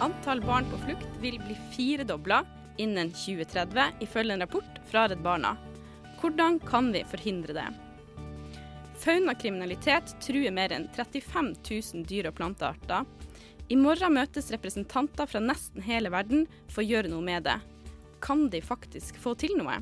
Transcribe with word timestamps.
Antall 0.00 0.40
barn 0.40 0.64
på 0.70 0.78
flukt 0.78 1.08
vil 1.20 1.40
bli 1.42 1.56
firedobla 1.72 2.44
innen 2.76 3.10
2030, 3.10 3.82
ifølge 4.00 4.32
en 4.32 4.40
rapport 4.40 4.76
fra 4.90 5.08
Redd 5.08 5.22
Barna. 5.22 5.56
Hvordan 6.20 6.60
kan 6.60 6.92
vi 6.92 7.02
forhindre 7.10 7.56
det? 7.56 7.66
Faunakriminalitet 9.02 10.14
truer 10.22 10.54
mer 10.54 10.70
enn 10.74 10.86
35 10.94 11.50
000 11.70 12.06
dyr- 12.06 12.28
og 12.30 12.36
plantearter. 12.38 13.06
I 13.68 13.76
morgen 13.76 14.14
møtes 14.14 14.52
representanter 14.54 15.26
fra 15.26 15.42
nesten 15.42 15.82
hele 15.82 16.12
verden 16.14 16.46
for 16.68 16.84
å 16.84 16.86
gjøre 16.86 17.10
noe 17.10 17.24
med 17.26 17.48
det. 17.50 17.58
Kan 18.22 18.46
de 18.54 18.62
faktisk 18.62 19.18
få 19.18 19.34
til 19.38 19.58
noe? 19.58 19.80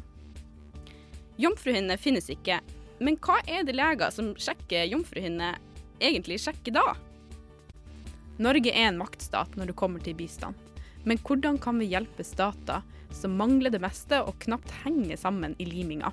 Jomfruhinne 1.36 1.98
finnes 2.00 2.32
ikke, 2.32 2.62
men 3.04 3.20
hva 3.20 3.42
er 3.44 3.68
det 3.68 3.76
leger 3.76 4.12
som 4.16 4.32
sjekker 4.40 4.88
jomfruhinne 4.88 5.58
egentlig 6.00 6.40
sjekker 6.40 6.80
da? 6.80 6.86
Norge 8.42 8.72
er 8.72 8.90
en 8.90 9.00
maktstat 9.00 9.56
når 9.56 9.72
det 9.72 9.78
kommer 9.80 10.02
til 10.04 10.16
bistand. 10.18 10.54
Men 11.06 11.20
hvordan 11.22 11.60
kan 11.62 11.78
vi 11.78 11.90
hjelpe 11.92 12.24
stater 12.26 12.82
som 13.14 13.36
mangler 13.38 13.70
det 13.72 13.80
meste 13.80 14.20
og 14.24 14.40
knapt 14.42 14.72
henger 14.82 15.20
sammen 15.20 15.54
i 15.62 15.68
liminga? 15.68 16.12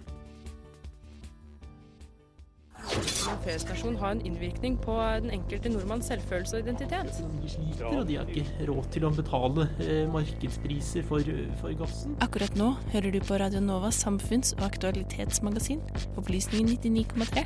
europeisk 3.44 3.70
nasjon 3.70 3.96
har 4.00 4.12
en 4.12 4.22
innvirkning 4.26 4.78
på 4.82 4.94
den 5.24 5.32
enkelte 5.36 5.70
nordmanns 5.70 6.08
selvfølelse 6.08 6.58
og 6.58 6.68
identitet. 6.68 7.12
De 7.42 7.50
sliter, 7.50 7.86
og 7.86 8.08
de 8.08 8.16
har 8.18 8.30
ikke 8.32 8.68
råd 8.70 8.90
til 8.94 9.08
å 9.08 9.12
betale 9.12 9.68
eh, 9.84 10.06
markedspriser 10.12 11.04
for, 11.08 11.20
for 11.60 11.76
gassen. 11.80 12.16
Akkurat 12.24 12.56
nå 12.60 12.74
hører 12.94 13.12
du 13.12 13.20
på 13.24 13.40
Radio 13.42 13.60
Novas 13.64 14.00
samfunns- 14.06 14.54
og 14.60 14.66
aktualitetsmagasin, 14.70 15.82
Opplysningen 16.20 16.78
99,3. 16.80 17.46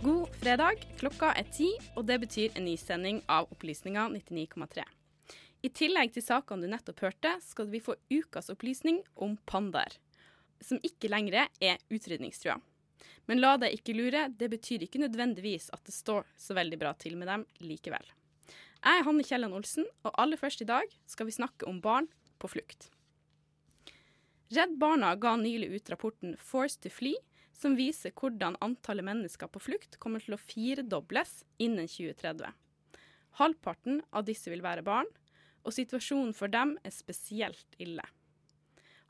God 0.00 0.29
fredag. 0.40 0.80
Klokka 0.96 1.34
er 1.36 1.48
ti, 1.52 1.68
og 1.98 2.06
det 2.08 2.16
betyr 2.22 2.54
en 2.56 2.64
ny 2.64 2.72
sending 2.80 3.18
av 3.28 3.50
Opplysninga 3.52 4.06
99,3. 4.14 4.84
I 5.60 5.70
tillegg 5.76 6.14
til 6.14 6.24
sakene 6.24 6.64
du 6.64 6.70
nettopp 6.72 7.02
hørte, 7.04 7.34
skal 7.44 7.68
vi 7.68 7.82
få 7.84 7.98
ukas 8.08 8.48
opplysning 8.52 9.02
om 9.20 9.34
pandaer, 9.50 9.98
som 10.64 10.80
ikke 10.86 11.10
lenger 11.12 11.50
er 11.60 11.82
utrydningstrua. 11.92 12.56
Men 13.28 13.42
la 13.42 13.52
deg 13.60 13.76
ikke 13.76 13.96
lure, 13.98 14.28
det 14.32 14.48
betyr 14.54 14.86
ikke 14.86 15.02
nødvendigvis 15.02 15.68
at 15.76 15.84
det 15.84 15.96
står 15.96 16.24
så 16.40 16.56
veldig 16.56 16.80
bra 16.80 16.94
til 16.96 17.20
med 17.20 17.28
dem 17.28 17.44
likevel. 17.60 18.06
Jeg 18.80 18.96
er 18.96 19.04
Hanne 19.04 19.26
Kielland 19.26 19.56
Olsen, 19.60 19.88
og 20.08 20.16
aller 20.16 20.40
først 20.40 20.64
i 20.64 20.70
dag 20.70 20.88
skal 21.10 21.28
vi 21.28 21.36
snakke 21.36 21.68
om 21.68 21.82
barn 21.84 22.08
på 22.40 22.48
flukt. 22.48 22.88
Redd 24.56 24.72
Barna 24.80 25.12
ga 25.20 25.36
nylig 25.36 25.68
ut 25.76 25.90
rapporten 25.92 26.32
'Forced 26.40 26.80
to 26.80 26.88
Flee', 26.88 27.20
som 27.60 27.76
viser 27.76 28.14
hvordan 28.16 28.56
antallet 28.64 29.04
mennesker 29.04 29.50
på 29.52 29.60
flukt 29.60 29.98
kommer 30.00 30.22
til 30.24 30.36
å 30.36 30.40
firedobles 30.40 31.42
innen 31.60 31.88
2030. 31.90 32.48
Halvparten 33.40 34.00
av 34.16 34.24
disse 34.26 34.50
vil 34.50 34.64
være 34.64 34.84
barn, 34.86 35.08
og 35.60 35.76
situasjonen 35.76 36.32
for 36.36 36.48
dem 36.48 36.78
er 36.86 36.94
spesielt 36.94 37.76
ille. 37.78 38.04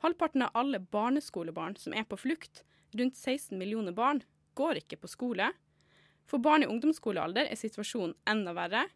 Halvparten 0.03 0.43
av 0.43 0.55
alle 0.57 0.81
barneskolebarn 0.83 1.77
som 1.79 1.95
er 1.95 2.03
på 2.09 2.19
flukt, 2.19 2.65
rundt 2.97 3.15
16 3.15 3.55
millioner 3.57 3.95
barn, 3.95 4.23
går 4.59 4.81
ikke 4.81 4.99
på 4.99 5.11
skole. 5.11 5.47
For 6.27 6.43
barn 6.43 6.65
i 6.65 6.69
ungdomsskolealder 6.69 7.47
er 7.47 7.59
situasjonen 7.59 8.17
enda 8.27 8.53
verre. 8.57 8.87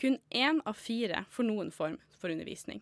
Kun 0.00 0.16
én 0.32 0.62
av 0.64 0.78
fire 0.80 1.26
får 1.30 1.46
noen 1.50 1.70
form 1.74 1.98
for 2.16 2.32
undervisning. 2.32 2.80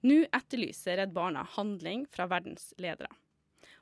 Nå 0.00 0.22
etterlyser 0.32 0.96
Redd 0.96 1.12
Barna 1.12 1.44
handling 1.58 2.06
fra 2.08 2.24
verdens 2.30 2.72
ledere. 2.80 3.10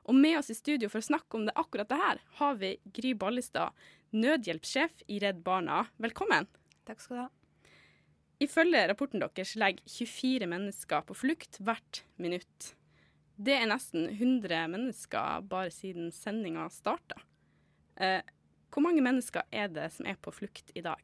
Og 0.08 0.16
med 0.16 0.38
oss 0.38 0.48
i 0.48 0.56
studio 0.56 0.88
for 0.88 1.02
å 1.02 1.08
snakke 1.10 1.36
om 1.36 1.44
det 1.44 1.56
akkurat 1.60 1.88
det 1.90 1.98
her, 2.00 2.20
har 2.40 2.54
vi 2.56 2.70
Gry 2.96 3.12
Ballestad, 3.18 3.76
nødhjelpssjef 4.16 5.02
i 5.12 5.18
Redd 5.20 5.42
Barna. 5.44 5.82
Velkommen. 6.00 6.48
Takk 6.88 7.02
skal 7.04 7.18
du 7.18 7.22
ha. 7.26 7.28
Ifølge 8.40 8.86
rapporten 8.88 9.20
deres 9.20 9.52
legger 9.58 9.84
24 9.90 10.48
mennesker 10.48 11.04
på 11.04 11.16
flukt 11.18 11.58
hvert 11.60 12.04
minutt. 12.16 12.70
Det 13.36 13.52
er 13.58 13.68
nesten 13.68 14.06
100 14.14 14.70
mennesker 14.72 15.44
bare 15.50 15.74
siden 15.74 16.08
sendinga 16.14 16.64
starta. 16.72 17.20
Eh, 18.00 18.22
hvor 18.72 18.86
mange 18.86 19.04
mennesker 19.04 19.44
er 19.52 19.68
det 19.74 19.90
som 19.92 20.08
er 20.08 20.16
på 20.22 20.32
flukt 20.32 20.72
i 20.78 20.84
dag? 20.86 21.02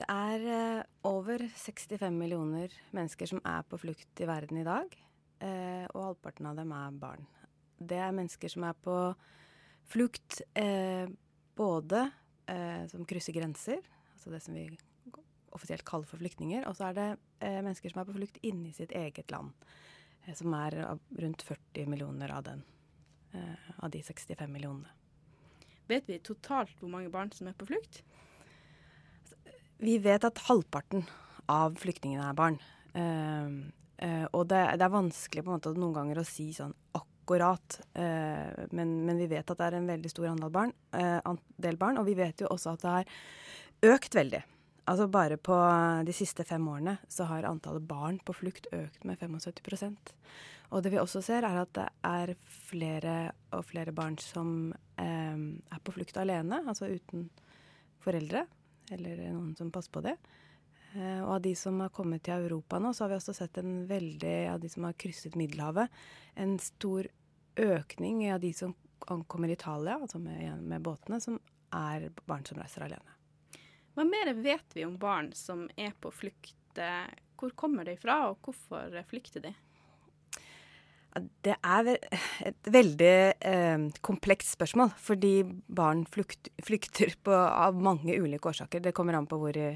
Det 0.00 0.08
er 0.08 0.46
eh, 0.54 0.88
over 1.04 1.44
65 1.44 2.16
millioner 2.16 2.72
mennesker 2.96 3.28
som 3.34 3.44
er 3.44 3.68
på 3.68 3.82
flukt 3.82 4.24
i 4.24 4.30
verden 4.30 4.62
i 4.62 4.64
dag. 4.64 4.96
Eh, 5.44 5.84
og 5.92 6.06
halvparten 6.06 6.48
av 6.48 6.56
dem 6.56 6.72
er 6.72 6.96
barn. 7.02 7.28
Det 7.80 7.98
er 7.98 8.14
mennesker 8.14 8.52
som 8.52 8.66
er 8.68 8.76
på 8.84 8.96
flukt 9.90 10.42
eh, 10.58 11.08
både 11.56 12.04
eh, 12.50 12.84
som 12.90 13.06
krysser 13.08 13.34
grenser, 13.34 13.80
altså 14.14 14.32
det 14.34 14.42
som 14.44 14.54
vi 14.54 14.68
offisielt 15.56 15.84
kaller 15.88 16.06
for 16.06 16.20
flyktninger, 16.20 16.66
og 16.68 16.76
så 16.78 16.90
er 16.90 16.98
det 16.98 17.08
eh, 17.42 17.58
mennesker 17.58 17.92
som 17.92 18.02
er 18.02 18.10
på 18.10 18.16
flukt 18.20 18.38
inni 18.46 18.74
sitt 18.76 18.92
eget 18.96 19.32
land, 19.34 19.50
eh, 20.26 20.36
som 20.38 20.54
er 20.60 20.76
rundt 21.18 21.42
40 21.46 21.90
millioner 21.90 22.36
av 22.36 22.46
den, 22.46 22.62
eh, 23.34 23.72
av 23.80 23.90
de 23.90 24.02
65 24.06 24.46
millionene. 24.52 24.92
Vet 25.90 26.06
vi 26.06 26.20
totalt 26.22 26.76
hvor 26.78 26.92
mange 26.92 27.10
barn 27.10 27.32
som 27.34 27.48
er 27.50 27.56
på 27.58 27.66
flukt? 27.66 28.04
Vi 29.80 29.96
vet 29.98 30.24
at 30.28 30.38
halvparten 30.46 31.06
av 31.50 31.74
flyktningene 31.80 32.28
er 32.28 32.36
barn. 32.36 32.58
Eh, 32.94 33.48
eh, 34.06 34.26
og 34.30 34.46
det, 34.52 34.60
det, 34.76 34.86
er 34.86 34.92
vanskelig 34.92 35.42
på 35.42 35.50
en 35.50 35.56
måte 35.56 35.74
noen 35.74 35.96
ganger 35.96 36.20
å 36.20 36.26
si 36.28 36.50
sånn 36.54 36.76
akkurat, 36.92 37.08
eh, 37.38 38.66
men, 38.70 38.94
men, 39.06 39.18
vi 39.18 39.28
vet 39.30 39.50
at 39.50 39.58
det 39.58 39.66
er 39.66 39.78
en 39.78 39.90
veldig 39.90 40.10
stor 40.10 40.30
andel 40.32 40.50
barn, 40.50 40.72
andel 40.92 41.76
barn. 41.78 42.00
Og 42.00 42.08
vi 42.08 42.16
vet 42.18 42.42
jo 42.42 42.50
også 42.50 42.74
at 42.74 42.82
det 42.82 42.94
har 42.94 43.94
økt 43.94 44.16
veldig. 44.18 44.42
Altså 44.90 45.06
Bare 45.12 45.36
på 45.38 45.56
de 46.06 46.14
siste 46.16 46.44
fem 46.44 46.64
årene 46.66 46.96
så 47.08 47.28
har 47.30 47.46
antallet 47.46 47.86
barn 47.86 48.18
på 48.24 48.34
flukt 48.34 48.66
økt 48.74 49.04
med 49.06 49.20
75% 49.20 50.14
Og 50.72 50.82
det 50.82 50.90
vi 50.90 50.98
også 50.98 51.22
ser, 51.22 51.46
er 51.46 51.60
at 51.60 51.70
det 51.76 51.86
er 52.02 52.32
flere 52.42 53.32
og 53.54 53.62
flere 53.68 53.92
barn 53.94 54.18
som 54.18 54.72
er 54.98 55.84
på 55.84 55.94
flukt 55.94 56.18
alene, 56.18 56.64
altså 56.66 56.90
uten 56.90 57.28
foreldre 58.02 58.46
eller 58.90 59.28
noen 59.30 59.54
som 59.56 59.70
passer 59.70 59.94
på 59.94 60.02
det. 60.04 60.16
Eh, 60.94 61.20
og 61.22 61.36
av 61.36 61.42
de 61.44 61.52
som 61.58 61.78
har 61.84 61.92
kommet 61.94 62.24
til 62.26 62.46
Europa 62.46 62.80
nå, 62.82 62.92
så 62.94 63.04
har 63.04 63.12
vi 63.12 63.20
også 63.20 63.34
sett 63.36 63.60
en 63.62 63.84
veldig 63.90 64.36
av 64.50 64.60
de 64.62 64.70
som 64.72 64.86
har 64.88 64.96
krysset 64.98 65.38
Middelhavet, 65.38 65.90
en 66.34 66.56
stor 66.62 67.06
økning 67.56 68.24
av 68.32 68.40
de 68.42 68.52
som 68.56 68.74
ankommer 69.10 69.50
Italia, 69.50 69.98
altså 69.98 70.20
med, 70.22 70.60
med 70.62 70.84
båtene, 70.84 71.20
som 71.20 71.40
er 71.74 72.10
barn 72.28 72.44
som 72.46 72.60
reiser 72.60 72.84
alene. 72.86 73.16
Hva 73.96 74.06
mer 74.06 74.32
vet 74.38 74.76
vi 74.76 74.84
om 74.86 74.98
barn 75.00 75.32
som 75.36 75.66
er 75.76 75.94
på 76.00 76.12
flukt? 76.14 76.56
Hvor 77.40 77.50
kommer 77.58 77.88
de 77.88 77.96
fra, 77.98 78.22
og 78.30 78.38
hvorfor 78.44 78.94
flykter 79.10 79.42
de? 79.48 79.54
Det 81.18 81.56
er 81.58 81.88
et 81.90 82.68
veldig 82.70 83.14
eh, 83.42 83.86
komplekst 84.06 84.54
spørsmål, 84.54 84.92
fordi 84.94 85.42
barn 85.66 86.04
flukt, 86.06 86.52
flykter 86.62 87.16
på, 87.24 87.34
av 87.34 87.74
mange 87.82 88.14
ulike 88.14 88.52
årsaker. 88.52 88.84
Det 88.84 88.94
kommer 88.94 89.18
an 89.18 89.26
på 89.30 89.40
hvor 89.40 89.58
i, 89.58 89.72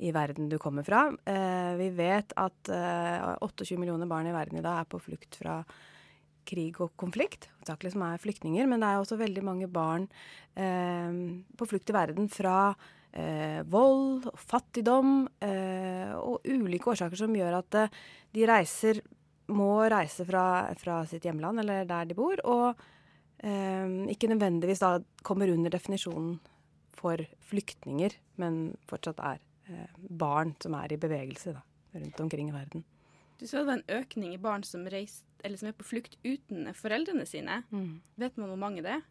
i 0.00 0.14
verden 0.16 0.48
du 0.48 0.56
kommer 0.62 0.86
fra. 0.86 1.04
Eh, 1.28 1.74
vi 1.76 1.90
vet 1.98 2.32
at 2.40 2.72
eh, 2.72 3.36
28 3.44 3.76
millioner 3.76 4.08
barn 4.08 4.30
i 4.30 4.34
verden 4.34 4.62
i 4.62 4.64
dag 4.64 4.80
er 4.80 4.88
på 4.88 5.02
flukt 5.10 5.36
fra 5.42 5.60
krig 6.48 6.78
og 6.84 6.94
konflikt, 7.00 7.50
hovedsakelig 7.58 7.94
som 7.94 8.06
er 8.08 8.22
flyktninger. 8.22 8.68
Men 8.70 8.82
det 8.82 8.90
er 8.90 9.02
også 9.02 9.20
veldig 9.20 9.44
mange 9.46 9.68
barn 9.72 10.08
eh, 10.56 11.20
på 11.58 11.68
flukt 11.68 11.92
i 11.92 11.96
verden 11.96 12.30
fra 12.32 12.58
eh, 13.12 13.60
vold, 13.68 14.30
fattigdom 14.48 15.28
eh, 15.44 16.16
og 16.16 16.46
ulike 16.48 16.94
årsaker 16.94 17.20
som 17.20 17.36
gjør 17.36 17.60
at 17.60 17.80
eh, 17.82 18.02
de 18.36 18.48
reiser 18.48 19.02
må 19.48 19.88
reise 19.88 20.26
fra, 20.28 20.68
fra, 20.76 21.00
sitt 21.08 21.24
hjemland 21.24 21.62
eller 21.62 21.88
der 21.88 22.08
de 22.08 22.16
bor, 22.16 22.40
og 22.44 22.80
eh, 23.40 23.88
ikke 24.12 24.30
nødvendigvis 24.32 24.82
da 24.84 24.98
kommer 25.24 25.50
under 25.52 25.72
definisjonen 25.72 26.36
for 26.98 27.22
flyktninger, 27.48 28.16
men 28.42 28.76
fortsatt 28.90 29.22
er 29.24 29.40
eh, 29.70 29.88
barn 29.96 30.54
som 30.62 30.76
er 30.78 30.92
i 30.92 31.00
bevegelse 31.00 31.54
da, 31.56 31.64
rundt 31.96 32.24
omkring 32.24 32.52
i 32.52 32.56
verden. 32.56 32.84
Du 33.38 33.46
sa 33.46 33.60
det 33.60 33.68
var 33.68 33.78
en 33.78 34.00
økning 34.00 34.34
i 34.34 34.42
barn 34.42 34.64
som, 34.66 34.84
reist, 35.44 35.62
som 35.62 35.70
er 35.70 35.78
på 35.78 35.86
flukt 35.86 36.18
uten 36.24 36.68
foreldrene 36.76 37.26
sine. 37.28 37.62
Mm. 37.70 38.00
Vet 38.20 38.36
man 38.40 38.52
hvor 38.52 38.60
mange 38.60 38.84
det 38.84 38.98
er? 38.98 39.06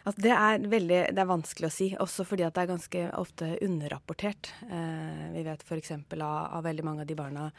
Altså 0.00 0.24
det, 0.24 0.32
er 0.32 0.62
veldig, 0.72 1.00
det 1.12 1.20
er 1.20 1.28
vanskelig 1.28 1.68
å 1.68 1.74
si, 1.74 1.90
også 2.00 2.24
fordi 2.24 2.46
at 2.46 2.56
det 2.56 2.62
er 2.62 2.72
ganske 2.72 3.02
ofte 3.20 3.50
underrapportert. 3.66 4.52
Eh, 4.64 5.26
vi 5.34 5.44
vet 5.44 5.64
f.eks. 5.66 5.92
Av, 5.92 6.22
av 6.56 6.64
veldig 6.64 6.86
mange 6.86 7.04
av 7.04 7.10
de 7.10 7.16
barna 7.18 7.50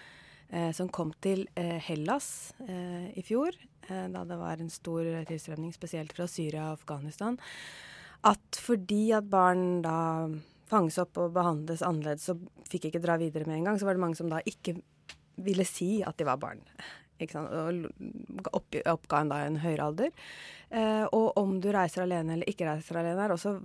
eh, 0.49 0.71
som 0.73 0.89
kom 0.89 1.13
til 1.21 1.45
eh, 1.53 1.77
Hellas 1.85 2.53
eh, 2.65 3.11
i 3.13 3.23
fjor, 3.25 3.57
eh, 3.87 4.07
da 4.09 4.25
det 4.25 4.39
var 4.41 4.57
en 4.57 4.73
stor 4.73 5.05
tilstrømning 5.29 5.75
spesielt 5.75 6.15
fra 6.17 6.25
Syria 6.29 6.71
og 6.71 6.79
Afghanistan, 6.79 7.37
at 8.25 8.57
fordi 8.61 9.11
at 9.17 9.29
barn 9.29 9.83
da 9.85 9.99
fanges 10.71 10.97
opp 11.01 11.19
og 11.21 11.35
behandles 11.35 11.83
annerledes, 11.85 12.31
og 12.33 12.41
fikk 12.71 12.89
ikke 12.89 13.03
dra 13.03 13.19
videre 13.21 13.45
med 13.45 13.59
en 13.59 13.69
gang, 13.69 13.77
så 13.77 13.85
var 13.85 13.97
det 13.97 14.05
mange 14.05 14.17
som 14.17 14.31
da 14.31 14.41
ikke 14.47 14.79
ville 15.41 15.65
si 15.67 15.99
at 16.05 16.17
de 16.17 16.27
var 16.27 16.41
barn. 16.41 16.61
Og 17.21 18.55
oppga 18.55 19.21
en 19.21 19.31
da 19.31 19.39
en 19.45 19.59
høyere 19.61 19.87
alder. 19.87 20.11
Eh, 20.69 21.05
og 21.11 21.37
om 21.39 21.57
du 21.61 21.69
reiser 21.73 22.05
alene 22.05 22.37
eller 22.37 22.49
ikke 22.49 22.67
reiser 22.69 22.99
alene, 23.01 23.25
er 23.25 23.35
også 23.35 23.57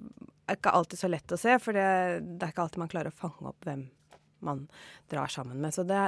er 0.47 0.59
ikke 0.59 0.75
alltid 0.79 1.01
så 1.01 1.11
lett 1.11 1.35
å 1.35 1.39
se. 1.41 1.59
For 1.63 1.77
det, 1.77 1.87
det, 2.27 2.41
er 2.41 2.55
ikke 2.55 2.67
alltid 2.67 2.83
man 2.83 2.93
klarer 2.93 3.15
å 3.15 3.21
fange 3.21 3.51
opp 3.51 3.67
hvem 3.67 3.87
man 4.47 4.67
drar 5.11 5.33
sammen 5.33 5.61
med. 5.63 5.75
Så 5.75 5.87
det, 5.89 6.01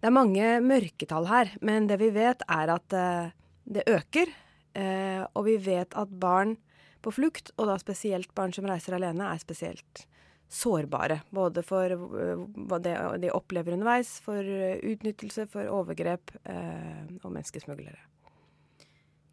det 0.00 0.08
er 0.08 0.14
mange 0.14 0.58
mørketall 0.64 1.28
her. 1.30 1.52
Men 1.64 1.88
det 1.90 2.00
vi 2.02 2.10
vet, 2.14 2.42
er 2.50 2.74
at 2.74 2.96
eh, 2.96 3.34
det 3.68 3.86
øker. 3.90 4.32
Eh, 4.78 5.22
og 5.32 5.46
vi 5.48 5.58
vet 5.62 5.94
at 5.98 6.14
barn 6.22 6.56
på 7.04 7.12
flukt, 7.14 7.52
og 7.56 7.70
da 7.70 7.76
spesielt 7.78 8.32
barn 8.34 8.54
som 8.54 8.66
reiser 8.66 8.96
alene, 8.96 9.30
er 9.30 9.42
spesielt 9.42 10.06
sårbare. 10.48 11.20
Både 11.34 11.62
for 11.66 11.92
uh, 11.92 12.44
hva 12.68 12.80
de, 12.82 13.32
opplever 13.34 13.76
underveis, 13.76 14.16
for 14.24 14.40
uh, 14.42 14.78
utnyttelse, 14.82 15.48
for 15.52 15.68
overgrep 15.72 16.32
eh, 16.44 17.04
og 17.22 17.32
menneskesmuglere. 17.34 18.00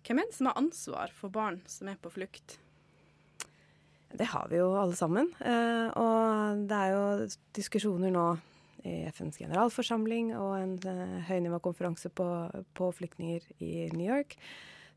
Hvem 0.06 0.21
er 0.21 0.27
det 0.29 0.38
som 0.38 0.51
har 0.51 0.59
ansvar 0.59 1.13
for 1.17 1.33
barn 1.33 1.63
som 1.69 1.89
er 1.89 1.97
på 2.01 2.12
flukt? 2.13 2.59
Det 4.15 4.27
har 4.31 4.47
vi 4.51 4.59
jo 4.59 4.69
alle 4.77 4.95
sammen. 4.95 5.31
Eh, 5.41 5.88
og 5.97 6.62
det 6.69 6.77
er 6.77 6.94
jo 6.94 7.29
diskusjoner 7.57 8.13
nå 8.13 8.27
i 8.85 9.00
FNs 9.09 9.39
generalforsamling 9.41 10.31
og 10.38 10.53
en 10.59 10.75
eh, 10.91 11.18
høynivåkonferanse 11.31 12.11
på, 12.13 12.27
på 12.77 12.91
flyktninger 13.00 13.47
i 13.65 13.89
New 13.95 14.06
York 14.06 14.38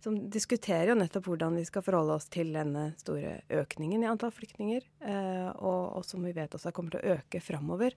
som 0.02 0.16
diskuterer 0.30 0.92
jo 0.92 0.98
nettopp 0.98 1.26
hvordan 1.26 1.56
vi 1.58 1.64
skal 1.66 1.84
forholde 1.86 2.16
oss 2.18 2.28
til 2.32 2.52
denne 2.54 2.92
store 3.00 3.40
økningen 3.60 4.04
i 4.04 4.10
antall 4.10 4.32
flyktninger, 4.34 4.84
eh, 5.02 5.48
og, 5.56 5.98
og, 5.98 6.04
som 6.06 6.22
vi 6.26 6.34
vet 6.36 6.54
også 6.54 6.72
kommer 6.74 6.94
til 6.94 7.02
å 7.02 7.16
øke 7.18 7.42
framover. 7.42 7.96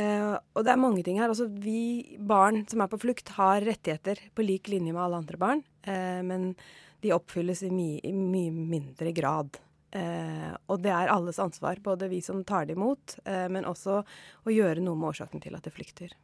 Eh, 0.00 0.32
og 0.32 0.64
det 0.64 0.72
er 0.72 0.80
mange 0.80 1.04
ting 1.06 1.20
her. 1.20 1.28
Altså, 1.28 1.48
vi 1.50 2.16
barn 2.16 2.62
som 2.70 2.84
er 2.84 2.92
på 2.92 3.00
flukt, 3.02 3.34
har 3.36 3.64
rettigheter 3.66 4.22
på 4.34 4.46
lik 4.46 4.70
linje 4.72 4.94
med 4.94 5.02
alle 5.04 5.20
andre 5.20 5.40
barn, 5.40 5.64
eh, 5.84 6.22
men 6.24 6.54
de 7.00 7.12
oppfylles 7.16 7.64
i, 7.64 7.72
mye, 7.72 8.00
i 8.04 8.14
mye 8.14 8.54
mindre 8.54 9.12
grad. 9.16 9.60
Eh, 9.90 10.50
og 10.70 10.82
det 10.84 10.92
er 10.94 11.10
alles 11.10 11.40
ansvar, 11.42 11.80
både 11.82 12.10
vi 12.12 12.20
som 12.22 12.44
tar 12.46 12.68
det 12.68 12.76
imot, 12.78 13.18
eh, 13.24 13.48
men 13.50 13.66
også 13.66 14.02
å 14.02 14.52
gjøre 14.54 14.82
noe 14.84 14.98
med 14.98 15.12
årsaken 15.12 15.42
til 15.42 15.56
at 15.56 15.66
det 15.66 15.74
flykter. 15.74 16.14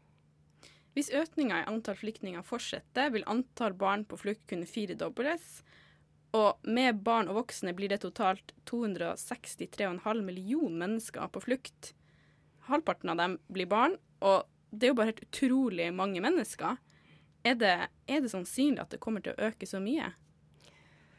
Hvis 0.96 1.10
økninga 1.12 1.58
i 1.60 1.66
antall 1.68 1.98
flyktninger 2.00 2.44
fortsetter, 2.46 3.10
vil 3.12 3.26
antall 3.28 3.74
barn 3.76 4.06
på 4.08 4.16
flukt 4.16 4.46
kunne 4.48 4.68
firedobles. 4.68 5.60
Og 6.36 6.64
med 6.64 7.02
barn 7.04 7.28
og 7.28 7.42
voksne 7.42 7.74
blir 7.76 7.92
det 7.92 8.00
totalt 8.00 8.54
263,5 8.70 10.22
millioner 10.24 10.78
mennesker 10.86 11.28
på 11.32 11.42
flukt. 11.44 11.92
Halvparten 12.70 13.12
av 13.12 13.20
dem 13.20 13.36
blir 13.52 13.68
barn, 13.68 13.98
og 14.24 14.48
det 14.72 14.88
er 14.88 14.94
jo 14.94 14.98
bare 14.98 15.12
helt 15.12 15.26
utrolig 15.28 15.90
mange 15.94 16.22
mennesker. 16.24 16.80
Er 17.46 17.60
det, 17.60 17.74
er 18.08 18.24
det 18.24 18.32
sannsynlig 18.32 18.80
at 18.82 18.96
det 18.96 19.02
kommer 19.04 19.22
til 19.22 19.36
å 19.36 19.50
øke 19.50 19.68
så 19.68 19.78
mye? 19.84 20.14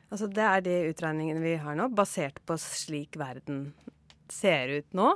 Altså, 0.09 0.25
det 0.31 0.43
er 0.43 0.63
de 0.65 0.75
utregningene 0.89 1.43
vi 1.43 1.53
har 1.61 1.77
nå, 1.77 1.87
basert 1.93 2.41
på 2.47 2.57
slik 2.61 3.19
verden 3.19 3.69
ser 4.31 4.73
ut 4.79 4.97
nå. 4.97 5.13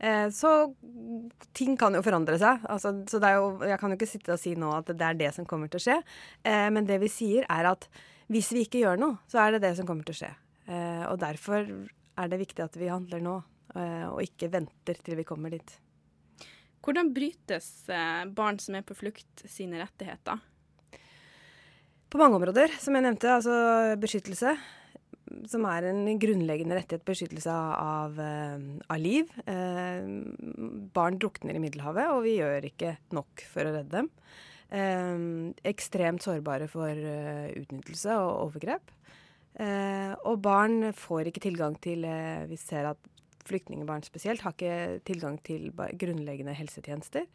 Eh, 0.00 0.30
så 0.32 0.50
ting 1.52 1.76
kan 1.76 1.94
jo 1.94 2.02
forandre 2.04 2.38
seg. 2.40 2.64
Altså, 2.72 2.94
så 3.10 3.20
jo, 3.20 3.50
jeg 3.68 3.80
kan 3.80 3.92
jo 3.92 3.98
ikke 3.98 4.08
sitte 4.08 4.32
og 4.34 4.40
si 4.40 4.54
nå 4.56 4.72
at 4.72 4.88
det 4.88 5.06
er 5.06 5.18
det 5.18 5.32
som 5.36 5.48
kommer 5.48 5.68
til 5.68 5.80
å 5.80 5.84
skje. 5.84 5.98
Eh, 6.48 6.68
men 6.72 6.88
det 6.88 7.00
vi 7.02 7.10
sier, 7.12 7.44
er 7.52 7.68
at 7.74 7.86
hvis 8.32 8.52
vi 8.56 8.64
ikke 8.64 8.80
gjør 8.84 9.00
noe, 9.00 9.20
så 9.28 9.42
er 9.44 9.56
det 9.56 9.64
det 9.66 9.74
som 9.76 9.88
kommer 9.88 10.06
til 10.08 10.16
å 10.16 10.20
skje. 10.22 10.32
Eh, 10.70 11.04
og 11.10 11.20
derfor 11.20 11.68
er 11.68 12.32
det 12.32 12.40
viktig 12.40 12.64
at 12.64 12.80
vi 12.80 12.90
handler 12.90 13.22
nå, 13.24 13.38
og 13.70 14.18
ikke 14.18 14.48
venter 14.50 14.98
til 14.98 15.14
vi 15.14 15.22
kommer 15.22 15.52
dit. 15.54 15.76
Hvordan 16.82 17.12
brytes 17.14 17.86
barn 18.34 18.56
som 18.58 18.74
er 18.74 18.82
på 18.82 18.96
flukt, 18.98 19.44
sine 19.46 19.78
rettigheter? 19.78 20.40
På 22.10 22.18
mange 22.18 22.40
områder, 22.40 22.74
som 22.82 22.98
jeg 22.98 23.06
nevnte. 23.06 23.30
Altså 23.30 23.54
beskyttelse 24.02 24.56
som 25.50 25.66
er 25.70 25.88
en 25.90 26.04
grunnleggende 26.20 26.78
rettighet 26.78 27.06
beskyttelse 27.06 27.54
av, 27.54 28.18
eh, 28.20 28.58
av 28.90 29.00
liv. 29.00 29.30
Eh, 29.46 30.06
barn 30.94 31.18
drukner 31.18 31.56
i 31.56 31.62
Middelhavet, 31.62 32.10
og 32.10 32.24
vi 32.24 32.38
gjør 32.38 32.68
ikke 32.70 32.96
nok 33.12 33.44
for 33.50 33.64
å 33.64 33.74
redde 33.74 33.90
dem. 33.90 34.10
Eh, 34.70 35.18
ekstremt 35.66 36.22
sårbare 36.22 36.68
for 36.70 36.94
uh, 36.94 37.50
utnyttelse 37.58 38.14
og 38.22 38.50
overgrep. 38.50 38.92
Eh, 39.60 40.12
og 40.28 40.38
barn 40.44 40.92
får 40.94 41.28
ikke 41.28 41.42
tilgang 41.42 41.74
til 41.82 42.04
eh, 42.06 42.46
Vi 42.48 42.56
ser 42.60 42.86
at 42.92 43.08
flyktningbarn 43.48 44.04
spesielt 44.06 44.44
har 44.44 44.54
ikke 44.54 45.00
tilgang 45.08 45.40
til 45.42 45.72
grunnleggende 45.74 46.54
helsetjenester. 46.54 47.26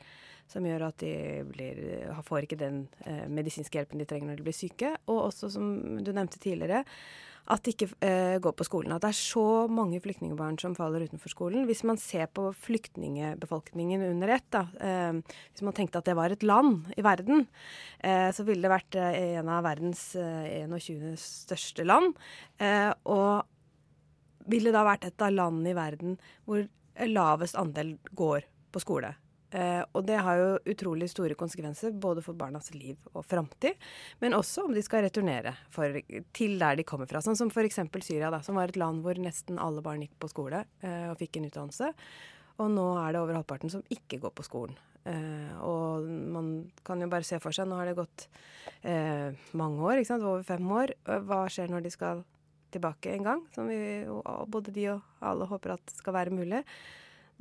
Som 0.47 0.67
gjør 0.67 0.87
at 0.87 0.99
de 1.01 1.41
blir, 1.49 1.79
får 2.23 2.45
ikke 2.45 2.59
den 2.59 2.83
medisinske 3.33 3.79
hjelpen 3.79 3.99
de 3.99 4.05
trenger 4.05 4.29
når 4.29 4.39
de 4.39 4.45
blir 4.45 4.55
syke. 4.55 4.91
Og 5.09 5.23
også, 5.25 5.49
som 5.55 5.65
du 6.05 6.11
nevnte 6.13 6.37
tidligere, 6.39 6.83
at 7.51 7.65
de 7.65 7.73
ikke 7.75 7.87
eh, 8.05 8.37
går 8.41 8.55
på 8.57 8.65
skolen. 8.65 8.93
At 8.95 9.03
det 9.03 9.11
er 9.11 9.17
så 9.19 9.65
mange 9.71 9.99
flyktningbarn 10.01 10.57
som 10.61 10.75
faller 10.77 11.05
utenfor 11.05 11.29
skolen. 11.29 11.67
Hvis 11.69 11.83
man 11.85 11.99
ser 12.01 12.29
på 12.33 12.47
flyktningebefolkningen 12.65 14.05
under 14.07 14.33
ett, 14.37 14.47
da, 14.53 14.63
eh, 14.81 15.19
hvis 15.53 15.65
man 15.65 15.75
tenkte 15.77 16.01
at 16.01 16.09
det 16.09 16.17
var 16.17 16.33
et 16.33 16.45
land 16.45 16.89
i 16.97 17.05
verden, 17.05 17.45
eh, 17.99 18.31
så 18.33 18.45
ville 18.47 18.65
det 18.65 18.73
vært 18.73 18.97
eh, 18.97 19.19
en 19.41 19.51
av 19.53 19.65
verdens 19.67 20.07
21 20.17 21.11
eh, 21.11 21.19
største 21.21 21.85
land. 21.85 22.17
Eh, 22.57 22.89
og 23.13 23.45
ville 24.49 24.73
da 24.73 24.85
vært 24.85 25.05
et 25.05 25.25
av 25.25 25.33
landene 25.33 25.73
i 25.73 25.77
verden 25.77 26.17
hvor 26.45 26.65
lavest 27.05 27.57
andel 27.59 27.95
går 28.17 28.45
på 28.73 28.81
skole. 28.81 29.13
Eh, 29.53 29.81
og 29.93 30.05
det 30.07 30.17
har 30.25 30.39
jo 30.39 30.47
utrolig 30.73 31.07
store 31.11 31.37
konsekvenser 31.37 31.93
både 32.01 32.23
for 32.25 32.37
barnas 32.37 32.71
liv 32.73 32.97
og 33.13 33.25
framtid, 33.27 33.77
men 34.23 34.35
også 34.37 34.65
om 34.65 34.73
de 34.75 34.83
skal 34.83 35.05
returnere 35.05 35.53
for, 35.73 35.99
til 36.35 36.57
der 36.61 36.79
de 36.79 36.87
kommer 36.87 37.09
fra. 37.09 37.21
Sånn 37.23 37.37
som 37.39 37.51
f.eks. 37.53 37.79
Syria, 38.01 38.31
da, 38.33 38.41
som 38.45 38.57
var 38.59 38.73
et 38.73 38.79
land 38.79 39.05
hvor 39.05 39.19
nesten 39.21 39.61
alle 39.61 39.83
barn 39.85 40.03
gikk 40.03 40.17
på 40.19 40.31
skole 40.31 40.65
eh, 40.81 41.05
og 41.11 41.19
fikk 41.21 41.39
en 41.39 41.47
utdannelse. 41.51 41.91
Og 42.63 42.71
nå 42.71 42.89
er 43.01 43.13
det 43.13 43.21
over 43.21 43.37
halvparten 43.37 43.71
som 43.71 43.83
ikke 43.91 44.19
går 44.23 44.33
på 44.35 44.45
skolen. 44.47 44.77
Eh, 45.05 45.51
og 45.63 46.07
man 46.07 46.51
kan 46.87 47.03
jo 47.03 47.09
bare 47.11 47.27
se 47.27 47.39
for 47.43 47.55
seg, 47.55 47.69
nå 47.69 47.77
har 47.79 47.91
det 47.91 47.99
gått 47.99 48.29
mange 49.57 49.81
år, 49.81 49.97
ikke 49.97 50.11
sant? 50.11 50.25
over 50.25 50.43
fem 50.45 50.65
år. 50.69 50.91
Hva 51.25 51.45
skjer 51.49 51.71
når 51.71 51.85
de 51.85 51.91
skal 51.93 52.19
tilbake 52.75 53.15
en 53.15 53.25
gang? 53.25 53.39
Som 53.55 53.71
vi, 53.71 53.79
både 54.51 54.73
de 54.75 54.83
og 54.93 55.23
alle 55.25 55.47
håper 55.49 55.73
at 55.73 55.95
skal 55.95 56.13
være 56.13 56.35
mulig. 56.35 56.61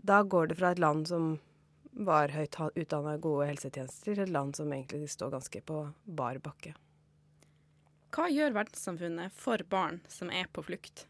Da 0.00 0.22
går 0.24 0.48
det 0.50 0.56
fra 0.56 0.72
et 0.72 0.80
land 0.80 1.04
som 1.10 1.34
var 1.94 2.34
høyt 2.34 2.58
utdanna, 2.74 3.16
gode 3.22 3.48
helsetjenester 3.50 4.18
i 4.18 4.22
et 4.24 4.32
land 4.34 4.56
som 4.56 4.72
egentlig 4.72 5.08
står 5.12 5.34
ganske 5.36 5.62
på 5.66 5.80
bar 6.04 6.40
bakke. 6.42 6.74
Hva 8.14 8.28
gjør 8.30 8.54
verdenssamfunnet 8.54 9.34
for 9.34 9.62
barn 9.70 10.00
som 10.10 10.30
er 10.30 10.46
på 10.54 10.62
flukt? 10.62 11.06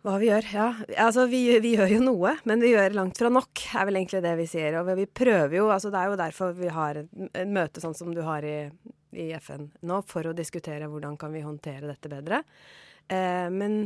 Hva 0.00 0.14
vi 0.16 0.30
gjør? 0.30 0.46
Ja, 0.54 0.66
altså 1.04 1.26
vi, 1.28 1.42
vi, 1.60 1.74
gjør 1.76 1.90
jo 1.92 1.98
noe, 2.00 2.36
men 2.48 2.62
vi 2.64 2.70
gjør 2.72 2.94
langt 2.96 3.18
fra 3.20 3.28
nok, 3.32 3.60
er 3.76 3.88
vel 3.88 3.98
egentlig 4.00 4.22
det 4.24 4.36
vi 4.38 4.46
sier. 4.48 4.78
Og 4.80 4.88
vi 4.96 5.04
prøver 5.04 5.58
jo, 5.58 5.66
altså 5.68 5.90
det 5.92 6.00
er 6.00 6.08
jo 6.08 6.20
derfor 6.20 6.54
vi 6.56 6.70
har 6.72 7.02
et, 7.02 7.10
møte 7.50 7.82
sånn 7.82 7.96
som 7.98 8.14
du 8.16 8.22
har 8.24 8.46
i, 8.48 8.62
i, 9.12 9.28
FN 9.42 9.68
nå, 9.84 10.00
for 10.08 10.30
å 10.30 10.36
diskutere 10.36 10.88
hvordan 10.88 11.18
kan 11.20 11.34
vi 11.36 11.44
håndtere 11.44 11.90
dette 11.90 12.12
bedre. 12.12 12.40
Eh, 13.12 13.50
men 13.52 13.82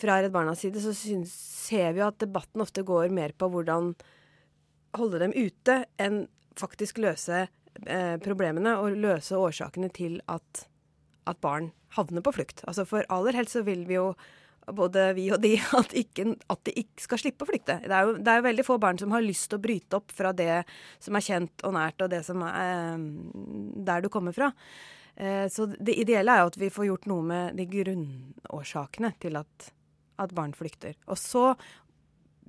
fra 0.00 0.16
Redd 0.22 0.32
Barnas 0.32 0.62
side 0.64 0.80
så 0.80 0.94
synes, 0.96 1.34
ser 1.68 1.92
vi 1.92 2.00
jo 2.00 2.08
at 2.08 2.22
debatten 2.22 2.64
ofte 2.64 2.86
går 2.86 3.12
mer 3.12 3.36
på 3.36 3.50
hvordan 3.52 3.92
holde 4.96 5.20
dem 5.22 5.34
ute 5.36 5.82
enn 6.00 6.26
faktisk 6.58 7.00
løse 7.02 7.46
eh, 7.86 8.16
problemene 8.24 8.76
og 8.80 8.96
løse 8.98 9.38
årsakene 9.38 9.90
til 9.94 10.18
at, 10.30 10.66
at 11.28 11.40
barn 11.44 11.72
havner 11.96 12.24
på 12.24 12.34
flukt. 12.34 12.64
Altså 12.66 12.86
For 12.88 13.06
aller 13.12 13.36
helst 13.38 13.56
så 13.58 13.64
vil 13.66 13.86
vi 13.88 13.98
jo 13.98 14.12
både 14.74 15.12
vi 15.16 15.28
og 15.32 15.40
de, 15.42 15.54
at, 15.80 15.94
ikke, 15.96 16.26
at 16.52 16.62
de 16.68 16.74
ikke 16.82 17.06
skal 17.06 17.22
slippe 17.22 17.46
å 17.46 17.48
flykte. 17.48 17.78
Det 17.84 17.94
er, 17.94 18.04
jo, 18.04 18.18
det 18.18 18.32
er 18.32 18.40
jo 18.40 18.48
veldig 18.48 18.66
få 18.66 18.78
barn 18.82 19.00
som 19.00 19.14
har 19.14 19.24
lyst 19.24 19.48
til 19.50 19.60
å 19.60 19.64
bryte 19.64 20.00
opp 20.00 20.14
fra 20.14 20.34
det 20.36 20.62
som 21.04 21.16
er 21.16 21.24
kjent 21.24 21.66
og 21.66 21.74
nært, 21.78 22.04
og 22.04 22.12
det 22.12 22.22
som 22.26 22.44
er 22.46 22.60
eh, 22.60 23.08
der 23.88 24.04
du 24.04 24.10
kommer 24.12 24.36
fra. 24.36 24.52
Eh, 25.16 25.46
så 25.52 25.66
det 25.72 25.96
ideelle 25.98 26.34
er 26.34 26.44
jo 26.44 26.52
at 26.52 26.60
vi 26.60 26.72
får 26.72 26.90
gjort 26.90 27.10
noe 27.10 27.26
med 27.26 27.58
de 27.58 27.68
grunnårsakene 27.70 29.14
til 29.22 29.40
at, 29.40 29.70
at 30.22 30.34
barn 30.36 30.54
flykter. 30.56 30.98
Og 31.08 31.18
så 31.20 31.52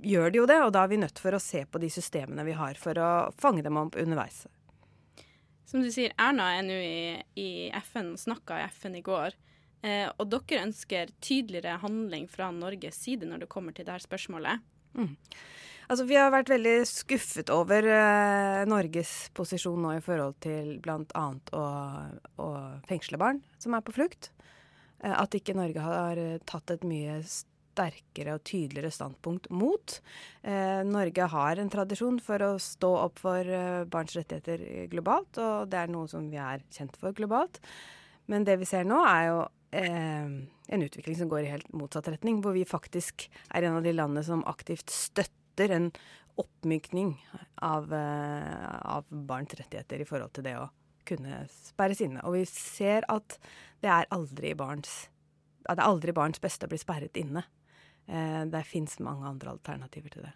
gjør 0.03 0.31
de 0.31 0.41
jo 0.41 0.47
det, 0.49 0.59
og 0.63 0.71
da 0.75 0.85
er 0.85 0.91
vi 0.91 1.01
nødt 1.01 1.19
for 1.21 1.35
å 1.35 1.41
se 1.43 1.65
på 1.65 1.81
de 1.81 1.89
systemene 1.93 2.45
vi 2.47 2.55
har 2.57 2.79
for 2.79 2.97
å 2.99 3.11
fange 3.39 3.63
dem 3.65 3.79
opp 3.81 3.97
underveis. 3.99 4.45
Som 5.69 5.83
du 5.85 5.91
sier, 5.93 6.15
Erna 6.17 6.47
er 6.57 6.65
nå 6.65 6.79
i, 6.81 6.99
i 7.37 7.49
FN, 7.83 8.15
snakka 8.17 8.57
i 8.57 8.67
FN 8.73 8.97
i 8.97 9.05
går. 9.05 9.37
Eh, 9.85 10.07
og 10.17 10.31
dere 10.31 10.63
ønsker 10.65 11.13
tydeligere 11.23 11.77
handling 11.83 12.25
fra 12.31 12.49
Norges 12.51 12.97
side 13.05 13.29
når 13.29 13.45
det 13.45 13.51
kommer 13.51 13.75
til 13.75 13.85
dette 13.87 14.07
spørsmålet. 14.07 14.65
Mm. 14.97 15.13
Altså, 15.89 16.05
vi 16.05 16.17
har 16.19 16.33
vært 16.33 16.51
veldig 16.51 16.75
skuffet 16.85 17.49
over 17.53 17.85
eh, 17.89 18.63
Norges 18.69 19.13
posisjon 19.37 19.79
nå 19.81 19.95
i 19.97 20.03
forhold 20.05 20.35
til 20.43 20.75
bl.a. 20.83 21.23
Å, 21.57 21.63
å 22.41 22.49
fengsle 22.89 23.17
barn 23.21 23.39
som 23.61 23.77
er 23.77 23.85
på 23.85 23.95
flukt. 23.95 24.29
Eh, 25.01 25.15
at 25.15 25.33
ikke 25.33 25.55
Norge 25.57 25.81
har 25.81 26.19
eh, 26.21 26.37
tatt 26.49 26.75
et 26.75 26.85
mye 26.87 27.17
sterkere 27.79 28.35
og 28.35 28.43
tydeligere 28.47 28.91
standpunkt 28.91 29.49
mot. 29.55 29.99
Eh, 30.43 30.81
Norge 30.87 31.29
har 31.31 31.59
en 31.59 31.71
tradisjon 31.71 32.19
for 32.23 32.43
å 32.43 32.51
stå 32.59 32.91
opp 33.05 33.21
for 33.23 33.47
eh, 33.47 33.85
barns 33.89 34.15
rettigheter 34.17 34.89
globalt, 34.91 35.39
og 35.39 35.69
det 35.71 35.79
er 35.79 35.93
noe 35.93 36.09
som 36.11 36.27
vi 36.31 36.39
er 36.41 36.63
kjent 36.75 36.99
for 36.99 37.15
globalt. 37.15 37.61
Men 38.29 38.45
det 38.45 38.59
vi 38.61 38.67
ser 38.69 38.87
nå, 38.87 38.99
er 39.07 39.25
jo 39.29 39.37
eh, 39.79 40.31
en 40.69 40.85
utvikling 40.85 41.17
som 41.17 41.29
går 41.31 41.45
i 41.45 41.53
helt 41.53 41.69
motsatt 41.73 42.11
retning, 42.11 42.43
hvor 42.43 42.57
vi 42.57 42.67
faktisk 42.67 43.29
er 43.49 43.65
en 43.65 43.79
av 43.79 43.85
de 43.87 43.95
landene 43.95 44.25
som 44.25 44.43
aktivt 44.49 44.91
støtter 44.93 45.73
en 45.75 45.89
oppmykning 46.39 47.15
av, 47.65 47.89
eh, 47.93 48.75
av 48.95 49.07
barns 49.09 49.55
rettigheter 49.59 50.03
i 50.03 50.07
forhold 50.07 50.35
til 50.35 50.45
det 50.45 50.59
å 50.59 50.67
kunne 51.09 51.41
sperres 51.51 52.03
inne. 52.05 52.21
Og 52.27 52.37
vi 52.37 52.43
ser 52.47 53.07
at 53.09 53.39
det 53.81 53.89
er 53.89 54.11
aldri 54.13 54.53
barns 54.57 55.07
det 55.69 55.77
er 55.77 55.85
aldri 55.85 56.13
barns 56.15 56.41
beste 56.41 56.65
å 56.65 56.71
bli 56.71 56.79
sperret 56.81 57.17
inne. 57.19 57.43
Eh, 58.09 58.43
det 58.49 58.63
fins 58.65 58.97
mange 58.99 59.27
andre 59.29 59.53
alternativer 59.53 60.09
til 60.09 60.25
det. 60.25 60.33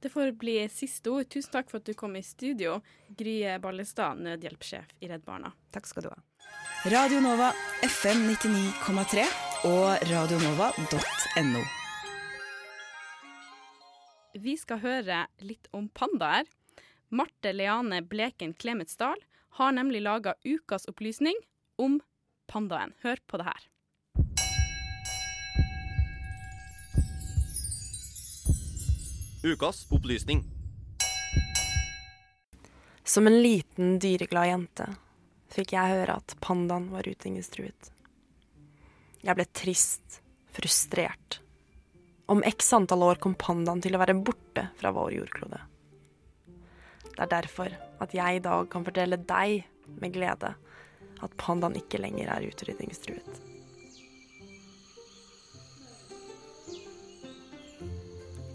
Det 0.00 0.08
får 0.08 0.32
bli 0.40 0.56
siste 0.72 1.10
ord. 1.12 1.28
Tusen 1.28 1.52
takk 1.52 1.68
for 1.68 1.82
at 1.82 1.88
du 1.90 1.92
kom 1.98 2.14
i 2.16 2.22
studio, 2.24 2.78
Gry 3.18 3.42
Ballestad, 3.60 4.22
nødhjelpssjef 4.24 4.94
i 5.04 5.10
Redd 5.10 5.26
Barna. 5.26 5.52
Takk 5.74 5.90
skal 5.90 6.06
du 6.06 6.12
ha. 6.14 6.16
Radio 6.88 7.20
Nova 7.20 7.50
FM 7.84 8.22
99,3 8.30 9.26
og 9.68 10.06
radionova.no. 10.08 11.64
Vi 14.40 14.54
skal 14.56 14.80
høre 14.80 15.24
litt 15.44 15.68
om 15.76 15.90
pandaer. 15.92 16.48
Marte 17.10 17.52
Leane 17.52 18.00
Bleken 18.06 18.54
Klemetsdal 18.54 19.20
har 19.58 19.74
nemlig 19.76 20.00
laga 20.06 20.36
ukas 20.46 20.86
opplysning 20.88 21.36
om 21.76 21.98
pandaen. 22.48 22.94
Hør 23.02 23.20
på 23.26 23.42
det 23.42 23.50
her. 23.50 23.68
Ukas 29.42 29.86
opplysning. 29.90 30.44
Som 33.04 33.26
en 33.26 33.42
liten 33.42 33.98
dyreglad 33.98 34.50
jente 34.50 34.86
fikk 35.48 35.72
jeg 35.72 35.94
høre 35.94 36.18
at 36.20 36.34
pandaen 36.44 36.90
var 36.92 37.08
utrydningstruet. 37.08 37.88
Jeg 39.24 39.38
ble 39.38 39.46
trist, 39.56 40.20
frustrert. 40.52 41.40
Om 42.28 42.44
x 42.52 42.68
antall 42.76 43.06
år 43.08 43.22
kom 43.24 43.32
pandaen 43.40 43.80
til 43.80 43.96
å 43.96 44.02
være 44.02 44.18
borte 44.20 44.66
fra 44.76 44.92
vår 44.92 45.16
jordklode. 45.16 45.62
Det 47.08 47.24
er 47.24 47.32
derfor 47.32 47.72
at 48.04 48.12
jeg 48.16 48.42
i 48.42 48.44
dag 48.44 48.68
kan 48.68 48.84
fortelle 48.84 49.22
deg 49.24 49.64
med 50.04 50.12
glede 50.12 50.52
at 51.20 51.40
pandaen 51.40 51.80
ikke 51.80 52.02
lenger 52.04 52.28
er 52.36 52.52
utrydningstruet. 52.52 53.49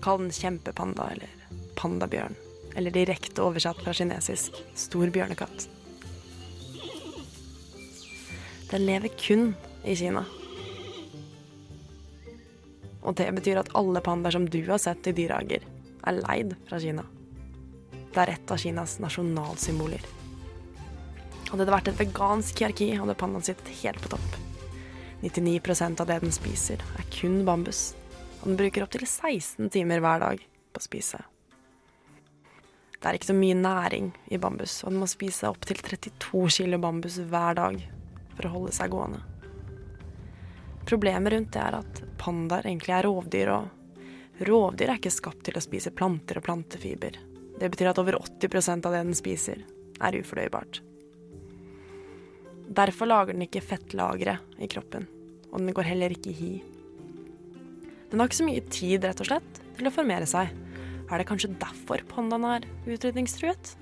Kall 0.05 0.21
den 0.21 0.33
kjempepanda 0.37 1.07
eller 1.15 1.31
pandabjørn, 1.79 2.35
eller 2.77 2.93
direkte 2.93 3.41
oversatt 3.41 3.79
fra 3.81 3.93
kinesisk 3.97 4.59
stor 4.77 5.09
bjørnekatt. 5.09 5.65
Den 8.69 8.85
lever 8.85 9.09
kun 9.17 9.55
i 9.81 9.95
Kina. 9.97 10.21
Og 13.01 13.17
det 13.17 13.31
betyr 13.33 13.63
at 13.63 13.73
alle 13.73 14.05
pandaer 14.05 14.37
som 14.37 14.45
du 14.45 14.61
har 14.69 14.81
sett 14.85 15.09
i 15.09 15.15
dyrehager, 15.17 15.65
er 16.05 16.21
leid 16.21 16.53
fra 16.69 16.77
Kina. 16.85 17.07
Det 18.13 18.21
er 18.27 18.35
et 18.35 18.53
av 18.53 18.61
Kinas 18.61 18.99
nasjonalsymboler. 19.01 20.05
Hadde 21.49 21.65
det 21.65 21.77
vært 21.79 21.89
et 21.89 22.01
vegansk 22.05 22.61
hierarki, 22.61 22.93
hadde 22.93 23.17
pandaen 23.17 23.49
sittet 23.49 23.73
helt 23.81 24.05
på 24.05 24.13
topp. 24.13 24.41
99% 25.25 26.01
av 26.05 26.13
det 26.13 26.21
den 26.21 26.41
spiser, 26.43 26.81
er 26.93 27.13
kun 27.13 27.41
bambus. 27.47 27.95
Den 28.43 28.57
bruker 28.59 28.85
opptil 28.85 29.07
16 29.07 29.69
timer 29.73 30.03
hver 30.03 30.21
dag 30.21 30.43
på 30.73 30.81
å 30.81 30.85
spise. 30.85 31.21
Det 33.05 33.11
er 33.11 33.19
ikke 33.19 33.29
så 33.29 33.37
mye 33.37 33.57
næring 33.57 34.09
i 34.33 34.37
bambus, 34.41 34.79
og 34.83 34.89
den 34.89 35.01
må 35.03 35.07
spise 35.09 35.49
opptil 35.51 35.77
32 35.77 36.39
kilo 36.57 36.79
bambus 36.81 37.19
hver 37.21 37.57
dag 37.57 37.79
for 38.35 38.47
å 38.47 38.53
holde 38.55 38.73
seg 38.73 38.93
gående. 38.93 39.21
Problemet 40.85 41.33
rundt 41.33 41.53
det 41.53 41.61
er 41.61 41.79
at 41.79 42.01
pandaer 42.21 42.65
egentlig 42.65 42.95
er 42.97 43.05
rovdyr, 43.05 43.51
og 43.53 44.41
rovdyr 44.49 44.91
er 44.91 44.99
ikke 44.99 45.13
skapt 45.13 45.45
til 45.47 45.57
å 45.57 45.63
spise 45.63 45.93
planter 45.93 46.41
og 46.41 46.45
plantefiber. 46.45 47.17
Det 47.59 47.69
betyr 47.71 47.91
at 47.93 48.01
over 48.01 48.17
80% 48.19 48.85
av 48.85 48.93
det 48.93 49.05
den 49.05 49.17
spiser, 49.17 49.61
er 50.01 50.19
ufordøybart. 50.19 50.81
Derfor 52.75 53.09
lager 53.09 53.37
den 53.37 53.45
ikke 53.45 53.63
fettlagre 53.63 54.39
i 54.57 54.69
kroppen, 54.69 55.05
og 55.51 55.61
den 55.61 55.77
går 55.77 55.93
heller 55.93 56.13
ikke 56.17 56.33
i 56.33 56.39
hi. 56.39 56.53
Den 58.11 58.21
har 58.21 58.29
ikke 58.29 58.37
så 58.37 58.45
mye 58.47 58.63
tid, 58.69 59.05
rett 59.05 59.21
og 59.23 59.27
slett, 59.29 59.61
til 59.77 59.89
å 59.89 59.93
formere 59.93 60.27
seg. 60.29 60.51
Er 61.05 61.21
det 61.21 61.27
kanskje 61.29 61.53
derfor 61.61 62.01
pandaen 62.09 62.45
er 62.47 62.67
utrydningstruet? 62.85 63.75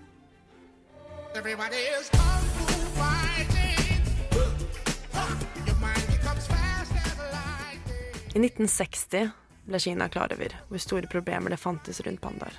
I 8.34 8.40
1960 8.42 9.32
ble 9.66 9.80
Kina 9.80 10.08
klar 10.10 10.34
over 10.34 10.56
hvor 10.70 10.82
store 10.82 11.10
problemer 11.12 11.54
det 11.54 11.62
fantes 11.62 12.02
rundt 12.06 12.22
pandaer. 12.24 12.56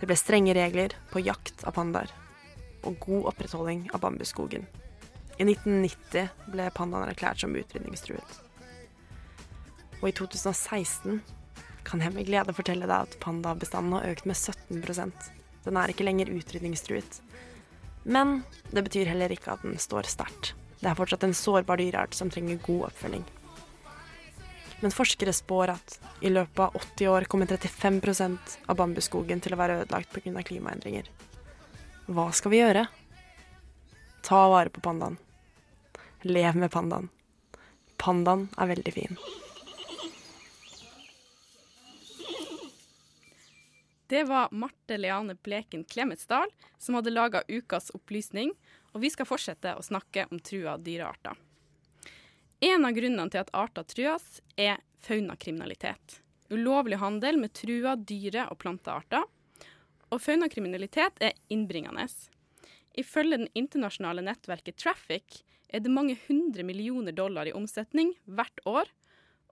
Det 0.00 0.08
ble 0.08 0.16
strenge 0.16 0.54
regler 0.56 0.94
på 1.12 1.20
jakt 1.24 1.64
av 1.68 1.76
pandaer 1.76 2.12
og 2.88 2.96
god 3.04 3.32
opprettholding 3.32 3.88
av 3.92 4.00
bambusskogen. 4.04 4.64
I 5.40 5.44
1990 5.48 6.52
ble 6.52 6.70
pandaen 6.76 7.08
erklært 7.08 7.42
som 7.42 7.56
utrydningstruet. 7.56 8.49
Og 10.00 10.08
i 10.08 10.14
2016 10.16 11.20
kan 11.84 12.02
jeg 12.04 12.14
med 12.14 12.28
glede 12.28 12.54
fortelle 12.56 12.88
deg 12.88 13.08
at 13.08 13.18
pandabestanden 13.22 13.96
har 13.96 14.08
økt 14.12 14.28
med 14.28 14.36
17% 14.36 15.30
Den 15.64 15.76
er 15.76 15.92
ikke 15.92 16.06
lenger 16.06 16.32
utrydningstruet. 16.32 17.20
Men 18.04 18.42
det 18.72 18.84
betyr 18.86 19.10
heller 19.10 19.32
ikke 19.32 19.52
at 19.52 19.64
den 19.64 19.76
står 19.78 20.08
sterkt. 20.08 20.54
Det 20.80 20.88
er 20.88 20.96
fortsatt 20.96 21.26
en 21.26 21.36
sårbar 21.36 21.76
dyreart 21.76 22.16
som 22.16 22.30
trenger 22.32 22.62
god 22.64 22.86
oppfølging. 22.88 23.26
Men 24.80 24.94
forskere 24.94 25.34
spår 25.36 25.74
at 25.74 25.98
i 26.24 26.30
løpet 26.32 26.62
av 26.64 26.76
80 26.80 27.10
år 27.12 27.26
kommer 27.28 27.50
35% 27.50 28.54
av 28.64 28.78
bambusskogen 28.80 29.42
til 29.44 29.52
å 29.52 29.60
være 29.60 29.82
ødelagt 29.82 30.14
pga. 30.14 30.40
klimaendringer. 30.40 31.10
Hva 32.08 32.30
skal 32.32 32.54
vi 32.54 32.62
gjøre? 32.62 32.86
Ta 34.24 34.40
vare 34.48 34.72
på 34.72 34.80
pandaen. 34.80 35.18
Lev 36.22 36.56
med 36.56 36.72
pandaen. 36.72 37.10
Pandaen 38.00 38.48
er 38.56 38.72
veldig 38.72 38.92
fin. 38.96 39.20
Det 44.10 44.24
var 44.24 44.48
Marte 44.50 44.96
Leane 44.98 45.34
Bleken 45.34 45.84
Klemetsdal 45.84 46.50
som 46.78 46.94
hadde 46.94 47.10
laga 47.10 47.42
ukas 47.48 47.92
opplysning, 47.94 48.50
og 48.90 49.04
vi 49.04 49.10
skal 49.14 49.28
fortsette 49.28 49.76
å 49.78 49.84
snakke 49.86 50.24
om 50.34 50.40
trua 50.42 50.72
dyrearter. 50.82 51.38
En 52.58 52.88
av 52.88 52.96
grunnene 52.96 53.30
til 53.30 53.44
at 53.44 53.52
arter 53.54 53.86
trues, 53.86 54.40
er 54.58 54.82
faunakriminalitet. 55.06 56.16
Ulovlig 56.50 56.98
handel 56.98 57.38
med 57.38 57.54
trua 57.54 57.94
dyre- 57.94 58.48
og 58.50 58.58
plantearter. 58.58 59.22
Og 60.10 60.18
faunakriminalitet 60.18 61.22
er 61.22 61.38
innbringende. 61.46 62.08
Ifølge 62.98 63.44
den 63.44 63.52
internasjonale 63.54 64.26
nettverket 64.26 64.82
Traffic 64.82 65.44
er 65.70 65.86
det 65.86 65.94
mange 65.94 66.18
hundre 66.26 66.66
millioner 66.66 67.14
dollar 67.14 67.46
i 67.46 67.54
omsetning 67.54 68.16
hvert 68.26 68.58
år, 68.66 68.90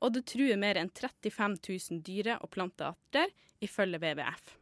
og 0.01 0.15
det 0.15 0.27
truer 0.31 0.61
mer 0.61 0.79
enn 0.81 0.91
35 0.93 1.59
000 1.65 2.03
dyre- 2.07 2.39
og 2.43 2.51
plantearter, 2.55 3.33
ifølge 3.65 3.99
WWF. 3.99 4.55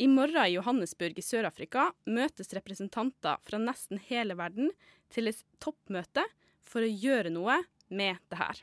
I 0.00 0.06
morgen 0.08 0.46
i 0.46 0.54
Johannesburg 0.54 1.18
i 1.20 1.24
Sør-Afrika 1.24 1.90
møtes 2.08 2.54
representanter 2.56 3.36
fra 3.44 3.60
nesten 3.60 4.00
hele 4.06 4.36
verden 4.38 4.70
til 5.12 5.28
et 5.28 5.42
toppmøte 5.60 6.24
for 6.64 6.80
å 6.80 6.88
gjøre 6.88 7.32
noe 7.34 7.58
med 7.92 8.16
det 8.32 8.38
her. 8.40 8.62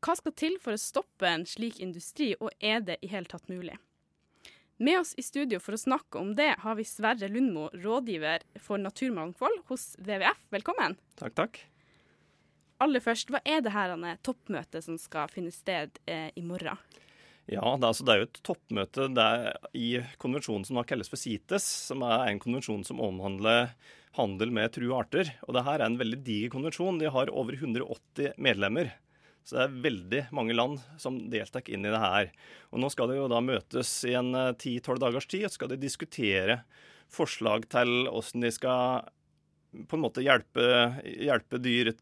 Hva 0.00 0.14
skal 0.16 0.36
til 0.38 0.54
for 0.62 0.76
å 0.76 0.80
stoppe 0.80 1.26
en 1.28 1.42
slik 1.48 1.80
industri, 1.82 2.32
og 2.38 2.54
er 2.62 2.80
det 2.86 3.00
i 3.02 3.10
hele 3.10 3.28
tatt 3.28 3.50
mulig? 3.50 3.74
Med 4.80 5.02
oss 5.02 5.12
i 5.20 5.24
studio 5.26 5.58
for 5.60 5.76
å 5.76 5.82
snakke 5.82 6.22
om 6.22 6.30
det 6.38 6.54
har 6.62 6.78
vi 6.78 6.86
Sverre 6.88 7.28
Lundmo, 7.28 7.66
rådgiver 7.74 8.46
for 8.62 8.80
naturmangfold 8.80 9.66
hos 9.68 9.90
WWF. 10.00 10.46
Velkommen. 10.54 10.96
Takk, 11.20 11.36
takk. 11.36 11.60
Aller 12.80 13.02
først, 13.04 13.28
hva 13.28 13.42
er 13.44 13.60
det 13.60 13.74
her 13.74 13.92
toppmøtet 14.24 14.86
som 14.86 14.96
skal 15.00 15.28
finne 15.32 15.52
sted 15.52 16.00
eh, 16.08 16.30
i 16.32 16.44
morgen? 16.44 16.80
Ja, 17.50 17.64
det 17.76 17.82
er, 17.82 17.88
altså, 17.90 18.04
det 18.06 18.12
er 18.12 18.20
jo 18.20 18.28
et 18.28 18.40
toppmøte 18.46 19.06
i 19.76 19.88
konvensjonen 20.22 20.64
som 20.64 20.78
da 20.78 20.84
kalles 20.86 21.10
for 21.10 21.20
CITES, 21.20 21.66
som 21.90 22.04
er 22.06 22.28
en 22.30 22.40
konvensjon 22.40 22.84
som 22.86 23.02
omhandler 23.02 23.72
handel 24.16 24.52
med 24.54 24.72
true 24.74 24.94
arter. 24.96 25.32
Og 25.48 25.56
det 25.56 25.64
her 25.66 25.80
er 25.80 25.88
en 25.88 25.98
veldig 26.00 26.20
diger 26.24 26.52
konvensjon. 26.54 27.00
De 27.02 27.10
har 27.10 27.32
over 27.34 27.58
180 27.58 28.38
medlemmer. 28.40 28.94
Så 29.44 29.56
det 29.56 29.64
er 29.64 29.78
veldig 29.88 30.22
mange 30.36 30.54
land 30.54 30.78
som 31.00 31.16
deltar 31.32 31.66
inn 31.68 31.84
i 31.84 31.92
det 31.92 32.00
her. 32.00 32.32
Og 32.70 32.82
nå 32.82 32.90
skal 32.92 33.10
de 33.10 33.18
jo 33.18 33.28
da 33.32 33.40
møtes 33.42 33.92
i 34.08 34.14
en 34.18 34.32
10-12 34.32 35.00
dagers 35.02 35.28
tid, 35.30 35.46
og 35.46 35.50
så 35.50 35.58
skal 35.58 35.72
de 35.72 35.80
diskutere 35.80 36.60
forslag 37.10 37.66
til 37.72 37.94
hvordan 38.06 38.46
de 38.46 38.52
skal 38.54 39.08
på 39.90 39.96
en 39.96 40.04
måte 40.04 40.22
hjelpe, 40.22 40.66
hjelpe 41.02 41.58
dyr 41.62 41.92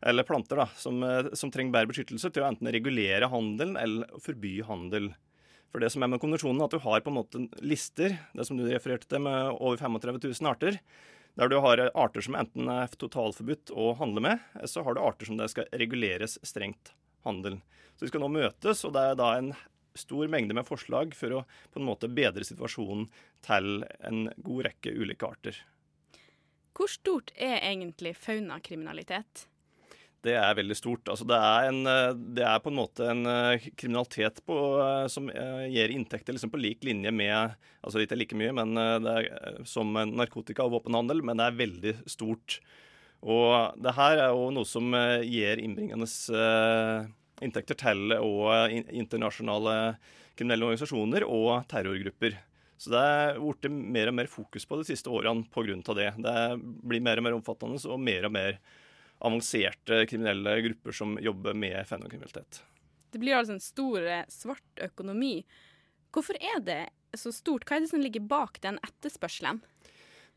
eller 0.00 0.26
planter 0.26 0.60
da, 0.62 0.66
som, 0.76 1.02
eh, 1.02 1.32
som 1.32 1.50
trenger 1.50 1.74
bedre 1.74 1.92
beskyttelse, 1.92 2.30
til 2.32 2.44
å 2.44 2.48
enten 2.50 2.70
regulere 2.72 3.30
handelen 3.30 3.76
eller 3.80 4.20
forby 4.24 4.58
handel. 4.66 5.12
For 5.72 5.82
det 5.84 5.90
som 5.92 6.02
er 6.02 6.12
med 6.12 6.20
konvensjonen, 6.22 6.64
at 6.64 6.72
du 6.72 6.80
har 6.80 7.04
på 7.04 7.12
en 7.12 7.18
måte 7.18 7.44
lister, 7.60 8.16
det 8.34 8.46
som 8.46 8.56
du 8.56 8.64
refererte 8.68 9.08
til, 9.08 9.20
med 9.20 9.52
over 9.58 9.76
35 9.76 10.20
000 10.40 10.50
arter. 10.50 10.80
Der 11.38 11.48
du 11.48 11.58
har 11.62 11.90
arter 11.94 12.24
som 12.24 12.34
enten 12.34 12.70
er 12.72 12.88
totalforbudt 12.98 13.70
å 13.70 13.92
handle 14.00 14.24
med, 14.24 14.46
så 14.66 14.82
har 14.82 14.96
du 14.96 15.02
arter 15.04 15.28
som 15.28 15.36
det 15.38 15.50
skal 15.52 15.68
reguleres 15.70 16.38
strengt 16.42 16.94
handel. 17.26 17.60
Så 17.94 18.06
vi 18.06 18.12
skal 18.12 18.24
nå 18.24 18.30
møtes, 18.32 18.84
og 18.86 18.94
det 18.96 19.04
er 19.04 19.18
da 19.18 19.34
en 19.36 19.52
stor 19.98 20.30
mengde 20.30 20.54
med 20.54 20.66
forslag 20.66 21.14
for 21.18 21.34
å 21.34 21.44
på 21.72 21.80
en 21.80 21.86
måte 21.88 22.10
bedre 22.10 22.46
situasjonen 22.46 23.08
til 23.44 23.84
en 24.06 24.28
god 24.36 24.68
rekke 24.70 24.94
ulike 24.94 25.28
arter. 25.28 25.60
Hvor 26.78 26.90
stort 26.90 27.32
er 27.34 27.58
egentlig 27.58 28.14
faunakriminalitet? 28.16 29.48
Det 30.26 30.34
er 30.34 30.56
veldig 30.58 30.76
stort. 30.76 31.06
Altså, 31.10 31.26
det, 31.28 31.36
er 31.38 31.68
en, 31.70 31.80
eh, 31.86 32.16
det, 32.38 32.44
er 32.46 32.62
på 32.62 32.72
en 32.72 32.78
måte 32.80 33.06
en 33.06 33.22
eh, 33.30 33.68
kriminalitet 33.78 34.40
på, 34.48 34.56
eh, 34.82 35.06
som 35.12 35.28
gir 35.30 35.94
inntekter 35.94 36.34
liksom 36.34 36.50
på 36.50 36.60
lik 36.60 36.82
linje 36.86 37.12
med 37.14 37.54
altså 37.78 38.02
Ikke 38.02 38.18
like 38.18 38.36
mye 38.36 38.52
men 38.56 38.74
det 39.04 39.12
er, 39.14 39.60
som 39.68 39.94
narkotika 39.94 40.66
og 40.66 40.74
våpenhandel, 40.74 41.22
men 41.24 41.38
det 41.38 41.46
er 41.46 41.60
veldig 41.60 41.94
stort. 42.10 42.58
Og 43.22 43.78
det 43.80 43.94
her 43.96 44.18
er 44.18 44.34
jo 44.34 44.50
noe 44.54 44.68
som 44.68 44.92
gir 45.24 45.62
innbringende 45.62 46.06
inntekter 47.42 47.78
til 47.78 48.12
og 48.18 48.74
internasjonale 48.74 49.76
kriminelle 50.36 50.68
organisasjoner 50.68 51.24
og 51.24 51.64
terrorgrupper. 51.70 52.36
Så 52.78 52.92
det 52.92 53.00
er 53.00 53.40
blitt 53.40 53.70
mer 53.70 54.10
og 54.10 54.18
mer 54.18 54.28
fokus 54.30 54.66
på 54.68 54.82
de 54.82 54.90
siste 54.90 55.10
årene 55.10 55.46
pga. 55.54 55.78
det. 55.94 56.12
Det 56.18 56.36
blir 56.58 57.02
mer 57.02 57.22
og 57.22 57.26
mer 57.26 57.38
omfattende 57.38 57.80
og 57.88 58.02
mer 58.02 58.28
og 58.28 58.34
mer 58.34 58.60
avanserte 59.18 60.04
kriminelle 60.10 60.60
grupper 60.68 60.94
som 60.94 61.16
jobber 61.22 61.56
med 61.58 61.80
fenomenkriminalitet. 61.88 62.62
Det 63.10 63.20
blir 63.22 63.38
altså 63.38 63.56
en 63.56 63.64
stor 63.64 64.04
eh, 64.04 64.26
svart 64.30 64.84
økonomi. 64.84 65.40
Hvorfor 66.14 66.38
er 66.40 66.60
det 66.64 66.82
så 67.16 67.32
stort? 67.32 67.64
Hva 67.66 67.78
er 67.78 67.84
det 67.84 67.92
som 67.92 68.02
ligger 68.02 68.24
bak 68.28 68.60
den 68.64 68.80
etterspørselen? 68.84 69.62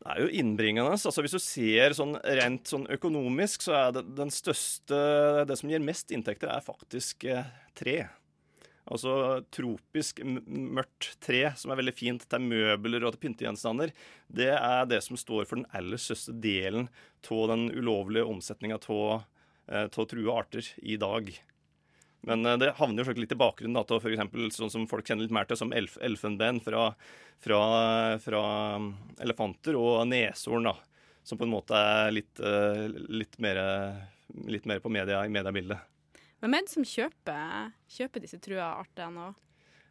Det 0.02 0.10
er 0.10 0.24
jo 0.24 0.32
innbringende. 0.40 0.96
Altså 0.96 1.22
hvis 1.22 1.36
du 1.36 1.42
ser 1.42 1.94
sånn 1.94 2.16
rent 2.40 2.66
sånn 2.70 2.88
økonomisk, 2.90 3.62
så 3.68 3.76
er 3.78 3.92
det 3.94 4.02
den 4.18 4.32
største 4.34 4.98
Det 5.46 5.56
som 5.60 5.70
gir 5.70 5.84
mest 5.84 6.10
inntekter, 6.10 6.50
er 6.50 6.64
faktisk 6.64 7.28
eh, 7.30 7.46
tre. 7.78 8.00
Altså 8.90 9.12
tropisk 9.54 10.18
mørkt 10.24 11.12
tre, 11.22 11.44
som 11.56 11.70
er 11.70 11.78
veldig 11.78 11.94
fint 11.94 12.24
til 12.26 12.42
møbler 12.42 13.06
og 13.06 13.14
til 13.14 13.22
pyntegjenstander, 13.28 13.92
det 14.26 14.50
er 14.56 14.88
det 14.90 14.98
som 15.06 15.18
står 15.20 15.46
for 15.46 15.60
den 15.60 15.68
aller 15.70 16.00
største 16.02 16.34
delen 16.42 16.88
av 17.30 17.44
den 17.52 17.68
ulovlige 17.70 18.26
omsetninga 18.26 18.80
av 18.80 18.82
trua 18.82 20.06
true 20.10 20.34
arter 20.34 20.66
i 20.82 20.98
dag. 20.98 21.30
Men 22.26 22.46
eh, 22.46 22.58
det 22.58 22.74
havner 22.78 23.06
jo 23.06 23.14
litt 23.18 23.34
i 23.34 23.38
bakgrunnen 23.38 23.78
da, 23.78 23.84
for 23.86 24.10
f.eks. 24.10 24.58
sånn 24.58 24.72
som 24.72 24.88
folk 24.90 25.06
kjenner 25.06 25.26
litt 25.26 25.34
mer 25.34 25.48
til 25.50 25.58
som 25.58 25.74
elf 25.74 25.96
elfenben 26.02 26.60
fra, 26.62 26.88
fra, 27.42 27.60
fra, 28.22 28.42
elefanter 29.22 29.78
og 29.78 30.04
neshorn, 30.10 30.70
som 31.22 31.38
på 31.38 31.46
en 31.46 31.54
måte 31.54 31.78
er 31.78 32.14
litt, 32.14 32.42
eh, 32.42 32.86
litt, 33.10 33.38
mer, 33.42 33.62
litt 34.50 34.68
mer 34.70 34.82
på 34.82 34.92
media, 34.92 35.24
i 35.26 35.34
mediebildet. 35.34 35.91
Hvem 36.42 36.56
er 36.58 36.64
det 36.66 36.72
som 36.72 36.82
kjøper, 36.82 37.70
kjøper 37.86 38.22
disse 38.24 38.38
trua 38.42 38.72
artene? 38.80 39.28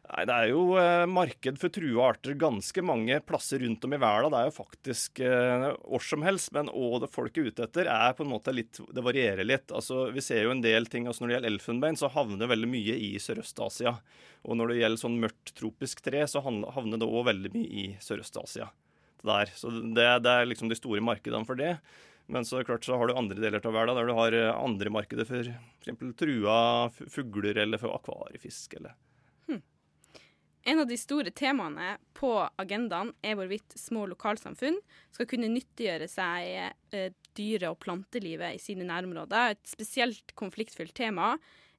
Nei, 0.02 0.24
Det 0.28 0.34
er 0.34 0.48
jo 0.50 0.74
eh, 0.76 1.04
marked 1.08 1.56
for 1.62 1.72
trua 1.72 2.10
arter 2.10 2.34
ganske 2.36 2.82
mange 2.84 3.16
plasser 3.24 3.62
rundt 3.62 3.86
om 3.86 3.94
i 3.96 4.00
verden. 4.02 4.34
Det 4.34 4.40
er 4.42 4.50
jo 4.50 4.54
faktisk 4.58 5.22
eh, 5.24 5.64
hvor 5.86 6.04
som 6.04 6.26
helst. 6.26 6.50
Men 6.52 6.68
hva 6.74 7.00
det 7.00 7.08
folk 7.14 7.40
er 7.40 7.48
ute 7.48 7.64
etter, 7.64 7.88
er 7.88 8.12
på 8.18 8.26
en 8.26 8.32
måte 8.34 8.52
litt 8.52 8.82
Det 8.92 9.06
varierer 9.06 9.48
litt. 9.48 9.72
Altså, 9.72 10.10
Vi 10.12 10.20
ser 10.20 10.44
jo 10.44 10.52
en 10.52 10.60
del 10.60 10.90
ting 10.92 11.08
altså 11.08 11.24
Når 11.24 11.32
det 11.32 11.36
gjelder 11.38 11.54
elfenbein, 11.54 11.96
så 11.96 12.12
havner 12.12 12.52
veldig 12.52 12.68
mye 12.74 13.00
i 13.00 13.10
Sørøst-Asia. 13.22 13.96
Og 14.44 14.60
når 14.60 14.74
det 14.74 14.80
gjelder 14.82 15.04
sånn 15.06 15.20
mørkt 15.24 15.56
tropisk 15.56 16.04
tre, 16.04 16.26
så 16.28 16.44
havner 16.44 17.00
det 17.00 17.08
òg 17.08 17.30
veldig 17.32 17.56
mye 17.56 17.72
i 17.72 17.88
Sørøst-Asia. 18.02 18.68
Så 19.54 19.70
det, 19.70 20.08
det 20.26 20.32
er 20.34 20.48
liksom 20.50 20.68
de 20.68 20.76
store 20.76 21.00
markedene 21.00 21.46
for 21.46 21.56
det. 21.56 21.76
Men 22.32 22.44
så, 22.48 22.64
klart, 22.64 22.84
så 22.84 22.96
har 22.96 23.06
du 23.06 23.14
andre 23.14 23.36
deler 23.36 23.60
av 23.66 23.74
verden 23.76 23.98
der 23.98 24.06
du 24.08 24.14
har 24.16 24.32
eh, 24.32 24.50
andre 24.56 24.90
markeder 24.90 25.26
for 25.28 25.44
f.eks. 25.44 26.14
trua 26.16 26.54
fugler 26.90 27.58
eller 27.60 27.80
for 27.80 27.92
akvariefisk. 27.92 28.78
eller... 28.78 28.94
Hmm. 29.44 29.60
En 30.64 30.80
av 30.80 30.86
de 30.88 30.96
store 30.96 31.30
temaene 31.36 31.98
på 32.16 32.30
agendaen 32.62 33.12
er 33.20 33.36
hvorvidt 33.36 33.76
små 33.76 34.06
lokalsamfunn 34.14 34.78
skal 35.12 35.28
kunne 35.28 35.50
nyttiggjøre 35.52 36.08
seg 36.08 36.54
eh, 36.96 37.10
dyre- 37.36 37.74
og 37.74 37.82
plantelivet 37.84 38.56
i 38.56 38.62
sine 38.64 38.88
nærområder. 38.88 39.52
Et 39.52 39.68
spesielt 39.68 40.32
konfliktfylt 40.32 40.96
tema 40.96 41.34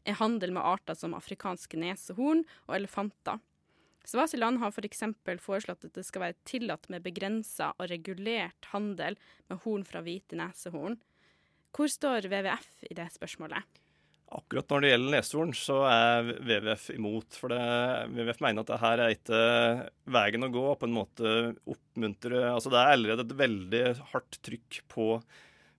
er 0.05 0.21
handel 0.21 0.53
med 0.53 0.69
arter 0.69 0.93
som 0.99 1.17
afrikanske 1.17 1.81
nesehorn 1.81 2.45
og 2.67 2.77
elefanter. 2.77 3.41
Svasiland 4.07 4.59
har 4.59 4.73
f.eks. 4.73 5.05
For 5.23 5.43
foreslått 5.45 5.85
at 5.87 5.95
det 5.95 6.03
skal 6.07 6.27
være 6.27 6.39
tillatt 6.47 6.89
med 6.91 7.05
begrensa 7.05 7.71
og 7.77 7.87
regulert 7.91 8.71
handel 8.73 9.17
med 9.51 9.63
horn 9.63 9.85
fra 9.87 10.03
hvite 10.03 10.39
nesehorn. 10.39 10.99
Hvor 11.73 11.89
står 11.89 12.27
WWF 12.27 12.83
i 12.89 12.97
det 12.97 13.07
spørsmålet? 13.15 13.79
Akkurat 14.33 14.69
når 14.71 14.81
det 14.81 14.89
gjelder 14.91 15.13
neshorn, 15.13 15.53
så 15.53 15.77
er 15.85 16.29
WWF 16.41 16.89
imot. 16.95 17.37
For 17.37 17.53
det, 17.53 17.63
WWF 18.13 18.43
mener 18.43 18.63
at 18.63 18.71
det 18.71 18.81
her 18.81 19.03
er 19.03 19.15
ikke 19.15 19.41
veien 20.15 20.47
å 20.47 20.51
gå. 20.53 20.67
på 20.79 20.89
en 20.89 20.95
måte 20.95 21.33
oppmuntre, 21.69 22.43
altså 22.49 22.73
Det 22.73 22.79
er 22.81 22.93
allerede 22.97 23.25
et 23.27 23.37
veldig 23.43 23.83
hardt 24.11 24.39
trykk 24.45 24.81
på 24.89 25.07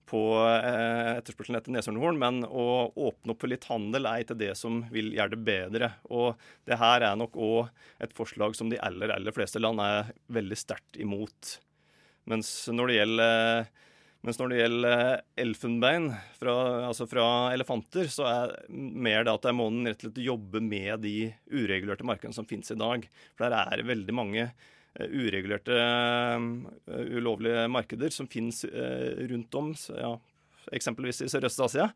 på 0.09 0.21
eh, 0.45 1.17
etterspørselen 1.19 1.59
etter 1.59 1.73
neshornhorn, 1.73 2.19
men 2.21 2.43
å 2.45 2.65
åpne 2.93 3.33
opp 3.33 3.41
for 3.43 3.51
litt 3.51 3.67
handel 3.69 4.09
er 4.09 4.23
ikke 4.23 4.37
det 4.39 4.51
som 4.59 4.83
vil 4.93 5.11
gjøre 5.15 5.33
det 5.33 5.41
bedre. 5.47 5.91
Og 6.13 6.35
det 6.69 6.79
her 6.81 7.05
er 7.07 7.17
nok 7.19 7.37
òg 7.37 8.03
et 8.03 8.13
forslag 8.17 8.57
som 8.57 8.69
de 8.71 8.81
aller, 8.81 9.13
aller 9.15 9.35
fleste 9.35 9.61
land 9.61 9.81
er 9.83 10.13
veldig 10.35 10.59
sterkt 10.59 10.99
imot. 11.01 11.57
Mens 12.29 12.51
når 12.73 12.89
det 12.89 12.99
gjelder, 12.99 13.67
mens 14.25 14.39
når 14.41 14.51
det 14.51 14.61
gjelder 14.61 15.01
elfenbein 15.45 16.07
fra, 16.39 16.55
altså 16.87 17.09
fra 17.09 17.25
elefanter, 17.53 18.09
så 18.09 18.29
er 18.29 18.55
mer 18.69 19.25
det 19.25 19.33
at 19.33 19.45
det 19.45 19.51
er 19.53 19.59
månen 19.59 19.89
rett 19.89 19.99
og 20.01 20.09
slett 20.09 20.23
jobbe 20.25 20.61
med 20.65 21.05
de 21.05 21.17
uregulerte 21.53 22.07
markedene 22.07 22.37
som 22.37 22.49
finnes 22.49 22.73
i 22.73 22.79
dag. 22.81 23.05
For 23.35 23.45
der 23.45 23.59
er 23.61 23.81
det 23.81 23.89
veldig 23.89 24.17
mange 24.17 24.49
uregulerte, 24.99 25.75
eh, 25.75 27.17
ulovlige 27.17 27.67
markeder 27.71 28.13
som 28.13 28.27
finnes 28.27 28.63
eh, 28.63 29.27
rundt 29.29 29.55
om, 29.55 29.73
ja, 29.91 30.13
eksempelvis 30.75 31.23
i 31.25 31.31
Sørøst-Asia, 31.31 31.89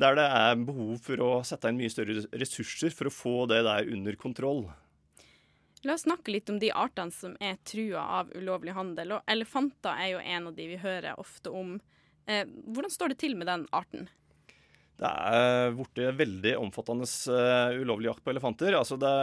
der 0.00 0.16
det 0.16 0.26
er 0.26 0.62
behov 0.62 1.00
for 1.04 1.24
å 1.24 1.30
sette 1.46 1.70
inn 1.70 1.80
mye 1.80 1.92
større 1.92 2.22
ressurser 2.38 2.94
for 2.94 3.10
å 3.10 3.14
få 3.14 3.34
det 3.50 3.60
der 3.66 3.90
under 3.92 4.16
kontroll. 4.20 4.64
La 5.84 5.96
oss 5.96 6.04
snakke 6.04 6.32
litt 6.32 6.50
om 6.52 6.58
de 6.60 6.70
artene 6.76 7.12
som 7.14 7.36
er 7.40 7.56
trua 7.64 8.02
av 8.20 8.32
ulovlig 8.36 8.74
handel. 8.76 9.16
og 9.16 9.30
Elefanter 9.30 9.96
er 9.96 10.10
jo 10.14 10.20
en 10.20 10.50
av 10.50 10.56
de 10.56 10.66
vi 10.68 10.80
hører 10.80 11.20
ofte 11.20 11.52
om. 11.52 11.78
Eh, 12.28 12.44
hvordan 12.44 12.92
står 12.92 13.12
det 13.12 13.20
til 13.22 13.36
med 13.36 13.48
den 13.48 13.66
arten? 13.72 14.08
Det 15.00 15.08
er 15.08 15.72
blitt 15.72 16.02
veldig 16.18 16.58
omfattende 16.60 17.08
ulovlig 17.80 18.10
jakt 18.10 18.24
på 18.24 18.34
elefanter. 18.34 18.76
Altså 18.76 18.98
det, 19.00 19.14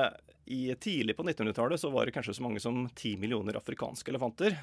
i, 0.48 0.76
tidlig 0.80 1.18
på 1.18 1.26
1900-tallet 1.26 1.82
så 1.82 1.92
var 1.92 2.08
det 2.08 2.16
kanskje 2.16 2.38
så 2.38 2.46
mange 2.46 2.62
som 2.64 2.86
ti 2.96 3.16
millioner 3.20 3.60
afrikanske 3.60 4.14
elefanter. 4.14 4.56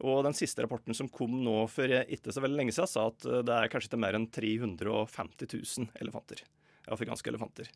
Og 0.00 0.22
den 0.24 0.36
siste 0.36 0.64
rapporten 0.64 0.96
som 0.96 1.10
kom 1.12 1.34
nå 1.44 1.66
for 1.68 1.92
ikke 1.92 2.32
så 2.32 2.40
veldig 2.40 2.56
lenge 2.62 2.72
siden, 2.72 2.88
sa 2.88 3.06
at 3.10 3.26
det 3.44 3.56
er 3.56 3.72
kanskje 3.72 3.92
til 3.92 4.00
mer 4.00 4.16
enn 4.16 4.30
350 4.32 5.50
000 5.52 5.90
elefanter. 6.00 6.40
Afrikanske 6.88 7.28
elefanter. 7.32 7.68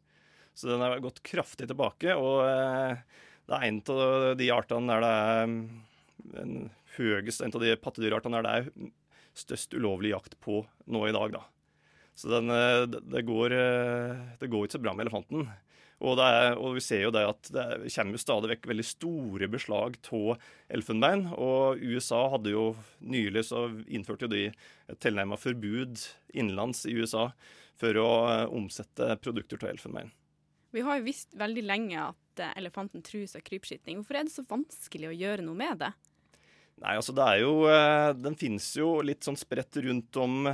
Så 0.54 0.70
den 0.70 0.80
har 0.80 1.02
gått 1.04 1.22
kraftig 1.26 1.68
tilbake. 1.68 2.14
og 2.16 2.46
uh, 2.46 2.96
Det 3.44 3.59
er 3.59 3.68
en 3.68 3.80
av 3.92 4.37
de 4.40 4.50
artene 4.54 4.94
der 4.94 5.04
det 5.04 5.14
er 5.14 5.48
mm, 5.50 5.64
en 6.40 6.54
høyest, 6.96 7.42
en 7.42 7.52
av 7.52 7.64
de 7.64 7.74
pattedyrartene 7.83 8.40
der 8.40 8.46
det 8.46 8.54
er 8.57 8.92
størst 9.35 9.74
ulovlig 9.74 10.14
jakt 10.14 10.38
på 10.40 10.62
nå 10.87 11.09
i 11.09 11.14
dag, 11.14 11.35
da. 11.35 11.42
Så 12.14 12.29
den, 12.29 12.50
eh, 12.50 12.87
det, 12.87 13.22
går, 13.22 13.53
eh, 13.53 14.16
det 14.38 14.46
går 14.46 14.66
ikke 14.66 14.79
så 14.79 14.83
bra 14.83 14.94
med 14.94 15.09
elefanten. 15.09 15.48
Og, 16.05 16.18
er, 16.20 16.55
og, 16.59 16.74
vi 16.77 16.83
ser 16.85 17.05
jo 17.07 17.12
det 17.14 17.22
at 17.27 17.48
det 17.55 17.90
kommer 17.94 18.20
stadig 18.20 18.50
vekk 18.50 18.66
veldig 18.68 18.85
store 18.87 19.48
beslag 19.48 19.96
av 20.12 20.42
elfenbein. 20.77 21.27
Og 21.33 21.81
USA 21.81 22.27
hadde 22.35 22.53
jo 22.53 22.64
nylig 23.00 23.46
så 23.48 23.66
innførte 23.87 24.27
jo 24.27 24.35
de 24.35 24.44
et 24.50 25.00
tilnærmet 25.03 25.40
forbud 25.40 26.03
innenlands 26.35 26.85
i 26.90 26.96
USA 26.98 27.31
for 27.81 27.98
å 27.98 28.11
eh, 28.31 28.44
omsette 28.53 29.16
produkter 29.22 29.62
av 29.64 29.72
elfenbein. 29.74 30.12
Vi 30.74 30.83
har 30.83 30.98
jo 30.98 31.07
visst 31.07 31.35
veldig 31.38 31.62
lenge 31.62 32.03
at 32.03 32.42
elefanten 32.59 33.03
trues 33.07 33.37
av 33.38 33.44
krypskyting. 33.46 34.00
Hvorfor 34.00 34.18
er 34.18 34.27
det 34.27 34.35
så 34.35 34.42
vanskelig 34.46 35.11
å 35.11 35.16
gjøre 35.16 35.46
noe 35.46 35.59
med 35.59 35.79
det? 35.83 35.92
Nei, 36.83 36.96
altså 36.98 37.14
det 37.14 37.22
er 37.22 37.37
jo 37.44 37.53
Den 38.18 38.35
finnes 38.35 38.66
jo 38.74 38.96
litt 39.07 39.22
sånn 39.22 39.38
spredt 39.38 39.79
rundt 39.85 40.18
om 40.18 40.48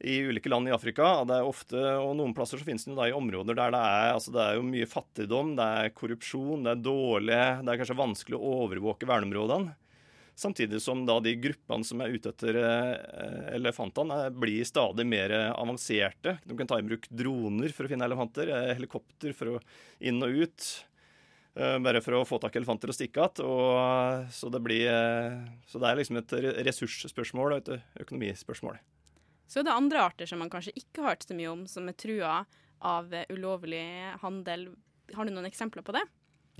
i 0.00 0.20
ulike 0.24 0.48
land 0.48 0.68
i 0.68 0.72
Afrika. 0.74 1.10
Det 1.28 1.36
er 1.36 1.48
ofte, 1.48 1.82
og 2.00 2.14
Noen 2.18 2.32
plasser 2.36 2.60
så 2.60 2.66
finnes 2.66 2.86
da 2.88 3.08
i 3.08 3.16
områder 3.16 3.58
der 3.58 3.74
det 3.74 3.82
er, 3.82 4.14
altså 4.14 4.32
det 4.34 4.42
er 4.44 4.56
jo 4.56 4.66
mye 4.66 4.88
fattigdom, 4.88 5.54
det 5.58 5.68
er 5.82 5.94
korrupsjon, 5.96 6.64
det 6.64 6.72
er 6.72 6.82
dårlig, 6.84 7.38
det 7.64 7.72
er 7.72 7.80
kanskje 7.82 8.00
vanskelig 8.00 8.40
å 8.40 8.56
overvåke 8.64 9.08
verneområdene. 9.10 9.76
Samtidig 10.40 10.78
som 10.80 11.02
da 11.04 11.18
de 11.20 11.34
gruppene 11.36 11.84
som 11.84 12.00
er 12.00 12.14
ute 12.14 12.30
etter 12.32 12.56
eh, 12.56 13.48
elefantene, 13.58 14.22
blir 14.32 14.64
stadig 14.64 15.04
mer 15.04 15.34
avanserte. 15.50 16.38
De 16.48 16.56
kan 16.56 16.70
ta 16.70 16.78
i 16.80 16.86
bruk 16.86 17.10
droner 17.12 17.74
for 17.76 17.84
å 17.84 17.90
finne 17.90 18.06
elefanter, 18.08 18.48
eh, 18.48 18.70
helikopter 18.78 19.36
for 19.36 19.58
å 19.58 19.58
inn 20.00 20.22
og 20.24 20.38
ut. 20.46 20.68
Eh, 21.60 21.76
bare 21.84 22.00
for 22.00 22.16
å 22.16 22.22
få 22.24 22.38
tak 22.40 22.56
i 22.56 22.62
elefanter 22.62 22.88
og 22.88 22.96
stikke 22.96 23.20
igjen. 23.20 24.30
Så, 24.32 24.48
det 24.54 24.80
så 25.68 25.82
det 25.82 25.90
er 25.90 26.00
liksom 26.00 26.22
et 26.22 26.36
ressursspørsmål 26.70 27.58
og 27.58 27.60
et 27.60 28.00
økonomispørsmål. 28.06 28.80
Så 29.50 29.60
er 29.60 29.66
det 29.66 29.74
andre 29.74 30.04
arter 30.06 30.30
som 30.30 30.38
man 30.38 30.50
kanskje 30.52 30.76
ikke 30.78 31.02
har 31.02 31.16
hørt 31.16 31.26
så 31.26 31.34
mye 31.34 31.50
om, 31.50 31.66
som 31.66 31.88
er 31.90 31.98
trua 31.98 32.44
av 32.86 33.10
ulovlig 33.34 33.82
handel. 34.22 34.68
Har 35.16 35.26
du 35.26 35.34
noen 35.34 35.48
eksempler 35.48 35.82
på 35.82 35.94
det? 35.96 36.04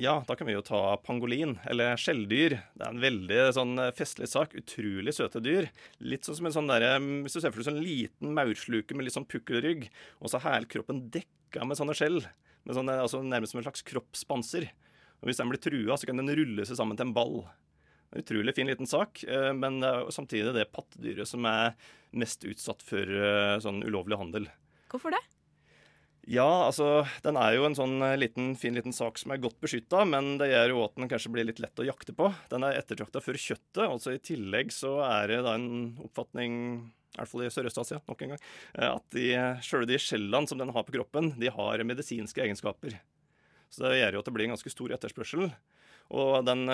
Ja, 0.01 0.25
da 0.27 0.35
kan 0.35 0.49
vi 0.49 0.55
jo 0.55 0.63
ta 0.65 0.97
pangolin, 1.05 1.59
eller 1.69 1.99
skjelldyr. 2.01 2.57
Det 2.75 2.85
er 2.87 2.95
en 2.95 3.03
veldig 3.03 3.41
sånn 3.53 3.81
festlig 3.95 4.31
sak. 4.33 4.55
Utrolig 4.57 5.13
søte 5.13 5.43
dyr. 5.45 5.69
Litt 6.01 6.27
sånn 6.27 6.39
som 6.39 6.49
en 6.49 6.55
sånn 6.55 6.71
derre 6.71 6.95
Hvis 6.99 7.37
du 7.37 7.41
ser 7.43 7.53
for 7.53 7.61
deg 7.61 7.69
sånn 7.69 7.83
liten 7.85 8.35
maursluke 8.37 8.97
med 8.97 9.07
litt 9.07 9.17
sånn 9.17 9.29
pukkelrygg, 9.29 9.91
og 10.19 10.33
så 10.33 10.43
hele 10.47 10.71
kroppen 10.71 11.05
dekka 11.13 11.67
med 11.69 11.79
sånne 11.79 11.97
skjell. 11.99 12.23
Med 12.65 12.79
sånne, 12.79 12.97
altså 13.03 13.23
Nærmest 13.23 13.55
som 13.55 13.61
en 13.63 13.69
slags 13.69 13.85
kroppspanser. 13.87 14.71
Og 15.21 15.29
Hvis 15.29 15.43
den 15.43 15.53
blir 15.53 15.61
trua, 15.63 15.99
så 16.01 16.09
kan 16.09 16.19
den 16.19 16.33
rulle 16.33 16.65
seg 16.65 16.81
sammen 16.81 16.97
til 16.97 17.11
en 17.11 17.17
ball. 17.17 17.43
Utrolig 18.17 18.57
fin 18.57 18.67
liten 18.67 18.89
sak, 18.91 19.23
eh, 19.25 19.53
men 19.55 19.79
samtidig 20.11 20.55
det 20.57 20.71
pattedyret 20.75 21.29
som 21.31 21.45
er 21.47 21.77
mest 22.11 22.43
utsatt 22.43 22.83
for 22.83 23.07
eh, 23.07 23.59
sånn 23.63 23.85
ulovlig 23.87 24.19
handel. 24.19 24.49
Hvorfor 24.91 25.15
det? 25.15 25.21
Ja, 26.31 26.67
altså, 26.67 27.07
Den 27.25 27.39
er 27.41 27.55
jo 27.57 27.65
en 27.67 27.77
sånn 27.79 28.03
eh, 28.05 28.19
liten, 28.19 28.53
fin 28.59 28.77
liten 28.77 28.95
sak 28.95 29.19
som 29.19 29.33
er 29.33 29.41
godt 29.43 29.61
beskytta, 29.63 30.05
men 30.09 30.37
det 30.41 30.51
gjør 30.51 30.75
jo 30.75 30.85
at 30.85 30.97
den 30.99 31.11
kanskje 31.11 31.33
blir 31.35 31.47
litt 31.49 31.63
lett 31.63 31.81
å 31.81 31.87
jakte 31.87 32.15
på. 32.17 32.33
Den 32.53 32.67
er 32.67 32.79
ettertrakta 32.81 33.23
for 33.25 33.39
kjøttet. 33.39 33.87
altså 33.87 34.15
I 34.15 34.23
tillegg 34.23 34.75
så 34.75 34.99
er 35.07 35.31
det 35.31 35.41
da 35.47 35.55
en 35.59 35.71
oppfatning, 36.03 36.53
i 37.15 37.19
hvert 37.19 37.31
fall 37.31 37.47
i 37.47 37.53
Sørøst-Asia, 37.55 38.03
nok 38.11 38.27
en 38.27 38.35
gang, 38.35 38.45
at 38.91 39.07
de, 39.17 39.31
sjøl 39.67 39.87
de 39.89 39.99
skjellene 39.99 40.51
som 40.51 40.61
den 40.61 40.71
har 40.75 40.87
på 40.87 40.95
kroppen, 40.99 41.33
de 41.41 41.51
har 41.51 41.87
medisinske 41.87 42.43
egenskaper. 42.43 42.99
Så 43.71 43.87
det 43.87 44.01
gjør 44.01 44.19
jo 44.19 44.23
at 44.23 44.31
det 44.31 44.35
blir 44.35 44.49
en 44.49 44.55
ganske 44.57 44.73
stor 44.75 44.95
etterspørsel. 44.95 45.51
Og 46.11 46.41
den 46.47 46.67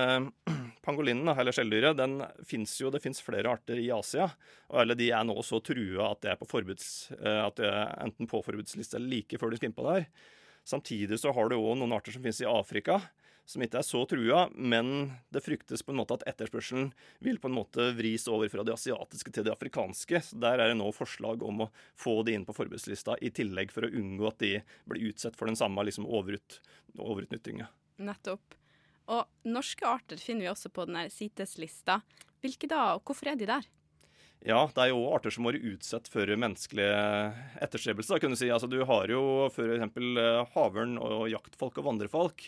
pangolinen, 0.87 1.29
eller 1.35 1.55
skjelldyret, 1.55 1.99
den 1.99 2.21
fins 2.47 2.77
jo 2.81 2.93
Det 2.95 3.03
fins 3.03 3.21
flere 3.25 3.51
arter 3.51 3.81
i 3.83 3.91
Asia. 3.95 4.31
Og 4.71 4.81
alle 4.83 4.97
de 4.99 5.11
er 5.11 5.27
nå 5.27 5.37
så 5.47 5.61
trua 5.65 6.13
at 6.13 6.23
de 6.23 6.33
er 6.33 6.41
på 6.41 6.49
forbuds, 6.49 6.89
eh, 7.19 7.43
at 7.43 7.59
det 7.61 7.69
er 7.69 7.95
enten 8.07 8.31
på 8.31 8.43
forbudslista 8.47 9.01
eller 9.01 9.19
like 9.19 9.41
før 9.41 9.53
de 9.53 9.61
skal 9.61 9.73
innpå 9.73 9.87
der. 9.91 10.09
Samtidig 10.67 11.21
så 11.23 11.31
har 11.35 11.51
du 11.51 11.59
òg 11.59 11.77
noen 11.79 11.95
arter 11.95 12.15
som 12.15 12.25
finnes 12.25 12.43
i 12.43 12.51
Afrika, 12.51 12.99
som 13.47 13.63
ikke 13.63 13.79
er 13.79 13.87
så 13.87 14.01
trua, 14.11 14.41
men 14.51 15.13
det 15.31 15.45
fryktes 15.45 15.85
på 15.87 15.95
en 15.95 16.01
måte 16.01 16.17
at 16.17 16.25
etterspørselen 16.33 16.89
vil 17.23 17.39
på 17.39 17.47
en 17.47 17.55
måte 17.55 17.93
vris 17.95 18.27
over 18.27 18.51
fra 18.51 18.65
det 18.67 18.75
asiatiske 18.75 19.31
til 19.31 19.47
det 19.47 19.55
afrikanske. 19.55 20.23
Så 20.27 20.41
Der 20.43 20.59
er 20.59 20.73
det 20.73 20.79
nå 20.81 20.91
forslag 20.95 21.45
om 21.47 21.63
å 21.63 21.71
få 21.95 22.19
de 22.27 22.35
inn 22.35 22.47
på 22.49 22.57
forbudslista, 22.57 23.15
i 23.23 23.31
tillegg 23.31 23.71
for 23.71 23.87
å 23.87 23.93
unngå 23.95 24.27
at 24.27 24.43
de 24.43 24.53
blir 24.91 25.13
utsatt 25.13 25.39
for 25.39 25.47
den 25.47 25.59
samme 25.59 25.87
liksom, 25.87 26.09
overut, 26.11 26.59
overutnyttinga. 26.99 27.71
Nettopp. 28.03 28.59
Og 29.13 29.27
norske 29.47 29.87
arter 29.87 30.21
finner 30.21 30.47
vi 30.47 30.53
også 30.53 30.73
på 30.75 30.87
denne 30.89 31.07
CITES-lista. 31.13 32.01
Hvilke 32.43 32.69
da, 32.71 32.97
og 32.97 33.07
hvorfor 33.07 33.31
er 33.31 33.39
de 33.39 33.49
der? 33.49 33.67
Ja, 34.47 34.61
det 34.75 34.83
er 34.83 34.93
jo 34.93 35.09
arter 35.15 35.33
som 35.33 35.47
har 35.47 35.57
vært 35.57 35.67
utsatt 35.73 36.09
for 36.11 36.29
menneskelige 36.29 36.99
etterstrebelser. 37.65 38.21
kan 38.23 38.31
Du 38.31 38.39
si. 38.39 38.51
Altså, 38.53 38.69
du 38.71 38.83
har 38.85 39.11
jo 39.11 39.49
f.eks. 39.49 39.97
Eh, 39.97 40.43
havørn 40.55 40.99
og 40.99 41.29
jaktfolk 41.33 41.81
og 41.81 41.89
vandrefolk. 41.89 42.45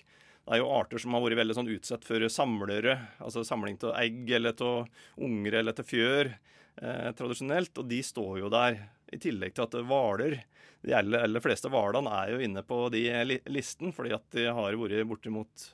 Det 0.49 0.55
er 0.57 0.63
jo 0.63 0.71
arter 0.73 1.03
som 1.03 1.17
har 1.17 1.25
vært 1.25 1.41
veldig 1.41 1.57
sånn 1.59 1.73
utsatt 1.73 2.07
for 2.09 2.23
samlere, 2.33 2.95
altså 3.21 3.43
samling 3.45 3.77
av 3.85 3.99
egg 4.01 4.31
eller 4.33 4.63
av 4.65 4.87
unger 5.21 5.59
eller 5.61 5.77
til 5.77 5.89
fjør 5.91 6.31
eh, 6.31 7.11
tradisjonelt, 7.19 7.75
og 7.77 7.91
de 7.91 7.99
står 8.07 8.39
jo 8.45 8.53
der. 8.53 8.79
I 9.13 9.19
tillegg 9.21 9.55
til 9.57 9.65
at 9.65 9.77
hvaler 9.89 10.43
De 10.85 10.93
aller, 10.95 11.23
aller 11.25 11.41
fleste 11.41 11.71
hvalene 11.73 12.13
er 12.13 12.33
jo 12.35 12.41
inne 12.45 12.63
på 12.63 12.87
de 12.93 13.03
listen, 13.49 13.91
fordi 13.93 14.13
at 14.15 14.25
de 14.37 14.47
har 14.47 14.77
vært 14.79 15.09
bortimot 15.09 15.71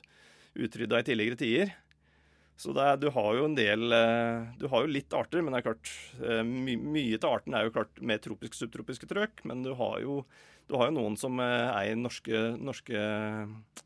utrydda 0.55 1.01
i 1.01 1.07
tidligere 1.07 1.39
tider. 1.39 1.73
Så 2.55 2.71
er, 2.79 2.95
du 2.97 3.09
har 3.11 3.35
jo 3.35 3.45
en 3.49 3.55
del 3.55 3.91
eh, 3.91 4.47
Du 4.59 4.67
har 4.71 4.85
jo 4.85 4.91
litt 4.91 5.13
arter, 5.15 5.43
men 5.43 5.51
det 5.51 5.59
er 5.59 5.67
klart 5.67 5.91
eh, 6.23 6.41
my, 6.47 6.77
mye 6.79 7.19
av 7.19 7.39
arten 7.41 7.55
er 7.55 7.67
jo 7.67 7.73
klart 7.75 7.99
mer 7.99 8.21
tropisk-subtropiske 8.23 9.09
trøkk. 9.11 9.43
Men 9.49 9.63
du 9.65 9.73
har, 9.75 9.97
jo, 10.03 10.21
du 10.71 10.77
har 10.79 10.89
jo 10.89 10.95
noen 10.95 11.17
som 11.19 11.39
eh, 11.43 11.67
er 11.67 11.91
i 11.91 11.97
norske, 11.99 12.43
norske 12.55 13.01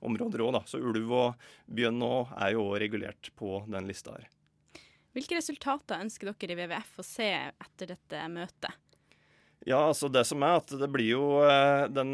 områder 0.06 0.44
òg, 0.46 0.54
da. 0.60 0.62
Så 0.70 0.82
ulv 0.82 1.16
og 1.18 1.48
bjørn 1.66 1.98
nå 1.98 2.12
er 2.38 2.54
jo 2.58 2.68
regulert 2.82 3.32
på 3.40 3.64
den 3.70 3.90
lista 3.90 4.14
her. 4.20 4.28
Hvilke 5.18 5.40
resultater 5.40 6.04
ønsker 6.06 6.30
dere 6.30 6.54
i 6.54 6.60
WWF 6.60 7.02
å 7.02 7.06
se 7.08 7.32
etter 7.50 7.96
dette 7.96 8.28
møtet? 8.30 8.86
Ja, 9.66 9.82
altså 9.82 10.08
det 10.14 10.22
som 10.30 10.46
er 10.46 10.62
at 10.62 10.70
det 10.80 10.88
blir 10.88 11.10
jo 11.18 11.24
Den 11.92 12.14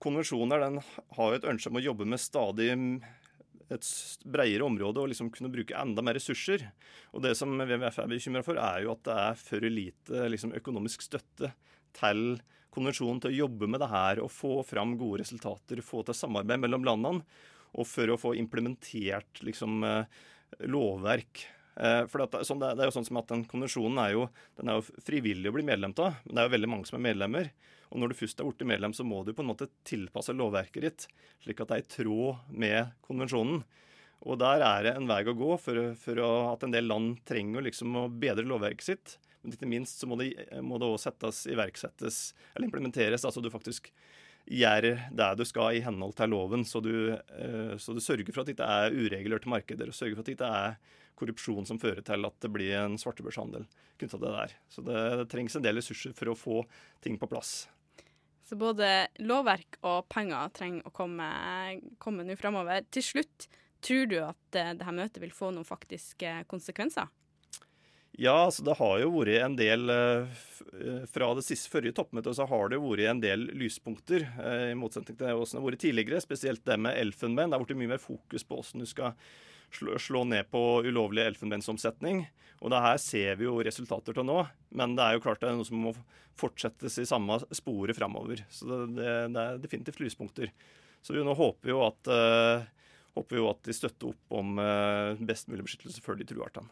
konvensjonen 0.00 0.54
her, 0.54 0.62
den 0.62 0.78
har 1.18 1.34
jo 1.34 1.36
et 1.36 1.48
ønske 1.50 1.68
om 1.68 1.76
å 1.76 1.82
jobbe 1.84 2.06
med 2.08 2.22
stadig 2.22 2.70
et 3.74 3.88
bredere 4.24 4.66
område 4.66 5.02
og 5.02 5.10
liksom 5.12 5.30
kunne 5.34 5.50
bruke 5.52 5.76
enda 5.78 6.04
mer 6.04 6.16
ressurser. 6.18 6.64
Og 7.12 7.24
Det 7.24 7.34
som 7.38 7.54
WWF 7.58 8.00
er 8.02 8.10
bekymra 8.10 8.44
for, 8.46 8.60
er 8.60 8.84
jo 8.84 8.94
at 8.94 9.04
det 9.08 9.18
er 9.24 9.38
for 9.40 9.68
lite 9.68 10.26
liksom, 10.32 10.54
økonomisk 10.58 11.04
støtte 11.06 11.52
til 11.96 12.36
konvensjonen 12.72 13.20
til 13.20 13.32
å 13.32 13.40
jobbe 13.42 13.68
med 13.68 13.82
det 13.84 13.90
her 13.92 14.22
og 14.24 14.32
få 14.32 14.60
fram 14.64 14.96
gode 15.00 15.22
resultater, 15.22 15.82
få 15.84 16.04
til 16.06 16.16
samarbeid 16.16 16.62
mellom 16.62 16.86
landene, 16.88 17.26
og 17.72 17.88
for 17.88 18.12
å 18.12 18.20
få 18.20 18.34
implementert 18.36 19.40
liksom, 19.44 19.82
eh, 19.84 20.22
lovverk. 20.68 21.46
Eh, 21.76 22.04
for 22.12 22.24
sånn, 22.44 22.60
det, 22.60 22.74
er 22.76 22.88
jo 22.90 22.96
sånn 22.96 23.08
som 23.08 23.20
at 23.22 23.30
den 23.32 23.46
Konvensjonen 23.48 24.00
er 24.02 24.12
jo, 24.12 24.26
den 24.60 24.68
er 24.68 24.80
jo 24.80 25.04
frivillig 25.04 25.48
å 25.48 25.56
bli 25.56 25.64
medlem 25.64 25.94
av, 25.96 26.18
men 26.24 26.34
det 26.34 26.42
er 26.42 26.48
jo 26.48 26.56
veldig 26.56 26.72
mange 26.74 26.88
som 26.88 26.98
er 26.98 27.06
medlemmer. 27.08 27.52
Og 27.92 28.00
når 28.00 28.12
du 28.12 28.18
først 28.22 28.40
er 28.40 28.48
blitt 28.48 28.64
medlem, 28.68 28.94
så 28.96 29.04
må 29.04 29.20
du 29.24 29.34
på 29.36 29.44
en 29.44 29.50
måte 29.50 29.68
tilpasse 29.88 30.32
lovverket 30.32 30.84
ditt 30.86 31.06
slik 31.44 31.60
at 31.60 31.72
det 31.72 31.78
er 31.78 31.84
i 31.84 31.90
tråd 31.96 32.54
med 32.64 32.94
konvensjonen. 33.04 33.62
Og 34.22 34.38
der 34.38 34.62
er 34.62 34.86
det 34.86 34.94
en 34.96 35.08
vei 35.10 35.20
å 35.26 35.34
gå 35.36 35.56
for, 35.60 35.82
for 35.98 36.22
at 36.22 36.64
en 36.64 36.74
del 36.74 36.86
land 36.88 37.18
trenger 37.28 37.64
liksom 37.66 37.98
å 37.98 38.06
bedre 38.08 38.46
lovverket 38.46 38.86
sitt. 38.86 39.16
Men 39.42 39.56
ikke 39.56 39.68
minst 39.68 39.98
så 39.98 40.06
må 40.06 40.16
det, 40.20 40.30
må 40.62 40.78
også 40.78 41.10
settes, 41.10 41.42
iverksettes 41.50 42.20
eller 42.54 42.68
implementeres. 42.68 43.26
Altså 43.26 43.42
du 43.42 43.50
faktisk 43.50 43.90
gjør 44.46 44.88
det 45.10 45.28
du 45.38 45.44
skal 45.46 45.78
i 45.78 45.82
henhold 45.82 46.14
til 46.18 46.32
loven, 46.32 46.64
så 46.66 46.80
du, 46.82 46.94
eh, 47.14 47.74
så 47.78 47.94
du 47.94 48.00
sørger 48.02 48.30
for 48.30 48.42
at 48.42 48.50
det 48.50 48.56
ikke 48.56 48.70
er 48.78 48.94
uregulerte 48.94 49.50
markeder, 49.50 49.90
og 49.90 49.98
sørger 49.98 50.16
for 50.16 50.22
at 50.22 50.30
det 50.30 50.36
ikke 50.38 50.54
er 50.62 50.80
korrupsjon 51.18 51.68
som 51.68 51.78
fører 51.82 52.02
til 52.06 52.26
at 52.26 52.38
det 52.42 52.50
blir 52.50 52.74
en 52.80 52.98
svartebørshandel 52.98 53.66
knytta 54.00 54.16
til 54.16 54.24
det 54.24 54.34
der. 54.34 54.56
Så 54.70 54.86
det, 54.86 54.98
det 55.20 55.28
trengs 55.30 55.58
en 55.58 55.66
del 55.66 55.78
ressurser 55.78 56.14
for 56.16 56.32
å 56.32 56.38
få 56.38 56.62
ting 57.04 57.18
på 57.20 57.30
plass. 57.30 57.66
Så 58.52 58.56
både 58.60 58.86
lovverk 59.24 59.78
og 59.88 60.10
penger 60.12 60.50
trenger 60.52 60.84
å 60.84 60.90
komme, 60.92 62.24
nå 62.26 62.34
framover. 62.36 62.82
Til 62.92 63.04
slutt, 63.06 63.46
tror 63.80 64.10
du 64.10 64.18
at 64.20 64.58
uh, 64.58 64.74
dette 64.74 64.92
møtet 64.92 65.22
vil 65.22 65.32
få 65.32 65.48
noen 65.56 65.64
faktiske 65.64 66.34
konsekvenser? 66.50 67.08
Ja, 68.20 68.34
altså 68.42 68.60
det 68.66 68.74
har 68.76 68.98
jo 69.00 69.14
vært 69.14 69.46
en 69.46 69.56
del 69.56 69.88
uh, 69.88 70.42
Fra 71.08 71.30
det 71.38 71.46
siste 71.46 71.72
forrige 71.72 71.96
toppmøtet 71.96 72.36
så 72.36 72.44
har 72.50 72.68
det 72.68 72.82
vært 72.82 73.08
en 73.14 73.22
del 73.24 73.48
lyspunkter, 73.56 74.28
i 74.68 74.76
motsetning 74.76 75.16
til 75.16 75.32
hvordan 75.32 75.48
det 75.48 75.62
har 75.62 75.66
vært 75.70 75.84
tidligere. 75.86 76.20
Spesielt 76.26 76.66
det 76.68 76.76
med 76.76 77.00
elfenben. 77.00 77.48
Det 77.48 77.56
har 77.56 77.64
blitt 77.64 77.80
mye 77.80 77.94
mer 77.94 78.04
fokus 78.04 78.44
på 78.44 78.60
hvordan 78.60 78.84
du 78.84 78.92
skal 78.92 79.16
slå, 79.76 79.98
slå 80.00 80.24
ned 80.28 80.48
på 80.52 80.60
ulovlig 80.86 81.24
elfenbensomsetning. 81.26 82.26
Og 82.62 82.70
det 82.70 82.82
her 82.84 82.98
ser 83.02 83.38
vi 83.40 83.48
jo 83.48 83.56
resultater 83.64 84.14
til 84.14 84.26
nå, 84.26 84.42
men 84.78 84.94
det 84.98 85.04
er 85.04 85.16
jo 85.16 85.24
klart 85.24 85.40
det 85.42 85.50
er 85.50 85.56
noe 85.58 85.66
som 85.66 85.80
må 85.82 85.94
fortsettes 86.38 87.00
i 87.02 87.08
samme 87.08 87.40
sporet 87.50 87.98
framover. 87.98 88.44
Så 88.52 88.68
det, 88.68 88.78
det, 89.00 89.08
det, 89.34 89.42
er 89.42 89.58
definitivt 89.64 89.98
lyspunkter. 90.04 90.52
Så 91.02 91.16
vi 91.16 91.24
nå 91.26 91.34
håper 91.34 91.72
jo 91.72 91.80
at, 91.82 92.12
uh, 92.12 92.62
håper 93.18 93.40
jo 93.40 93.48
at 93.50 93.66
de 93.66 93.74
støtter 93.74 94.12
opp 94.12 94.38
om 94.38 94.54
uh, 94.62 95.18
best 95.26 95.50
mulig 95.50 95.66
beskyttelse 95.66 96.04
for 96.04 96.18
de 96.18 96.28
trua 96.28 96.46
artene. 96.46 96.70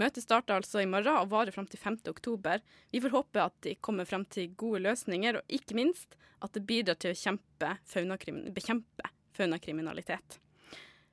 Møtet 0.00 0.24
starter 0.24 0.56
altså 0.56 0.80
i 0.82 0.88
morgen 0.88 1.20
og 1.20 1.30
varer 1.30 1.54
fram 1.54 1.68
til 1.70 1.78
5. 1.78 2.00
oktober. 2.10 2.62
Vi 2.90 3.00
får 3.04 3.12
håpe 3.14 3.42
at 3.44 3.56
de 3.62 3.76
kommer 3.78 4.08
frem 4.08 4.24
til 4.32 4.54
gode 4.58 4.82
løsninger, 4.82 5.38
og 5.38 5.58
ikke 5.60 5.76
minst 5.78 6.16
at 6.42 6.56
det 6.56 6.64
bidrar 6.66 6.98
til 6.98 7.12
å 7.12 7.18
kjempe 7.18 7.76
faunakrim 7.86 8.48
bekjempe 8.56 9.12
faunakriminalitet. 9.36 10.41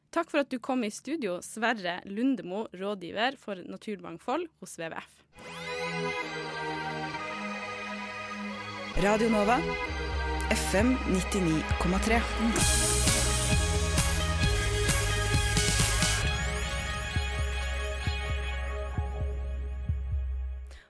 Takk 0.10 0.32
for 0.32 0.41
at 0.41 0.50
du 0.50 0.58
kom 0.58 0.82
i 0.82 0.89
studio, 0.89 1.36
Sverre 1.45 2.00
Lundemo, 2.10 2.63
rådgiver 2.74 3.36
for 3.38 3.62
naturmangfold 3.69 4.48
hos 4.58 4.74
WWF. 4.80 5.19
Radio 9.06 9.30
Nova, 9.30 9.60
FM 10.50 10.95
99,3. 11.13 12.17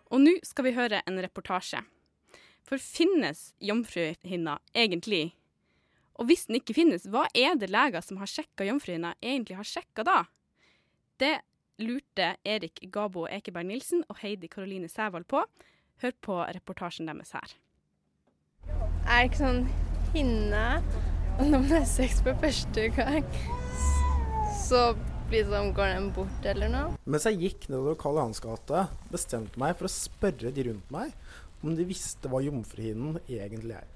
Og 0.10 0.24
nå 0.24 0.38
skal 0.48 0.70
vi 0.70 0.74
høre 0.80 1.04
en 1.04 1.20
reportasje. 1.20 1.84
For 2.64 2.80
finnes 2.80 3.50
jomfruhinna 3.60 4.62
egentlig? 4.72 5.34
Og 6.20 6.28
hvis 6.28 6.50
den 6.50 6.60
ikke 6.60 6.76
finnes, 6.76 7.08
hva 7.08 7.26
er 7.32 7.56
det 7.56 7.72
leger 7.72 8.04
som 8.04 8.20
har 8.20 8.28
sjekka 8.28 8.68
jomfruhinna, 8.68 9.14
egentlig 9.24 9.56
har 9.56 9.68
sjekka 9.68 10.04
da? 10.04 10.18
Det 11.20 11.38
lurte 11.80 12.34
Erik 12.44 12.82
Gabo 12.92 13.24
Ekeberg 13.32 13.70
Nilsen 13.70 14.04
og 14.12 14.20
Heidi 14.20 14.50
Karoline 14.52 14.90
Sævald 14.92 15.30
på. 15.32 15.46
Hør 16.04 16.16
på 16.24 16.40
reportasjen 16.44 17.08
deres 17.08 17.32
her. 17.36 17.54
Er 19.08 19.22
det 19.24 19.30
ikke 19.30 19.40
sånn 19.40 19.64
hinne 20.14 20.66
Og 21.40 21.48
når 21.48 21.64
man 21.64 21.72
har 21.72 21.86
sex 21.88 22.20
for 22.26 22.36
første 22.42 22.90
gang, 22.98 23.24
så 24.60 24.90
liksom 25.32 25.70
går 25.78 25.94
den 25.94 26.10
bort 26.16 26.48
eller 26.52 26.72
noe? 26.74 26.98
Mens 27.08 27.28
jeg 27.30 27.40
gikk 27.46 27.70
nedover 27.70 27.96
Karl 28.02 28.20
Johans 28.20 28.44
gate, 28.44 28.82
bestemte 29.14 29.62
meg 29.62 29.78
for 29.80 29.88
å 29.88 29.94
spørre 29.94 30.52
de 30.52 30.68
rundt 30.68 30.92
meg 30.92 31.16
om 31.64 31.78
de 31.80 31.88
visste 31.88 32.28
hva 32.32 32.42
jomfruhinnen 32.44 33.22
egentlig 33.24 33.78
er. 33.80 33.88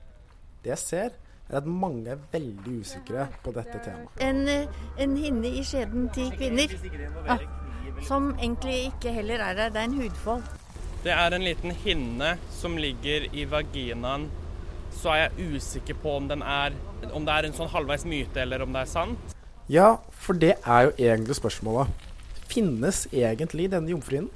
Det 0.63 0.71
jeg 0.71 0.83
ser, 0.86 1.19
er 1.49 1.60
at 1.60 1.67
mange 1.67 2.13
er 2.13 2.21
veldig 2.32 2.79
usikre 2.82 3.27
på 3.43 3.53
dette 3.56 3.82
temaet. 3.84 4.23
En, 4.23 4.69
en 4.99 5.17
hinne 5.19 5.51
i 5.60 5.63
skjeden 5.67 6.08
til 6.15 6.32
kvinner. 6.38 6.73
Ja, 7.27 7.38
som 8.08 8.32
egentlig 8.39 8.77
ikke 8.91 9.13
heller 9.15 9.43
er 9.43 9.58
der. 9.58 9.73
Det 9.73 9.82
er 9.82 9.89
en 9.89 9.99
hudfold. 10.01 10.43
Det 11.03 11.12
er 11.12 11.36
en 11.36 11.43
liten 11.43 11.75
hinne 11.84 12.38
som 12.51 12.77
ligger 12.79 13.27
i 13.36 13.45
vaginaen. 13.51 14.29
Så 14.93 15.12
er 15.12 15.25
jeg 15.25 15.56
usikker 15.58 15.97
på 15.99 16.15
om, 16.15 16.27
den 16.29 16.41
er, 16.41 16.75
om 17.12 17.25
det 17.25 17.34
er 17.34 17.47
en 17.47 17.56
sånn 17.58 17.71
halvveis 17.71 18.06
myte, 18.08 18.39
eller 18.39 18.63
om 18.63 18.71
det 18.75 18.86
er 18.86 18.91
sant. 18.91 19.34
Ja, 19.71 19.97
for 20.12 20.38
det 20.38 20.56
er 20.62 20.88
jo 20.88 20.93
egentlig 20.99 21.36
spørsmålet. 21.39 21.91
Finnes 22.51 23.06
egentlig 23.12 23.71
denne 23.73 23.91
jomfruhinnen? 23.91 24.32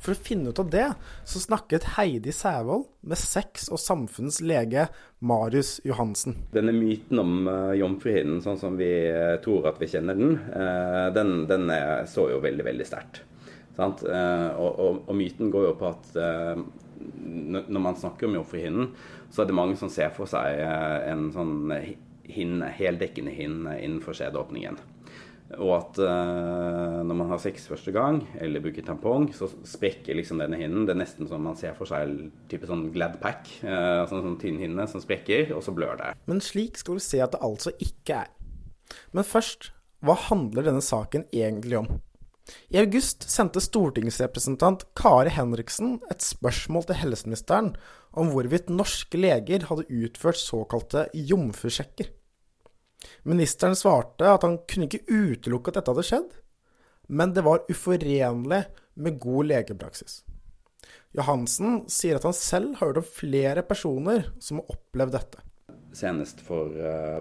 For 0.00 0.14
å 0.14 0.20
finne 0.20 0.52
ut 0.52 0.60
av 0.62 0.70
det, 0.72 0.86
så 1.28 1.42
snakket 1.42 1.90
Heidi 1.98 2.32
Sævold 2.32 2.86
med 3.04 3.20
sex- 3.20 3.68
og 3.68 3.80
samfunnets 3.82 4.40
lege 4.40 4.86
Marius 5.20 5.76
Johansen. 5.84 6.38
Denne 6.54 6.72
myten 6.72 7.20
om 7.20 7.34
uh, 7.48 7.72
jomfruhinnen, 7.76 8.40
sånn 8.44 8.60
som 8.60 8.78
vi 8.80 8.90
uh, 9.12 9.36
tror 9.44 9.68
at 9.70 9.80
vi 9.80 9.90
kjenner 9.92 10.16
den, 10.16 10.38
uh, 10.54 11.08
den, 11.14 11.34
den 11.50 11.68
er, 11.74 12.06
så 12.08 12.30
jo 12.32 12.40
veldig, 12.44 12.64
veldig 12.70 12.88
sterkt. 12.88 13.24
Og, 13.80 14.02
og, 14.04 14.98
og, 15.06 15.14
myten 15.16 15.48
går 15.48 15.70
jo 15.70 15.76
på 15.80 15.86
at 15.88 16.08
når 16.12 17.80
man 17.80 17.96
snakker 17.96 18.28
om 18.28 18.34
jomfruhinnen, 18.36 18.90
så 19.32 19.40
er 19.40 19.48
det 19.48 19.56
mange 19.56 19.78
som 19.80 19.88
ser 19.88 20.10
for 20.12 20.28
seg 20.28 20.58
en 20.60 21.30
sånn 21.32 21.70
hinne, 22.28 22.68
heldekkende 22.76 23.32
hinne 23.32 23.78
innenfor 23.80 24.18
skjedeåpningen. 24.18 24.76
Og 25.58 25.72
at 25.74 25.98
uh, 25.98 27.00
når 27.02 27.16
man 27.16 27.30
har 27.32 27.40
sex 27.42 27.64
første 27.70 27.90
gang, 27.94 28.20
eller 28.38 28.62
bruker 28.62 28.84
tampong, 28.86 29.30
så 29.34 29.48
sprekker 29.66 30.14
liksom 30.14 30.38
denne 30.42 30.60
hinnen. 30.60 30.84
Det 30.86 30.94
er 30.94 31.00
nesten 31.02 31.30
som 31.30 31.42
man 31.42 31.58
ser 31.58 31.74
for 31.78 31.90
seg 31.90 32.28
type 32.52 32.68
sånn 32.70 32.86
Gladpack. 32.94 33.50
Uh, 33.64 34.04
sånn, 34.10 34.22
sånn 34.26 34.38
tynn 34.42 34.60
hinne 34.62 34.86
som 34.90 35.02
sprekker, 35.02 35.50
og 35.56 35.64
så 35.66 35.74
blør 35.74 35.98
det. 35.98 36.12
Men 36.30 36.44
slik 36.44 36.78
skal 36.78 37.00
du 37.00 37.04
se 37.04 37.22
at 37.24 37.34
det 37.34 37.42
altså 37.46 37.74
ikke 37.82 38.22
er. 38.22 38.30
Men 39.16 39.26
først, 39.26 39.72
hva 40.06 40.14
handler 40.28 40.70
denne 40.70 40.84
saken 40.84 41.26
egentlig 41.34 41.82
om? 41.82 41.90
I 42.70 42.80
august 42.80 43.26
sendte 43.30 43.62
stortingsrepresentant 43.62 44.86
Kari 44.98 45.30
Henriksen 45.34 45.98
et 46.10 46.24
spørsmål 46.24 46.88
til 46.88 46.98
helseministeren 47.02 47.74
om 48.18 48.32
hvorvidt 48.32 48.72
norske 48.72 49.18
leger 49.20 49.68
hadde 49.68 49.86
utført 49.86 50.40
såkalte 50.40 51.06
jomfrusjekker. 51.14 52.10
Ministeren 53.28 53.76
svarte 53.78 54.28
at 54.28 54.44
han 54.46 54.58
kunne 54.68 54.88
ikke 54.88 55.06
utelukke 55.08 55.72
at 55.72 55.80
dette 55.80 55.94
hadde 55.94 56.06
skjedd, 56.08 56.32
men 57.10 57.34
det 57.34 57.44
var 57.46 57.64
uforenlig 57.70 58.64
med 59.00 59.20
god 59.22 59.50
legepraksis. 59.50 60.20
Johansen 61.16 61.84
sier 61.90 62.18
at 62.18 62.26
han 62.28 62.36
selv 62.36 62.76
har 62.78 62.90
hørt 62.90 63.00
om 63.00 63.06
flere 63.06 63.64
personer 63.66 64.28
som 64.42 64.60
har 64.60 64.76
opplevd 64.76 65.16
dette. 65.16 65.46
Senest 65.96 66.38
for, 66.46 66.70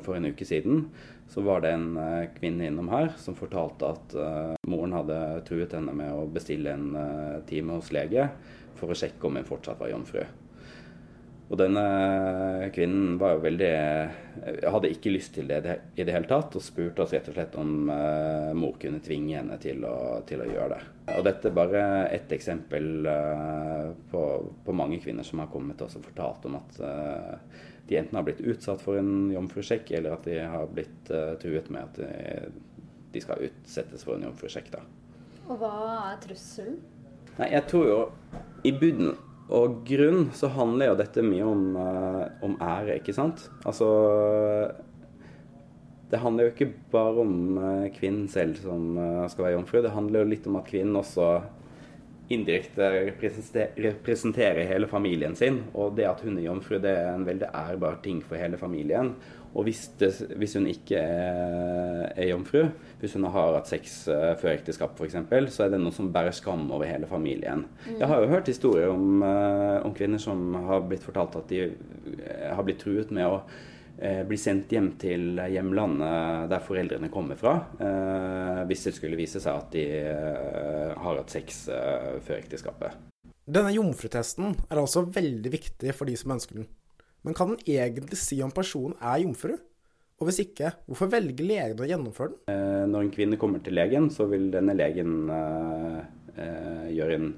for, 0.06 0.14
en 0.14 0.30
uke 0.30 0.46
siden 0.46 0.84
så 1.30 1.42
var 1.42 1.64
det 1.64 1.72
en 1.74 1.88
kvinne 2.36 2.68
innom 2.70 2.92
her 2.94 3.10
som 3.18 3.38
fortalte 3.38 3.90
at 3.90 4.14
uh, 4.14 4.54
moren 4.70 4.94
hadde 4.94 5.18
truet 5.48 5.74
henne 5.74 5.96
med 5.98 6.14
å 6.14 6.28
bestille 6.30 6.76
en 6.76 6.94
time 7.50 7.80
hos 7.80 7.90
lege 7.96 8.28
for 8.78 8.94
å 8.94 8.98
sjekke 8.98 9.26
om 9.26 9.40
hun 9.40 9.50
fortsatt 9.50 9.82
var 9.82 9.90
jomfru. 9.90 10.22
Og 11.50 11.58
denne 11.58 11.84
kvinnen 12.76 13.16
var 13.18 13.36
jo 13.36 13.42
veldig 13.42 13.72
Hadde 14.70 14.92
ikke 14.94 15.14
lyst 15.14 15.34
til 15.36 15.50
det 15.50 15.60
i 15.98 16.06
det 16.06 16.14
hele 16.14 16.30
tatt, 16.30 16.56
og 16.56 16.64
spurte 16.64 17.04
oss 17.04 17.14
rett 17.16 17.28
og 17.32 17.36
slett 17.36 17.58
om 17.60 17.90
uh, 17.90 18.54
mor 18.56 18.78
kunne 18.82 19.02
tvinge 19.04 19.36
henne 19.36 19.58
til 19.62 19.82
å, 19.88 20.22
til 20.30 20.44
å, 20.44 20.48
gjøre 20.48 20.78
det. 20.78 20.80
Og 21.18 21.26
dette 21.26 21.50
er 21.50 21.58
bare 21.58 21.82
ett 22.14 22.32
eksempel 22.38 23.10
uh, 23.10 23.90
på, 24.12 24.24
på, 24.66 24.76
mange 24.78 25.02
kvinner 25.04 25.28
som 25.28 25.42
har 25.44 25.50
kommet 25.52 25.80
til 25.80 25.90
oss 25.90 25.98
og 26.00 26.06
fortalt 26.08 26.46
om 26.48 26.56
at 26.62 26.80
uh, 26.86 27.66
de 27.90 27.98
enten 28.00 28.20
har 28.20 28.28
blitt 28.30 28.46
utsatt 28.46 28.84
for 28.86 29.02
en 29.02 29.32
jomfrusjekk, 29.34 29.92
eller 29.98 30.16
at 30.16 30.30
de 30.30 30.38
har 30.40 30.70
blitt 30.72 31.10
truet 31.42 31.72
med 31.74 31.88
at 31.90 31.98
de, 31.98 32.52
de, 33.16 33.24
skal 33.26 33.42
utsettes 33.50 34.06
for 34.06 34.16
en 34.16 34.28
jomfrusjekk. 34.30 34.76
Og 35.50 35.58
hva 35.58 35.74
er 36.12 36.22
trusselen? 36.22 36.78
Nei, 37.40 37.50
jeg 37.56 37.66
tror 37.72 37.90
jo 37.90 38.00
i 38.68 38.76
bunnen 38.78 39.18
og 39.50 39.82
grunn 39.88 40.28
så 40.38 40.52
handler 40.54 40.92
jo 40.92 41.00
dette 41.00 41.26
mye 41.26 41.46
om, 41.48 41.64
uh, 41.74 42.26
om, 42.46 42.56
ære, 42.62 43.00
ikke 43.00 43.16
sant? 43.18 43.48
Altså 43.66 43.88
Det 46.10 46.22
handler 46.22 46.48
jo 46.48 46.52
ikke 46.54 46.74
bare 46.94 47.24
om 47.24 47.34
uh, 47.58 47.88
kvinnen 47.96 48.28
selv 48.30 48.60
som 48.62 48.94
uh, 48.98 49.26
skal 49.30 49.48
være 49.48 49.56
jomfru. 49.58 49.82
Det 49.86 49.96
handler 49.96 50.22
jo 50.22 50.32
litt 50.36 50.50
om 50.50 50.60
at 50.62 50.70
kvinnen 50.70 51.02
også 51.02 51.32
indirekte 52.30 52.88
representerer 53.82 54.68
hele 54.70 54.88
familien 54.90 55.36
sin. 55.38 55.64
Og 55.74 55.96
det 55.98 56.06
at 56.06 56.22
hun 56.22 56.38
er 56.38 56.46
jomfru, 56.46 56.78
det 56.82 56.94
er 56.94 57.14
en 57.16 57.26
veldig 57.26 57.50
ærbar 57.50 57.98
ting 58.06 58.22
for 58.22 58.38
hele 58.38 58.58
familien. 58.62 59.16
Og 59.58 59.66
hvis, 59.66 59.88
det, 59.98 60.12
hvis 60.38 60.54
hun 60.60 60.68
ikke 60.70 61.00
er, 61.00 62.04
er, 62.14 62.28
jomfru, 62.30 62.68
hvis 63.02 63.16
hun 63.18 63.26
har 63.34 63.56
hatt 63.58 63.72
sex 63.72 64.04
uh, 64.12 64.36
før 64.38 64.54
ekteskap 64.54 65.00
f.eks., 65.00 65.18
så 65.56 65.66
er 65.66 65.74
det 65.74 65.82
noe 65.82 65.96
som 65.96 66.12
bærer 66.14 66.36
skam 66.36 66.68
over 66.70 66.86
hele 66.86 67.10
familien. 67.10 67.66
Mm. 67.88 67.98
Jeg 67.98 68.12
har 68.12 68.22
jo 68.22 68.30
hørt 68.30 68.52
historier 68.52 68.94
om, 68.94 69.24
uh, 69.26 69.82
om, 69.82 69.96
kvinner 69.98 70.22
som 70.22 70.54
har 70.70 70.86
blitt 70.86 71.06
fortalt 71.06 71.40
at 71.42 71.50
de 71.50 71.66
uh, 71.66 72.54
har 72.54 72.64
blitt 72.68 72.82
truet 72.86 73.14
med 73.16 73.28
å 73.30 73.42
bli 74.00 74.38
sendt 74.40 74.72
hjem 74.72 74.94
til 74.96 75.42
hjemlandet 75.52 76.46
der 76.48 76.62
foreldrene 76.64 77.10
kommer 77.12 77.36
fra, 77.36 77.58
hvis 78.70 78.86
det 78.88 78.94
skulle 78.96 79.20
vise 79.20 79.42
seg 79.44 79.60
at 79.60 79.76
de 79.76 79.84
har 80.96 81.20
hatt 81.20 81.36
sex 81.36 81.66
før 81.68 82.38
ekteskapet. 82.38 82.96
Denne 83.44 83.74
jomfrutesten 83.76 84.56
er 84.70 84.80
altså 84.80 85.04
veldig 85.04 85.52
viktig 85.52 85.92
for 86.00 86.08
de 86.08 86.16
som 86.16 86.32
ønsker 86.38 86.62
den. 86.62 86.70
Men 87.26 87.36
kan 87.36 87.52
den 87.52 87.64
egentlig 87.68 88.20
si 88.20 88.40
om 88.44 88.54
personen 88.56 88.96
er 89.02 89.24
jomfru? 89.24 89.56
Og 90.20 90.28
hvis 90.28 90.42
ikke, 90.44 90.74
hvorfor 90.88 91.12
velger 91.14 91.48
legen 91.48 91.80
å 91.80 91.88
gjennomføre 91.88 92.34
den? 92.34 92.42
Eh, 92.52 92.86
når 92.92 93.06
en 93.06 93.14
kvinne 93.16 93.40
kommer 93.40 93.64
til 93.64 93.78
legen, 93.78 94.10
så 94.12 94.28
vil 94.32 94.50
denne 94.52 94.76
legen 94.76 95.32
eh, 95.32 96.90
gjøre 96.92 97.16
en 97.20 97.32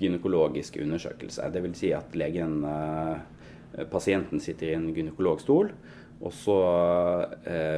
gynekologisk 0.00 0.76
undersøkelse. 0.80 1.48
Vil 1.60 1.76
si 1.76 1.90
at 1.92 2.14
legen, 2.16 2.62
pasienten 3.92 4.40
sitter 4.40 4.70
i 4.70 4.76
en 4.78 4.86
gynekologstol, 4.96 5.68
og 6.20 6.32
så 6.32 6.56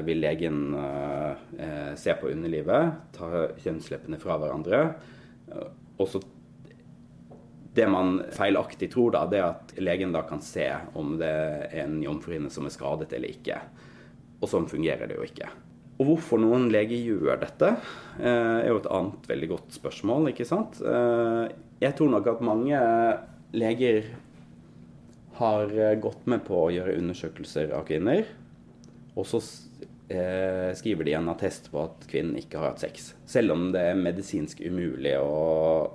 vil 0.06 0.22
legen 0.22 0.60
se 1.98 2.14
på 2.20 2.30
underlivet, 2.30 2.94
ta 3.18 3.48
kjønnsleppene 3.64 4.20
fra 4.22 4.38
hverandre. 4.38 4.84
og 5.98 6.06
så 6.06 6.22
det 7.74 7.86
man 7.88 8.18
feilaktig 8.36 8.90
tror, 8.92 9.14
da, 9.14 9.24
det 9.30 9.40
er 9.40 9.48
at 9.48 9.74
legen 9.80 10.12
da 10.12 10.22
kan 10.28 10.42
se 10.44 10.66
om 10.98 11.16
det 11.20 11.30
er 11.30 11.84
en 11.86 12.00
jomfruhinne 12.04 12.50
som 12.52 12.68
er 12.68 12.74
skadet 12.74 13.12
eller 13.16 13.32
ikke. 13.32 13.60
Og 14.42 14.50
sånn 14.50 14.68
fungerer 14.68 15.08
det 15.08 15.16
jo 15.16 15.24
ikke. 15.24 15.48
Og 16.00 16.08
hvorfor 16.08 16.40
noen 16.42 16.66
leger 16.72 16.98
gjør 16.98 17.40
dette, 17.40 17.70
eh, 18.18 18.58
er 18.64 18.68
jo 18.72 18.80
et 18.82 18.90
annet 18.92 19.28
veldig 19.30 19.48
godt 19.54 19.78
spørsmål. 19.78 20.28
ikke 20.32 20.48
sant? 20.48 20.80
Eh, 20.82 21.48
jeg 21.80 21.96
tror 21.96 22.10
nok 22.12 22.26
at 22.34 22.44
mange 22.44 22.78
leger 23.52 24.04
har 25.38 25.72
gått 25.96 26.26
med 26.26 26.44
på 26.44 26.54
å 26.54 26.72
gjøre 26.72 26.98
undersøkelser 27.00 27.72
av 27.72 27.86
kvinner. 27.88 28.26
Og 29.16 29.26
så 29.28 29.40
eh, 30.12 30.70
skriver 30.78 31.08
de 31.08 31.14
en 31.18 31.30
attest 31.32 31.70
på 31.72 31.82
at 31.82 32.06
kvinnen 32.10 32.38
ikke 32.40 32.60
har 32.60 32.72
hatt 32.72 32.84
sex. 32.84 33.12
Selv 33.28 33.54
om 33.54 33.70
det 33.74 33.82
er 33.90 33.98
medisinsk 33.98 34.62
umulig 34.64 35.14
å, 35.18 35.28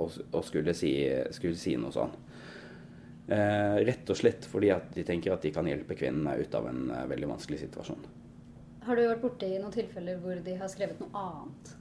å, 0.03 0.09
å 0.09 0.43
skulle, 0.45 0.75
si, 0.77 0.93
skulle, 1.35 1.57
si, 1.59 1.75
noe 1.79 1.93
sånn. 1.95 2.15
Eh, 3.27 3.77
rett 3.87 4.09
og 4.09 4.19
slett 4.19 4.47
fordi 4.47 4.71
at 4.71 4.93
de 4.95 5.03
tenker 5.07 5.33
at 5.33 5.43
de 5.43 5.51
kan 5.55 5.67
hjelpe 5.67 5.97
kvinnen 5.99 6.27
ut 6.39 6.53
av 6.55 6.69
en 6.69 6.85
eh, 6.95 7.05
veldig 7.11 7.31
vanskelig 7.33 7.61
situasjon. 7.65 8.07
Har 8.87 8.95
du 8.95 9.03
vært 9.03 9.23
borti 9.25 9.51
noen 9.57 9.73
tilfeller 9.75 10.19
hvor 10.23 10.39
de 10.43 10.55
har 10.55 10.71
skrevet 10.71 11.01
noe 11.03 11.23
annet? 11.25 11.73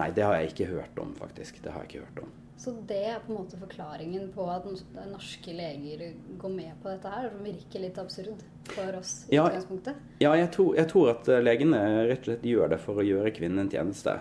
Nei, 0.00 0.08
det 0.16 0.24
har 0.26 0.38
jeg 0.40 0.52
ikke 0.52 0.70
hørt 0.72 0.98
om, 0.98 1.12
faktisk. 1.14 1.60
Det 1.62 1.70
har 1.70 1.84
jeg 1.84 1.92
ikke 1.92 2.06
hørt 2.06 2.24
om. 2.24 2.32
Så 2.62 2.70
det 2.86 3.00
er 3.10 3.22
på 3.24 3.32
en 3.32 3.40
måte 3.40 3.58
forklaringen 3.58 4.28
på 4.30 4.44
at 4.46 4.68
norske 5.10 5.50
leger 5.56 6.12
går 6.38 6.52
med 6.52 6.76
på 6.82 6.92
dette 6.92 7.10
her? 7.10 7.24
Det 7.32 7.42
virker 7.48 7.82
litt 7.82 7.98
absurd 7.98 8.44
for 8.70 8.98
oss 9.00 9.24
i 9.26 9.34
ja, 9.34 9.48
utgangspunktet? 9.48 10.04
Ja, 10.22 10.30
jeg 10.38 10.52
tror, 10.54 10.76
jeg 10.78 10.86
tror, 10.92 11.10
at 11.10 11.30
legene 11.42 11.80
rett 12.06 12.22
og 12.22 12.28
slett 12.28 12.46
gjør 12.46 12.70
det 12.70 12.78
for 12.84 13.02
å 13.02 13.06
gjøre 13.06 13.34
kvinnen 13.34 13.64
en 13.64 13.72
tjeneste. 13.72 14.14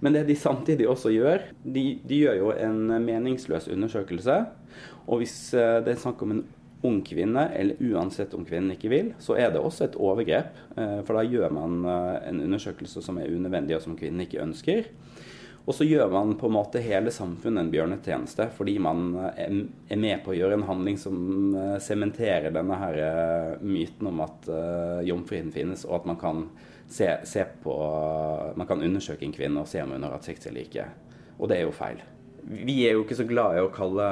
Men 0.00 0.16
det 0.16 0.24
de 0.30 0.38
samtidig 0.40 0.88
også 0.88 1.12
gjør, 1.12 1.44
de, 1.62 1.84
de 2.08 2.22
gjør 2.22 2.40
jo 2.40 2.50
en 2.56 2.80
meningsløs 3.04 3.68
undersøkelse. 3.76 4.40
Og 5.04 5.20
hvis 5.20 5.36
eh, 5.52 5.78
det 5.84 5.92
er 5.92 6.02
snakk 6.06 6.24
om 6.24 6.36
en 6.38 6.44
ung 6.82 6.98
kvinne, 7.06 7.44
eller 7.54 7.92
uansett 7.92 8.32
om 8.34 8.48
kvinnen 8.48 8.72
ikke 8.74 8.90
vil, 8.90 9.12
så 9.22 9.36
er 9.38 9.52
det 9.52 9.60
også 9.60 9.86
et 9.86 10.00
overgrep. 10.00 10.56
Eh, 10.80 10.98
for 11.04 11.18
da 11.18 11.28
gjør 11.28 11.52
man 11.54 11.84
eh, 11.84 12.18
en 12.30 12.40
undersøkelse 12.48 13.04
som 13.04 13.20
er 13.20 13.30
unødvendig, 13.30 13.76
og 13.76 13.84
som 13.84 14.00
kvinnen 14.00 14.24
ikke 14.24 14.42
ønsker. 14.42 14.88
Og 15.62 15.76
så 15.76 15.86
gjør 15.86 16.10
man 16.10 16.34
på 16.40 16.48
en 16.48 16.56
måte 16.56 16.82
hele 16.82 17.12
samfunnet 17.14 17.62
en 17.62 17.70
bjørnetjeneste, 17.70 18.48
fordi 18.56 18.76
man 18.82 19.12
eh, 19.30 19.60
er 19.94 20.00
med 20.00 20.24
på 20.24 20.32
å 20.32 20.38
gjøre 20.38 20.58
en 20.58 20.66
handling 20.66 20.98
som 20.98 21.16
sementerer 21.82 22.50
denne 22.54 22.78
her 22.80 22.98
myten 23.62 24.10
om 24.10 24.22
at 24.24 24.48
jomfruhinnen 25.06 25.54
finnes, 25.54 25.86
og 25.86 26.00
at 26.00 26.08
man 26.10 26.18
kan 26.20 26.42
se, 26.92 27.08
se, 27.24 27.44
på 27.62 27.74
Man 28.56 28.66
kan 28.66 28.82
undersøke 28.82 29.24
en 29.24 29.34
kvinne 29.34 29.62
og 29.62 29.70
se 29.70 29.82
om 29.82 29.94
hun 29.94 30.02
har 30.04 30.16
hatt 30.16 30.26
sex 30.28 30.46
eller 30.50 30.66
ikke. 30.66 30.88
Og 31.38 31.48
det 31.50 31.58
er 31.58 31.66
jo 31.66 31.76
feil. 31.76 32.02
Vi 32.42 32.82
er 32.88 32.96
jo 32.96 33.04
ikke 33.04 33.20
så 33.20 33.26
glad 33.28 33.56
i 33.56 33.62
å 33.62 33.70
kalle, 33.72 34.06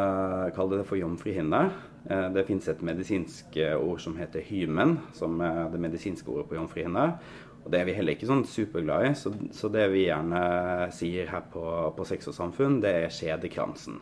kalle 0.54 0.80
det 0.80 0.86
for 0.88 1.00
jomfruhinne. 1.00 1.64
Eh, 2.08 2.28
det 2.34 2.46
fins 2.48 2.68
et 2.70 2.82
medisinsk 2.86 3.56
eh, 3.60 3.76
ord 3.76 4.00
som 4.02 4.16
heter 4.18 4.44
hymen, 4.46 4.98
som 5.16 5.40
er 5.44 5.68
det 5.72 5.82
medisinske 5.82 6.30
ordet 6.32 6.48
på 6.50 6.56
jomfruhinne. 6.56 7.06
Og 7.64 7.72
Det 7.72 7.80
er 7.80 7.88
vi 7.88 7.94
heller 7.96 8.16
ikke 8.16 8.28
sånn 8.30 8.46
superglad 8.48 9.10
i, 9.10 9.12
så, 9.18 9.32
så 9.54 9.68
det 9.72 9.84
vi 9.92 10.06
gjerne 10.06 10.40
sier 10.96 11.28
her 11.30 11.44
på, 11.52 11.64
på 11.96 12.06
Sex 12.08 12.30
og 12.32 12.36
samfunn, 12.36 12.80
det 12.82 12.94
er 13.02 13.14
skjedekransen. 13.14 14.00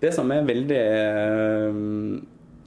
Det 0.00 0.12
som 0.16 0.30
er 0.32 0.46
veldig 0.48 0.80
øh, 0.80 1.80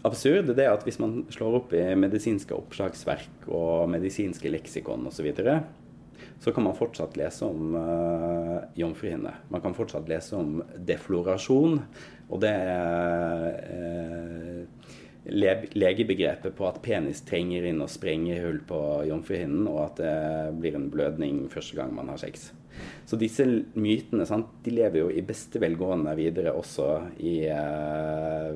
absurd, 0.06 0.52
det 0.54 0.66
er 0.66 0.74
at 0.74 0.84
hvis 0.86 1.00
man 1.02 1.24
slår 1.34 1.60
opp 1.62 1.74
i 1.76 1.86
medisinske 1.98 2.56
oppslagsverk 2.56 3.48
og 3.50 3.90
medisinske 3.92 4.52
leksikon 4.54 5.08
osv., 5.10 5.18
så, 5.18 5.26
videre, 5.26 5.56
så 6.44 6.54
kan 6.54 6.68
man 6.68 6.78
fortsatt 6.78 7.18
lese 7.18 7.48
om 7.48 7.76
øh, 7.80 8.58
jomfruhinne. 8.80 9.34
Man 9.50 9.64
kan 9.64 9.76
fortsatt 9.76 10.10
lese 10.12 10.38
om 10.38 10.60
deflorasjon, 10.78 11.80
og 12.30 12.42
det 12.44 12.52
er 12.52 13.48
uh, 13.64 14.94
legebegrepet 15.26 16.56
på 16.58 16.66
at 16.68 16.82
penis 16.84 17.22
trenger 17.28 17.70
inn 17.70 17.80
og 17.84 17.92
sprenger 17.92 18.44
hull 18.44 18.60
på 18.68 18.82
jomfruhinnen, 19.08 19.70
og 19.72 19.80
at 19.86 20.02
det 20.02 20.18
blir 20.60 20.76
en 20.80 20.90
blødning 20.92 21.46
første 21.54 21.80
gang 21.80 21.96
man 21.96 22.12
har 22.12 22.20
sex. 22.22 22.52
Så 23.06 23.18
disse 23.20 23.46
mytene 23.76 24.26
sant, 24.28 24.50
de 24.66 24.74
lever 24.74 25.04
jo 25.04 25.10
i 25.12 25.24
beste 25.26 25.60
velgående 25.62 26.14
videre 26.18 26.54
også 26.58 26.88
i, 27.22 27.36
uh, 27.52 28.56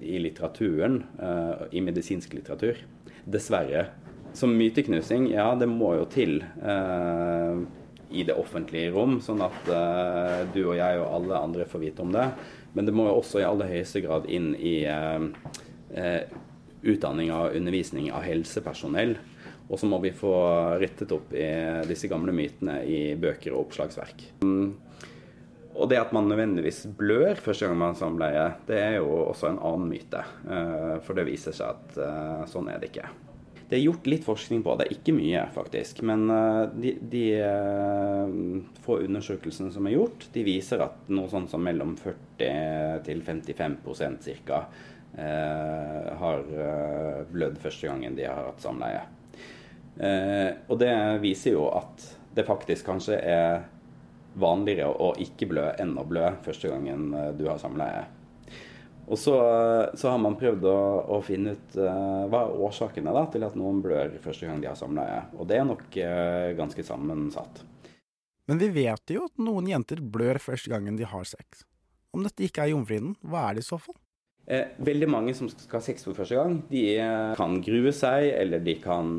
i 0.00 0.22
litteraturen, 0.22 1.02
uh, 1.20 1.66
i 1.74 1.82
medisinsk 1.84 2.34
litteratur. 2.38 2.80
Dessverre. 3.24 3.90
Som 4.36 4.54
myteknusing, 4.56 5.28
ja, 5.34 5.50
det 5.58 5.68
må 5.68 5.92
jo 5.98 6.08
til 6.10 6.40
uh, 6.62 7.60
i 8.12 8.24
det 8.28 8.36
offentlige 8.36 8.92
rom, 8.92 9.18
sånn 9.24 9.40
at 9.40 9.68
du 10.52 10.58
og 10.66 10.74
jeg 10.76 10.98
og 11.00 11.14
alle 11.16 11.38
andre 11.46 11.64
får 11.64 11.80
vite 11.80 12.04
om 12.04 12.10
det. 12.12 12.26
Men 12.72 12.88
det 12.88 12.94
må 12.96 13.08
jo 13.08 13.18
også 13.20 13.42
i 13.42 13.46
aller 13.46 13.68
høyeste 13.72 14.02
grad 14.04 14.28
inn 14.32 14.52
i 14.56 14.78
eh, 14.88 15.26
eh, 15.96 16.22
utdanning 16.82 17.32
og 17.34 17.56
undervisning 17.58 18.10
av 18.12 18.24
helsepersonell. 18.26 19.16
Og 19.72 19.78
så 19.80 19.88
må 19.88 19.98
vi 20.02 20.12
få 20.16 20.32
rettet 20.82 21.12
opp 21.14 21.32
i 21.32 21.48
disse 21.88 22.08
gamle 22.10 22.34
mytene 22.36 22.80
i 22.84 23.14
bøker 23.20 23.54
og 23.54 23.68
oppslagsverk. 23.68 24.24
Mm. 24.44 24.72
Og 25.72 25.88
det 25.88 26.00
at 26.00 26.12
man 26.12 26.28
nødvendigvis 26.28 26.84
blør 26.98 27.38
første 27.40 27.68
gang 27.68 27.78
man 27.80 27.96
samleier, 27.96 28.52
samleie, 28.52 28.66
det 28.68 28.80
er 28.80 28.96
jo 28.98 29.08
også 29.30 29.48
en 29.48 29.60
annen 29.64 29.88
myte. 29.88 30.24
Eh, 30.44 30.96
for 31.04 31.16
det 31.16 31.28
viser 31.30 31.56
seg 31.56 31.78
at 31.78 32.00
eh, 32.04 32.42
sånn 32.52 32.68
er 32.68 32.82
det 32.82 32.92
ikke. 32.92 33.08
Det 33.72 33.78
er 33.78 33.86
gjort 33.86 34.08
litt 34.12 34.24
forskning 34.26 34.60
på 34.60 34.72
det, 34.76 34.90
ikke 34.92 35.14
mye 35.16 35.46
faktisk. 35.54 36.02
Men 36.04 36.26
eh, 36.28 36.64
de, 36.76 36.90
de 37.08 37.22
eh, 37.40 38.34
få 38.84 38.98
undersøkelsene 39.06 39.72
som 39.72 39.88
er 39.88 39.94
gjort, 39.94 40.26
de 40.34 40.42
viser 40.44 40.82
at 40.84 41.08
noe 41.08 41.30
sånn 41.32 41.46
som 41.48 41.64
mellom 41.64 41.94
40 41.96 43.00
til 43.06 43.22
55 43.24 43.78
ca. 44.44 44.58
Eh, 45.16 46.12
har 46.20 46.44
blødd 47.32 47.56
første 47.64 47.88
gangen 47.88 48.18
de 48.18 48.28
har 48.28 48.50
hatt 48.50 48.60
samleie. 48.60 49.06
og 50.68 50.78
det 50.80 50.92
viser 51.20 51.56
jo 51.56 51.66
at 51.72 52.04
det 52.36 52.44
faktisk 52.48 52.86
kanskje 52.86 53.16
er 53.24 53.64
vanligere 54.40 54.92
å 54.92 55.14
ikke 55.20 55.48
blø 55.48 55.70
enn 55.80 55.96
å 56.00 56.04
blø 56.08 56.28
første 56.44 56.68
gangen 56.68 57.08
du 57.40 57.48
har 57.48 57.60
samleie. 57.60 58.04
Og 59.12 59.18
så, 59.20 59.34
så, 59.92 60.08
har 60.08 60.20
man 60.22 60.38
prøvd 60.40 60.64
å, 60.64 60.78
å 61.12 61.18
finne 61.24 61.52
ut 61.52 61.74
uh, 61.76 62.24
hva 62.32 62.46
er 62.46 62.62
årsakene 62.64 63.12
da, 63.12 63.26
til 63.32 63.44
at 63.44 63.58
noen 63.60 63.82
blør 63.84 64.14
første 64.24 64.48
gang 64.48 64.62
de 64.62 64.70
har 64.70 64.78
samleie. 64.78 65.18
Og 65.36 65.44
det 65.50 65.58
er 65.60 65.66
nok 65.68 65.84
uh, 66.00 66.52
ganske 66.56 66.84
sammensatt. 66.86 67.60
Men 68.48 68.62
vi 68.62 68.70
vet 68.72 69.12
jo 69.12 69.26
at 69.28 69.42
noen 69.42 69.68
jenter 69.68 70.00
blør 70.00 70.40
første 70.42 70.72
gangen 70.72 70.96
de 70.96 71.04
har 71.08 71.28
sex. 71.28 71.66
Om 72.16 72.24
dette 72.24 72.46
ikke 72.46 72.64
er 72.64 72.72
jomfruhinnen, 72.72 73.18
hva 73.20 73.50
er 73.50 73.58
det 73.58 73.66
i 73.66 73.68
så 73.68 73.78
fall? 73.80 73.98
Eh, 74.50 74.72
veldig 74.82 75.06
mange 75.06 75.32
som 75.38 75.46
skal 75.52 75.78
ha 75.78 75.84
sex 75.84 76.02
for 76.02 76.18
første 76.18 76.34
gang, 76.34 76.56
de 76.66 76.82
eh, 76.96 77.34
kan 77.38 77.60
grue 77.62 77.92
seg 77.94 78.26
eller 78.34 78.64
de 78.64 78.74
kan 78.82 79.12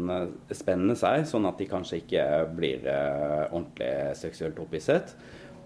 spenne 0.52 0.98
seg, 1.00 1.24
sånn 1.30 1.48
at 1.48 1.62
de 1.62 1.70
kanskje 1.70 2.02
ikke 2.02 2.26
blir 2.58 2.84
eh, 2.92 3.46
ordentlig 3.48 3.94
seksuelt 4.20 4.60
opphisset 4.60 5.16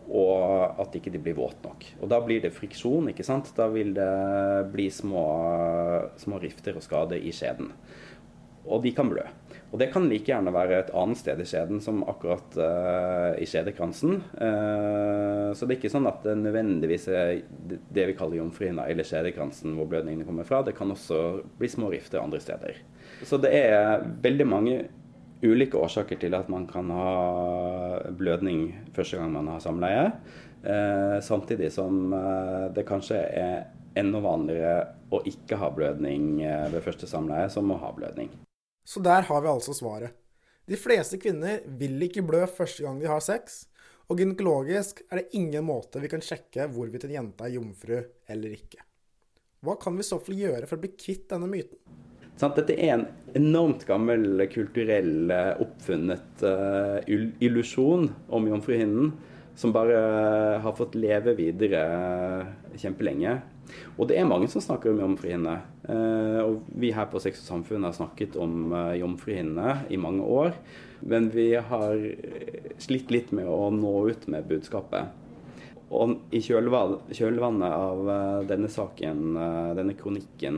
og 0.08 0.80
at 0.80 0.96
ikke 0.96 1.12
de 1.12 1.22
blir 1.22 1.36
våte 1.38 1.68
nok. 1.68 1.86
Og 2.02 2.10
Da 2.10 2.20
blir 2.24 2.42
det 2.42 2.56
friksjon. 2.56 3.10
ikke 3.10 3.26
sant? 3.28 3.52
Da 3.56 3.68
vil 3.68 3.94
det 3.94 4.72
bli 4.72 4.90
små, 4.90 5.26
små 6.18 6.40
rifter 6.40 6.76
og 6.76 6.84
skade 6.86 7.20
i 7.20 7.32
skjeden. 7.36 7.74
Og 8.68 8.84
de 8.84 8.92
kan 8.92 9.10
blø. 9.10 9.24
Og 9.72 9.80
det 9.80 9.90
kan 9.92 10.06
like 10.08 10.30
gjerne 10.30 10.52
være 10.56 10.80
et 10.80 10.92
annet 10.96 11.20
sted 11.20 11.40
i 11.44 11.48
skjeden 11.48 11.82
som 11.84 12.00
akkurat 12.08 12.56
uh, 12.56 13.36
i 13.40 13.48
skjedekransen. 13.48 14.22
Uh, 14.40 15.52
så 15.52 15.68
det 15.68 15.76
er 15.76 15.80
ikke 15.82 15.92
sånn 15.92 16.08
at 16.08 16.24
det 16.24 16.38
nødvendigvis 16.40 17.08
er 17.12 17.42
det 17.68 18.06
vi 18.12 18.16
kaller 18.16 18.40
jomfruhinna 18.40 18.88
eller 18.88 19.08
skjedekransen 19.08 19.76
hvor 19.76 19.90
blødningene 19.92 20.28
kommer 20.28 20.48
fra. 20.48 20.62
Det 20.64 20.76
kan 20.78 20.92
også 20.92 21.42
bli 21.60 21.72
små 21.72 21.92
rifter 21.92 22.24
andre 22.24 22.40
steder. 22.44 22.80
Så 23.28 23.40
det 23.44 23.52
er 23.60 24.08
veldig 24.24 24.48
mange 24.48 24.78
ulike 25.46 25.78
årsaker 25.78 26.20
til 26.22 26.36
at 26.38 26.50
man 26.50 26.66
kan 26.70 26.90
ha 26.94 27.10
blødning 28.18 28.72
første 28.96 29.20
gang 29.20 29.34
man 29.36 29.50
har 29.52 29.64
samleie. 29.64 30.06
Eh, 30.64 31.18
samtidig 31.24 31.72
som 31.74 32.14
eh, 32.14 32.68
det 32.76 32.88
kanskje 32.88 33.20
er 33.22 33.68
enda 33.98 34.22
vanligere 34.22 34.80
å 35.14 35.22
ikke 35.30 35.60
ha 35.62 35.70
blødning 35.74 36.42
eh, 36.44 36.66
ved 36.74 36.84
første 36.86 37.10
samleie 37.10 37.50
som 37.54 37.70
å 37.72 37.80
ha 37.82 37.94
blødning. 37.96 38.32
Så 38.88 39.04
der 39.04 39.28
har 39.28 39.44
vi 39.44 39.52
altså 39.52 39.76
svaret. 39.78 40.16
De 40.68 40.76
fleste 40.80 41.20
kvinner 41.22 41.62
vil 41.80 42.02
ikke 42.04 42.26
blø 42.28 42.42
første 42.50 42.84
gang 42.84 42.98
de 43.00 43.08
har 43.08 43.24
sex, 43.24 43.66
og 44.08 44.20
gynekologisk 44.20 45.04
er 45.12 45.22
det 45.22 45.38
ingen 45.40 45.66
måte 45.68 46.02
vi 46.04 46.10
kan 46.12 46.24
sjekke 46.24 46.68
hvorvidt 46.72 47.08
en 47.08 47.16
jente 47.18 47.48
er 47.48 47.56
jomfru 47.56 47.98
eller 48.28 48.56
ikke. 48.56 48.84
Hva 49.64 49.76
kan 49.82 49.96
vi 49.98 50.06
så 50.08 50.20
fall 50.24 50.38
gjøre 50.40 50.68
for 50.68 50.78
å 50.78 50.84
bli 50.84 50.94
kvitt 50.96 51.28
denne 51.32 51.50
myten? 51.52 51.80
Dette 52.38 52.76
er 52.78 52.94
en 52.94 53.06
enormt 53.38 53.86
gammel 53.88 54.44
kulturell 54.54 55.32
eh, 55.34 55.54
oppfunnet 55.64 56.44
uh, 56.46 57.02
illusjon 57.08 58.08
om 58.30 58.48
jomfruhinnen 58.52 59.12
som 59.58 59.74
bare 59.74 59.98
har 60.62 60.76
fått 60.78 60.94
leve 61.00 61.34
videre 61.38 61.82
kjempelenge. 62.78 63.40
Og 63.98 64.06
det 64.08 64.20
er 64.20 64.30
mange 64.30 64.48
som 64.52 64.62
snakker 64.62 64.94
om 64.94 65.02
jomfruhinne. 65.02 65.56
Uh, 65.90 66.42
og 66.44 66.60
vi 66.78 66.92
her 66.94 67.10
på 67.10 67.22
Sex 67.24 67.42
og 67.42 67.48
Samfunn 67.50 67.88
har 67.88 67.96
snakket 67.98 68.38
om 68.38 68.70
uh, 68.70 68.94
jomfruhinne 69.00 69.80
i 69.90 69.98
mange 69.98 70.22
år. 70.22 70.54
Men 71.02 71.32
vi 71.34 71.50
har 71.58 72.06
slitt 72.82 73.10
litt 73.14 73.34
med 73.34 73.50
å 73.50 73.72
nå 73.74 73.96
ut 74.14 74.30
med 74.30 74.46
budskapet. 74.50 75.10
Og 75.90 76.18
i 76.36 76.42
kjølvannet 76.44 77.68
av 77.72 78.10
denne 78.50 78.68
saken, 78.68 79.38
denne 79.78 79.94
kronikken 79.96 80.58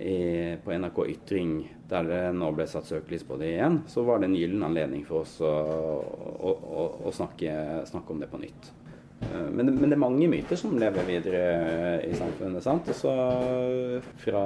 i, 0.00 0.56
på 0.64 0.72
NRK 0.72 0.98
Ytring, 1.08 1.52
der 1.88 2.08
det 2.08 2.22
nå 2.36 2.50
ble 2.56 2.66
satt 2.68 2.88
søkelys 2.88 3.24
på 3.26 3.38
det 3.40 3.52
igjen, 3.54 3.80
så 3.90 4.04
var 4.06 4.20
det 4.20 4.30
en 4.30 4.38
gyllen 4.38 4.64
anledning 4.66 5.04
for 5.06 5.24
oss 5.24 5.38
å, 5.44 5.52
å, 5.52 6.52
å, 6.52 6.88
å 7.08 7.12
snakke, 7.14 7.52
snakke, 7.88 8.12
om 8.12 8.20
det 8.22 8.28
på 8.32 8.40
nytt. 8.42 8.72
Eh, 9.22 9.46
Men, 9.50 9.72
men 9.74 9.86
det 9.88 9.96
er 9.96 10.02
mange 10.02 10.28
myter 10.32 10.58
som 10.60 10.76
lever 10.78 11.06
videre 11.08 11.44
i 12.04 12.12
samfunnet. 12.18 12.64
sant? 12.64 12.90
Også 12.92 13.14
fra 14.24 14.44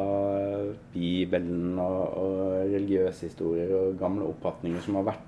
Bibelen 0.95 1.79
og, 1.81 2.03
og 2.21 2.45
religiøse 2.71 3.31
historier 3.31 3.75
og 3.79 3.99
gamle 4.01 4.29
oppfatninger 4.31 4.85
som 4.85 5.01
har 5.01 5.11
vært 5.13 5.27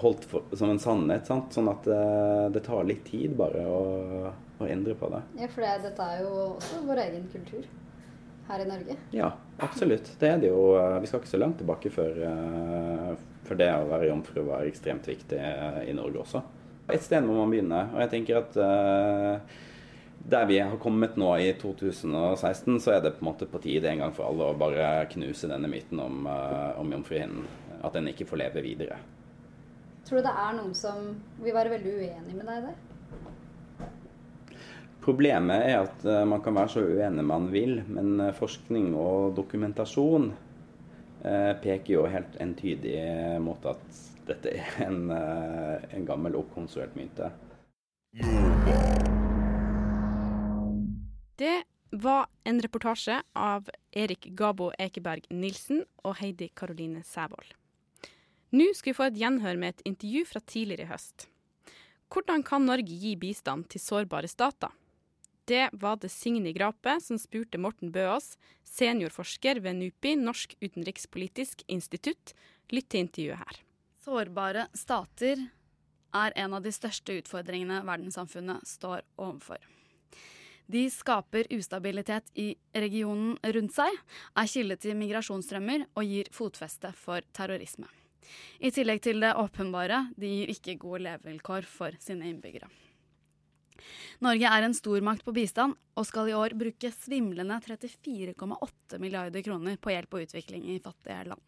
holdt 0.00 0.24
for, 0.26 0.50
som 0.58 0.72
en 0.74 0.82
sannhet. 0.82 1.26
sant? 1.30 1.54
Sånn 1.54 1.70
at 1.72 1.86
eh, 1.86 2.50
det 2.54 2.64
tar 2.66 2.84
litt 2.88 3.06
tid 3.08 3.38
bare 3.38 3.64
å, 3.70 3.80
å 4.58 4.68
endre 4.68 4.96
på 4.98 5.08
det. 5.14 5.22
Ja, 5.40 5.48
for 5.54 5.64
det, 5.64 5.78
dette 5.86 6.10
er 6.12 6.26
jo 6.26 6.34
også 6.58 6.82
vår 6.90 7.06
egen 7.06 7.26
kultur 7.32 7.64
her 8.48 8.62
i 8.64 8.68
Norge. 8.68 8.96
Ja, 9.16 9.30
absolutt. 9.64 10.10
Det 10.20 10.28
er 10.28 10.38
det 10.42 10.50
jo. 10.50 10.74
eh, 10.78 10.98
Vi 11.00 11.10
skal 11.10 11.20
ikke 11.22 11.32
så 11.32 11.40
langt 11.40 11.58
tilbake 11.60 11.90
før, 11.92 12.18
for 13.44 13.60
det 13.60 13.68
å 13.72 13.86
være 13.90 14.08
jomfru 14.10 14.42
var 14.46 14.66
ekstremt 14.68 15.06
viktig 15.08 15.38
eh, 15.38 15.80
i 15.90 15.94
Norge 15.96 16.20
også. 16.24 16.42
Et 16.92 17.00
sted 17.02 17.24
må 17.24 17.38
man 17.38 17.52
begynne. 17.52 17.82
Og 17.94 18.02
jeg 18.04 18.12
tenker 18.12 18.42
at 18.42 18.56
eh, 18.60 19.56
der 20.24 20.46
vi 20.48 20.58
har 20.60 20.76
kommet 20.80 21.16
nå 21.20 21.30
i 21.40 21.50
2016, 21.60 22.78
så 22.80 22.94
er 22.96 23.02
det 23.04 23.16
på 23.18 23.24
en 23.24 23.30
måte 23.32 23.48
på 23.48 23.60
tide 23.64 23.90
en 23.90 24.04
gang 24.04 24.14
for 24.16 24.28
alle 24.30 24.50
å 24.52 24.56
bare 24.56 25.06
knuse 25.12 25.48
denne 25.50 25.68
myten 25.68 26.00
om, 26.00 26.24
om 26.80 26.94
jomfruhinnen. 26.96 27.44
At 27.84 27.92
den 27.96 28.08
ikke 28.08 28.24
får 28.30 28.40
leve 28.40 28.62
videre. 28.64 28.96
Tror 30.04 30.20
du 30.20 30.24
det 30.24 30.32
er 30.36 30.56
noen 30.56 30.72
som 30.76 31.10
vil 31.40 31.52
være 31.56 31.74
veldig 31.74 31.92
uenig 32.00 32.36
med 32.36 32.48
deg 32.48 32.56
i 32.56 32.66
det? 32.70 32.74
Problemet 35.04 35.66
er 35.68 35.82
at 35.82 36.04
eh, 36.08 36.22
man 36.24 36.40
kan 36.40 36.56
være 36.56 36.72
så 36.72 36.82
uenig 36.88 37.24
man 37.28 37.50
vil, 37.52 37.82
men 37.92 38.16
eh, 38.24 38.32
forskning 38.36 38.94
og 38.96 39.34
dokumentasjon 39.36 40.30
eh, 40.30 41.50
peker 41.60 41.90
jo 41.92 42.04
helt 42.08 42.38
entydig 42.40 42.96
mot 43.44 43.66
at 43.68 43.98
dette 44.24 44.54
er 44.56 44.86
en, 44.86 45.10
en 45.12 46.06
gammel 46.08 46.38
oppkonstruert 46.38 46.94
myte. 46.96 47.28
Det 51.36 51.56
var 51.92 52.30
en 52.48 52.62
reportasje 52.64 53.18
av 53.36 53.68
Erik 53.92 54.30
Gabo 54.38 54.70
Ekeberg 54.80 55.26
Nilsen 55.28 55.82
og 56.06 56.16
Heidi 56.22 56.48
Karoline 56.56 57.02
Sævold. 57.04 57.52
Nå 58.56 58.70
skal 58.72 58.94
vi 58.94 58.96
få 58.96 59.10
et 59.10 59.20
gjenhør 59.20 59.60
med 59.60 59.74
et 59.74 59.84
intervju 59.92 60.24
fra 60.30 60.40
tidligere 60.40 60.86
i 60.86 60.92
høst. 60.94 61.26
Hvordan 62.08 62.46
kan 62.46 62.64
Norge 62.64 62.96
gi 62.96 63.12
bistand 63.20 63.68
til 63.68 63.82
sårbare 63.82 64.30
stater? 64.30 64.72
Det 65.44 65.68
var 65.72 65.96
det 66.00 66.08
Signe 66.08 66.52
Grape 66.56 66.96
som 67.04 67.18
spurte 67.20 67.60
Morten 67.60 67.90
Bøås, 67.92 68.38
seniorforsker 68.64 69.60
ved 69.60 69.76
NUPI, 69.76 70.14
Norsk 70.16 70.54
utenrikspolitisk 70.62 71.66
institutt. 71.68 72.32
Lytt 72.72 72.88
til 72.88 73.04
intervjuet 73.04 73.42
her. 73.42 73.58
Sårbare 74.04 74.68
stater 74.76 75.42
er 76.14 76.36
en 76.40 76.54
av 76.56 76.64
de 76.64 76.72
største 76.72 77.18
utfordringene 77.20 77.82
verdenssamfunnet 77.84 78.64
står 78.68 79.02
overfor. 79.20 79.60
De 80.64 80.86
skaper 80.88 81.50
ustabilitet 81.52 82.30
i 82.40 82.54
regionen 82.72 83.36
rundt 83.44 83.74
seg, 83.74 83.98
er 84.32 84.48
kilde 84.48 84.78
til 84.80 84.96
migrasjonsstrømmer 84.96 85.84
og 85.92 86.08
gir 86.08 86.30
fotfeste 86.32 86.94
for 86.96 87.26
terrorisme. 87.36 87.90
I 88.64 88.72
tillegg 88.72 89.02
til 89.04 89.20
det 89.20 89.34
åpenbare, 89.36 90.06
de 90.16 90.30
gir 90.30 90.54
ikke 90.54 90.78
gode 90.80 91.04
levevilkår 91.04 91.68
for 91.68 92.00
sine 92.00 92.30
innbyggere. 92.32 92.70
Norge 94.24 94.50
er 94.50 94.66
en 94.66 94.76
stormakt 94.76 95.24
på 95.26 95.34
bistand 95.36 95.76
og 95.98 96.06
skal 96.08 96.30
i 96.30 96.36
år 96.36 96.54
bruke 96.58 96.90
svimlende 96.94 97.58
34,8 97.64 99.00
milliarder 99.02 99.44
kroner 99.44 99.76
på 99.80 99.92
hjelp 99.94 100.14
og 100.14 100.26
utvikling 100.26 100.68
i 100.74 100.78
fattige 100.82 101.24
land. 101.32 101.42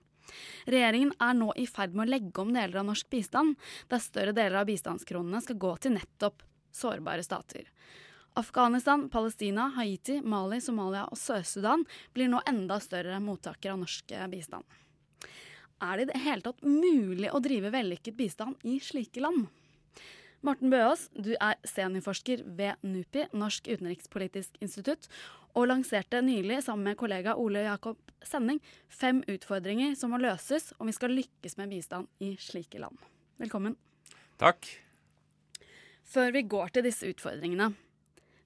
Regjeringen 0.66 1.12
er 1.22 1.36
nå 1.38 1.52
i 1.54 1.68
ferd 1.70 1.94
med 1.94 2.08
å 2.08 2.12
legge 2.16 2.42
om 2.42 2.50
deler 2.54 2.80
av 2.80 2.88
norsk 2.88 3.08
bistand, 3.12 3.54
der 3.90 4.02
større 4.02 4.34
deler 4.34 4.60
av 4.62 4.66
bistandskronene 4.68 5.42
skal 5.44 5.60
gå 5.62 5.72
til 5.82 5.94
nettopp 5.94 6.42
sårbare 6.74 7.22
stater. 7.24 7.68
Afghanistan, 8.36 9.06
Palestina, 9.08 9.70
Haiti, 9.78 10.18
Mali, 10.20 10.58
Somalia 10.60 11.06
og 11.08 11.16
Sør-Sudan 11.16 11.86
blir 12.12 12.28
nå 12.28 12.42
enda 12.50 12.76
større 12.84 13.16
mottakere 13.22 13.72
av 13.72 13.80
norsk 13.80 14.12
bistand. 14.32 14.66
Er 15.80 15.96
det 15.96 16.04
i 16.04 16.10
det 16.10 16.20
hele 16.24 16.44
tatt 16.44 16.66
mulig 16.66 17.30
å 17.32 17.40
drive 17.44 17.72
vellykket 17.72 18.16
bistand 18.16 18.60
i 18.68 18.76
slike 18.80 19.22
land? 19.24 19.46
Morten 20.44 20.70
Bøås, 20.70 21.06
du 21.16 21.32
er 21.40 21.56
seniorforsker 21.64 22.42
ved 22.58 22.76
NUPI, 22.84 23.26
Norsk 23.32 23.68
utenrikspolitisk 23.70 24.58
institutt, 24.60 25.08
og 25.56 25.70
lanserte 25.70 26.20
nylig 26.20 26.60
sammen 26.66 26.90
med 26.90 26.98
kollega 27.00 27.36
Ole 27.40 27.64
Jakob 27.64 27.96
Sending 28.26 28.60
fem 28.92 29.22
utfordringer 29.32 29.94
som 29.96 30.12
må 30.12 30.20
løses 30.20 30.72
om 30.76 30.90
vi 30.90 30.96
skal 30.96 31.14
lykkes 31.16 31.56
med 31.60 31.72
bistand 31.72 32.10
i 32.20 32.34
slike 32.40 32.80
land. 32.82 33.00
Velkommen. 33.40 33.78
Takk. 34.40 34.68
Før 36.06 36.34
vi 36.36 36.44
går 36.44 36.74
til 36.74 36.86
disse 36.86 37.08
utfordringene, 37.08 37.70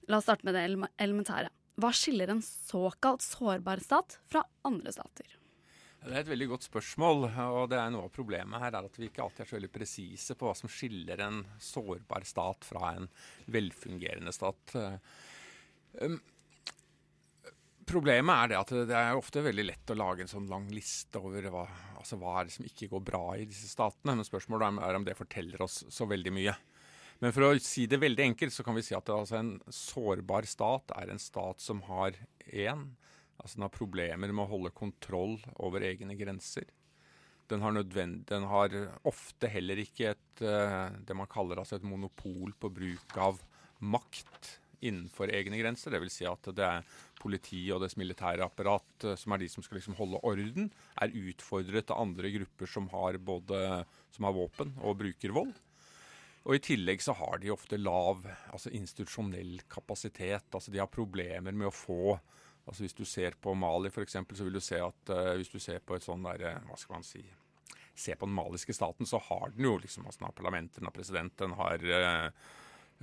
la 0.07 0.21
oss 0.21 0.29
starte 0.29 0.47
med 0.47 0.55
det 0.55 0.63
elementære. 1.03 1.51
Hva 1.81 1.91
skiller 1.95 2.31
en 2.31 2.43
såkalt 2.45 3.23
sårbar 3.25 3.83
stat 3.83 4.19
fra 4.31 4.45
andre 4.67 4.95
stater? 4.95 5.40
Det 6.01 6.15
er 6.15 6.23
et 6.23 6.31
veldig 6.31 6.47
godt 6.55 6.65
spørsmål. 6.65 7.27
og 7.29 7.69
det 7.69 7.77
er 7.77 7.91
Noe 7.93 8.07
av 8.07 8.13
problemet 8.13 8.63
her 8.63 8.73
er 8.73 8.87
at 8.87 8.95
vi 8.97 9.11
ikke 9.11 9.21
alltid 9.21 9.43
er 9.43 9.49
så 9.51 9.57
veldig 9.59 9.73
presise 9.73 10.35
på 10.37 10.47
hva 10.47 10.55
som 10.57 10.71
skiller 10.71 11.21
en 11.21 11.43
sårbar 11.61 12.25
stat 12.25 12.65
fra 12.65 12.95
en 12.97 13.09
velfungerende 13.53 14.33
stat. 14.33 14.75
Um, 16.01 16.17
Problemet 17.91 18.31
er 18.31 18.51
det 18.51 18.57
at 18.59 18.71
det 18.87 18.95
er 18.95 19.17
ofte 19.17 19.41
veldig 19.43 19.63
lett 19.65 19.91
å 19.91 19.97
lage 19.97 20.23
en 20.23 20.29
sånn 20.31 20.47
lang 20.47 20.67
liste 20.71 21.19
over 21.19 21.47
hva, 21.51 21.63
altså 21.99 22.15
hva 22.21 22.37
er 22.39 22.47
det 22.47 22.53
som 22.55 22.67
ikke 22.67 22.87
går 22.93 23.01
bra 23.03 23.23
i 23.35 23.47
disse 23.49 23.67
statene. 23.67 24.15
Men 24.15 24.27
spørsmålet 24.27 24.79
er 24.85 24.97
om 24.97 25.07
det 25.07 25.17
forteller 25.17 25.63
oss 25.65 25.81
så 25.91 26.07
veldig 26.07 26.33
mye. 26.37 26.53
Men 27.21 27.33
for 27.35 27.45
å 27.45 27.51
si 27.61 27.87
det 27.89 27.99
veldig 28.01 28.29
enkelt, 28.31 28.53
så 28.55 28.63
kan 28.65 28.77
vi 28.77 28.85
si 28.85 28.95
at 28.97 29.09
altså, 29.11 29.41
en 29.41 29.51
sårbar 29.75 30.47
stat 30.49 30.93
er 30.97 31.11
en 31.11 31.21
stat 31.21 31.61
som 31.61 31.83
har 31.89 32.15
én 32.47 32.87
Altså 33.41 33.57
den 33.57 33.65
har 33.65 33.73
problemer 33.73 34.31
med 34.31 34.45
å 34.45 34.51
holde 34.51 34.73
kontroll 34.77 35.39
over 35.57 35.83
egne 35.85 36.15
grenser. 36.19 36.67
Den 37.51 37.63
har, 37.65 37.75
den 37.75 38.47
har 38.47 38.75
ofte 39.09 39.49
heller 39.51 39.81
ikke 39.81 40.13
et, 40.13 40.43
eh, 40.45 40.91
det 41.03 41.17
man 41.17 41.29
kaller 41.31 41.59
altså 41.59 41.79
et 41.79 41.87
monopol 41.87 42.53
på 42.55 42.69
bruk 42.71 43.17
av 43.19 43.41
makt 43.81 44.53
innenfor 44.81 45.33
egne 45.33 45.59
grenser. 45.59 45.93
Dvs. 45.93 46.19
Si 46.21 46.27
at 46.29 46.51
det 46.55 46.67
er 46.67 46.85
politiet 47.21 47.73
og 47.75 47.83
dets 47.83 47.97
militære 47.99 48.45
apparat 48.45 49.07
eh, 49.09 49.17
som 49.19 49.35
er 49.35 49.43
de 49.43 49.49
som 49.51 49.65
skal 49.65 49.81
liksom 49.81 49.97
holde 49.99 50.21
orden, 50.27 50.71
er 51.01 51.17
utfordret 51.25 51.91
av 51.91 52.05
andre 52.05 52.31
grupper 52.37 52.71
som 52.71 52.87
har 52.93 53.19
både 53.19 53.83
som 54.15 54.27
har 54.27 54.37
våpen 54.37 54.73
og 54.79 54.99
bruker 55.01 55.35
vold. 55.35 55.53
Og 56.41 56.57
I 56.57 56.63
tillegg 56.63 57.03
så 57.05 57.13
har 57.19 57.37
de 57.41 57.51
ofte 57.53 57.77
lav 57.77 58.23
altså 58.49 58.71
institusjonell 58.73 59.59
kapasitet. 59.69 60.47
altså 60.49 60.71
De 60.73 60.79
har 60.81 60.89
problemer 60.89 61.53
med 61.53 61.69
å 61.69 61.75
få 61.75 62.15
altså 62.65 62.83
Hvis 62.83 62.97
du 62.97 63.05
ser 63.05 63.37
på 63.41 63.53
Mali 63.57 63.89
f.eks., 63.91 64.17
så 64.17 64.47
vil 64.47 64.57
du 64.57 64.63
se 64.63 64.79
at 64.81 65.13
uh, 65.13 65.35
hvis 65.39 65.51
du 65.51 65.59
ser 65.59 65.81
på 65.85 65.97
et 65.97 66.05
sånn 66.05 66.23
derre 66.25 66.57
Hva 66.67 66.79
skal 66.79 66.99
man 66.99 67.07
si 67.07 67.23
Se 67.97 68.15
på 68.15 68.25
den 68.25 68.35
maliske 68.37 68.73
staten, 68.73 69.05
så 69.05 69.19
har 69.27 69.51
den 69.55 69.67
jo 69.67 69.75
liksom 69.81 70.05
altså 70.07 70.21
Den 70.21 70.29
har 70.29 70.37
parlament, 70.37 70.77
den 70.77 70.87
har 70.87 70.95
president, 70.95 71.33
den 71.37 71.55
har 71.59 71.83
uh, 71.83 72.29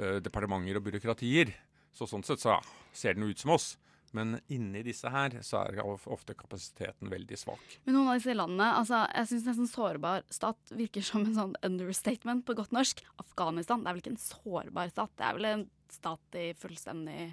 uh, 0.01 0.17
departementer 0.25 0.81
og 0.81 0.87
byråkratier. 0.87 1.53
Så 1.93 2.09
sånn 2.09 2.25
sett 2.27 2.41
så 2.41 2.57
ja, 2.57 2.63
ser 2.97 3.15
den 3.15 3.27
jo 3.27 3.35
ut 3.35 3.43
som 3.43 3.53
oss. 3.53 3.75
Men 4.17 4.39
inni 4.49 4.81
disse 4.87 5.11
her 5.13 5.35
så 5.45 5.61
er 5.67 5.83
ofte 5.85 6.37
kapasiteten 6.39 7.11
veldig 7.13 7.37
svak. 7.39 7.65
Men 7.85 7.99
noen 7.99 8.13
av 8.13 8.21
disse 8.21 8.37
landene, 8.37 8.71
altså 8.81 9.03
jeg 9.13 9.31
syns 9.31 9.49
nesten 9.51 9.69
sårbar 9.71 10.25
stat 10.33 10.73
virker 10.73 11.05
som 11.05 11.27
en 11.27 11.37
sånn 11.37 11.57
understatement 11.67 12.47
på 12.49 12.57
godt 12.59 12.73
norsk. 12.77 13.03
Afghanistan 13.21 13.85
det 13.85 13.91
er 13.91 13.99
vel 13.99 14.05
ikke 14.05 14.15
en 14.15 14.23
sårbar 14.23 14.93
stat, 14.95 15.13
det 15.21 15.27
er 15.27 15.37
vel 15.37 15.51
en 15.51 15.67
stat 15.93 16.39
i 16.41 16.47
fullstendig 16.59 17.27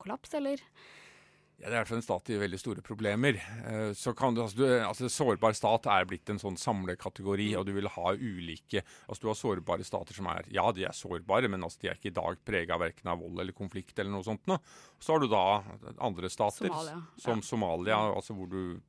kollaps, 0.00 0.32
eller? 0.40 0.62
Ja, 1.56 1.70
Det 1.70 1.72
er 1.72 1.76
i 1.76 1.80
hvert 1.80 1.88
fall 1.88 2.00
en 2.02 2.04
stat 2.04 2.30
i 2.30 2.36
veldig 2.36 2.58
store 2.60 2.82
problemer. 2.84 3.38
Eh, 3.64 3.92
Så 3.96 4.12
kan 4.16 4.34
du, 4.34 4.42
altså, 4.42 4.58
du, 4.58 4.64
altså 4.84 5.08
Sårbar 5.08 5.54
stat 5.56 5.86
er 5.88 6.04
blitt 6.04 6.28
en 6.28 6.40
sånn 6.42 6.58
samlekategori, 6.60 7.46
og 7.56 7.64
du 7.66 7.72
vil 7.72 7.88
ha 7.88 8.12
ulike 8.12 8.82
altså 9.08 9.22
Du 9.22 9.30
har 9.30 9.38
sårbare 9.40 9.86
stater 9.88 10.14
som 10.14 10.28
er 10.32 10.44
Ja, 10.52 10.70
de 10.72 10.84
er 10.84 10.92
sårbare, 10.92 11.48
men 11.48 11.64
altså, 11.64 11.80
de 11.80 11.88
er 11.88 11.96
ikke 11.96 12.12
i 12.12 12.18
dag 12.18 12.42
prega 12.44 12.76
verken 12.78 13.08
av 13.08 13.22
vold 13.24 13.40
eller 13.40 13.56
konflikt 13.56 13.98
eller 13.98 14.12
noe 14.12 14.26
sånt. 14.26 14.44
Nå. 14.46 14.58
Så 15.00 15.14
har 15.16 15.20
du 15.24 15.28
da 15.32 15.62
andre 15.98 16.28
stater, 16.28 16.68
Somalia, 16.68 17.00
som 17.24 17.42
Somalia, 17.42 18.02
altså 18.12 18.36
hvor 18.36 18.52
du 18.52 18.80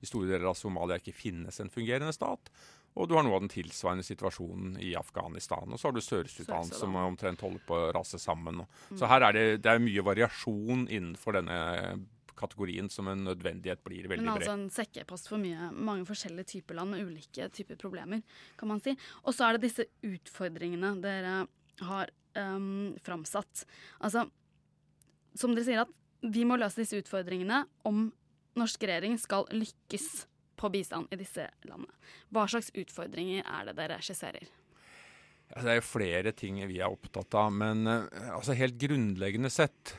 i 0.00 0.06
store 0.08 0.28
deler 0.28 0.48
av 0.50 0.56
Somalia 0.56 0.98
ikke 1.00 1.14
finnes 1.16 1.60
en 1.60 1.70
fungerende 1.72 2.12
stat. 2.12 2.50
Og 2.94 3.08
du 3.08 3.16
har 3.16 3.24
noe 3.26 3.34
av 3.34 3.42
den 3.42 3.50
tilsvarende 3.50 4.04
situasjonen 4.06 4.76
i 4.78 4.92
Afghanistan. 4.94 5.66
Og 5.66 5.80
så 5.80 5.88
har 5.88 5.96
du 5.96 6.00
Sør-Sudan, 6.04 6.68
Sør-Sudan. 6.68 6.78
som 6.78 6.94
omtrent 7.00 7.40
holder 7.42 7.62
på 7.66 7.74
å 7.74 7.88
rase 7.96 8.20
sammen. 8.22 8.62
Mm. 8.90 8.98
Så 9.00 9.08
her 9.10 9.24
er 9.26 9.34
det, 9.34 9.46
det 9.64 9.72
er 9.72 9.82
mye 9.82 10.04
variasjon 10.06 10.84
innenfor 10.86 11.40
denne 11.40 11.58
kategorien 12.38 12.90
som 12.92 13.08
en 13.10 13.24
nødvendighet 13.26 13.82
blir 13.86 14.08
veldig 14.10 14.24
bred. 14.24 14.26
Men 14.26 14.34
altså 14.34 14.56
en 14.56 14.68
sekkepost 14.72 15.30
for 15.30 15.42
mye, 15.42 15.70
mange 15.74 16.06
forskjellige 16.08 16.50
typer 16.56 16.78
land 16.78 16.94
med 16.94 17.04
ulike 17.06 17.48
typer 17.54 17.78
problemer, 17.80 18.22
kan 18.60 18.70
man 18.70 18.82
si. 18.84 18.96
Og 19.24 19.36
så 19.36 19.48
er 19.48 19.56
det 19.56 19.68
disse 19.68 19.88
utfordringene 20.06 20.94
dere 21.04 21.36
har 21.84 22.12
um, 22.38 22.94
framsatt. 23.02 23.64
Altså, 24.04 24.26
som 25.38 25.54
dere 25.54 25.66
sier 25.66 25.84
at 25.84 25.94
vi 26.24 26.44
må 26.48 26.58
løse 26.60 26.80
disse 26.80 26.98
utfordringene 27.02 27.64
om 27.88 28.06
norsk 28.58 28.86
regjering 28.86 29.18
skal 29.20 29.48
lykkes 29.52 30.26
på 30.56 30.70
bistand 30.70 31.10
i 31.12 31.18
disse 31.20 31.48
landene. 31.68 31.92
Hva 32.32 32.46
slags 32.50 32.70
utfordringer 32.74 33.42
er 33.42 33.68
det 33.68 33.76
dere 33.80 33.98
skisserer? 34.04 34.46
Det 35.54 35.70
er 35.70 35.78
jo 35.78 35.86
flere 35.86 36.32
ting 36.34 36.56
vi 36.70 36.80
er 36.80 36.90
opptatt 36.90 37.34
av, 37.36 37.50
men 37.52 37.86
eh, 37.90 38.30
altså 38.32 38.56
helt 38.56 38.78
grunnleggende 38.80 39.50
sett 39.52 39.96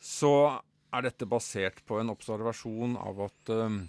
så 0.00 0.62
er 0.90 1.06
dette 1.06 1.28
basert 1.28 1.82
på 1.86 2.00
en 2.00 2.12
observasjon 2.12 2.96
av 3.00 3.24
at 3.28 3.52
eh, 3.54 3.80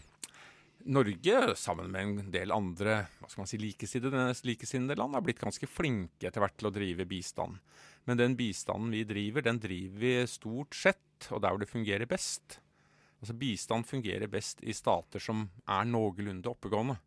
Norge, 0.92 1.56
sammen 1.60 1.92
med 1.94 2.02
en 2.02 2.32
del 2.34 2.54
andre 2.56 3.04
hva 3.20 3.30
skal 3.30 3.44
man 3.44 3.50
si, 3.52 3.60
likesinnede, 3.62 4.24
likesinnede 4.48 4.98
land, 4.98 5.14
har 5.18 5.26
blitt 5.26 5.42
ganske 5.42 5.70
flinke 5.70 6.30
etter 6.30 6.42
hvert 6.42 6.58
til 6.58 6.72
å 6.72 6.74
drive 6.74 7.06
bistand. 7.10 7.60
Men 8.10 8.18
den 8.18 8.36
bistanden 8.38 8.94
vi 8.94 9.04
driver, 9.06 9.46
den 9.46 9.62
driver 9.62 10.02
vi 10.02 10.14
stort 10.30 10.78
sett 10.78 11.30
og 11.30 11.44
der 11.44 11.54
hvor 11.54 11.62
det 11.62 11.70
fungerer 11.70 12.10
best. 12.10 12.58
Altså 13.22 13.36
Bistand 13.38 13.86
fungerer 13.86 14.30
best 14.32 14.64
i 14.66 14.74
stater 14.74 15.22
som 15.22 15.46
er 15.70 15.86
noenlunde 15.86 16.50
oppegående. 16.50 16.98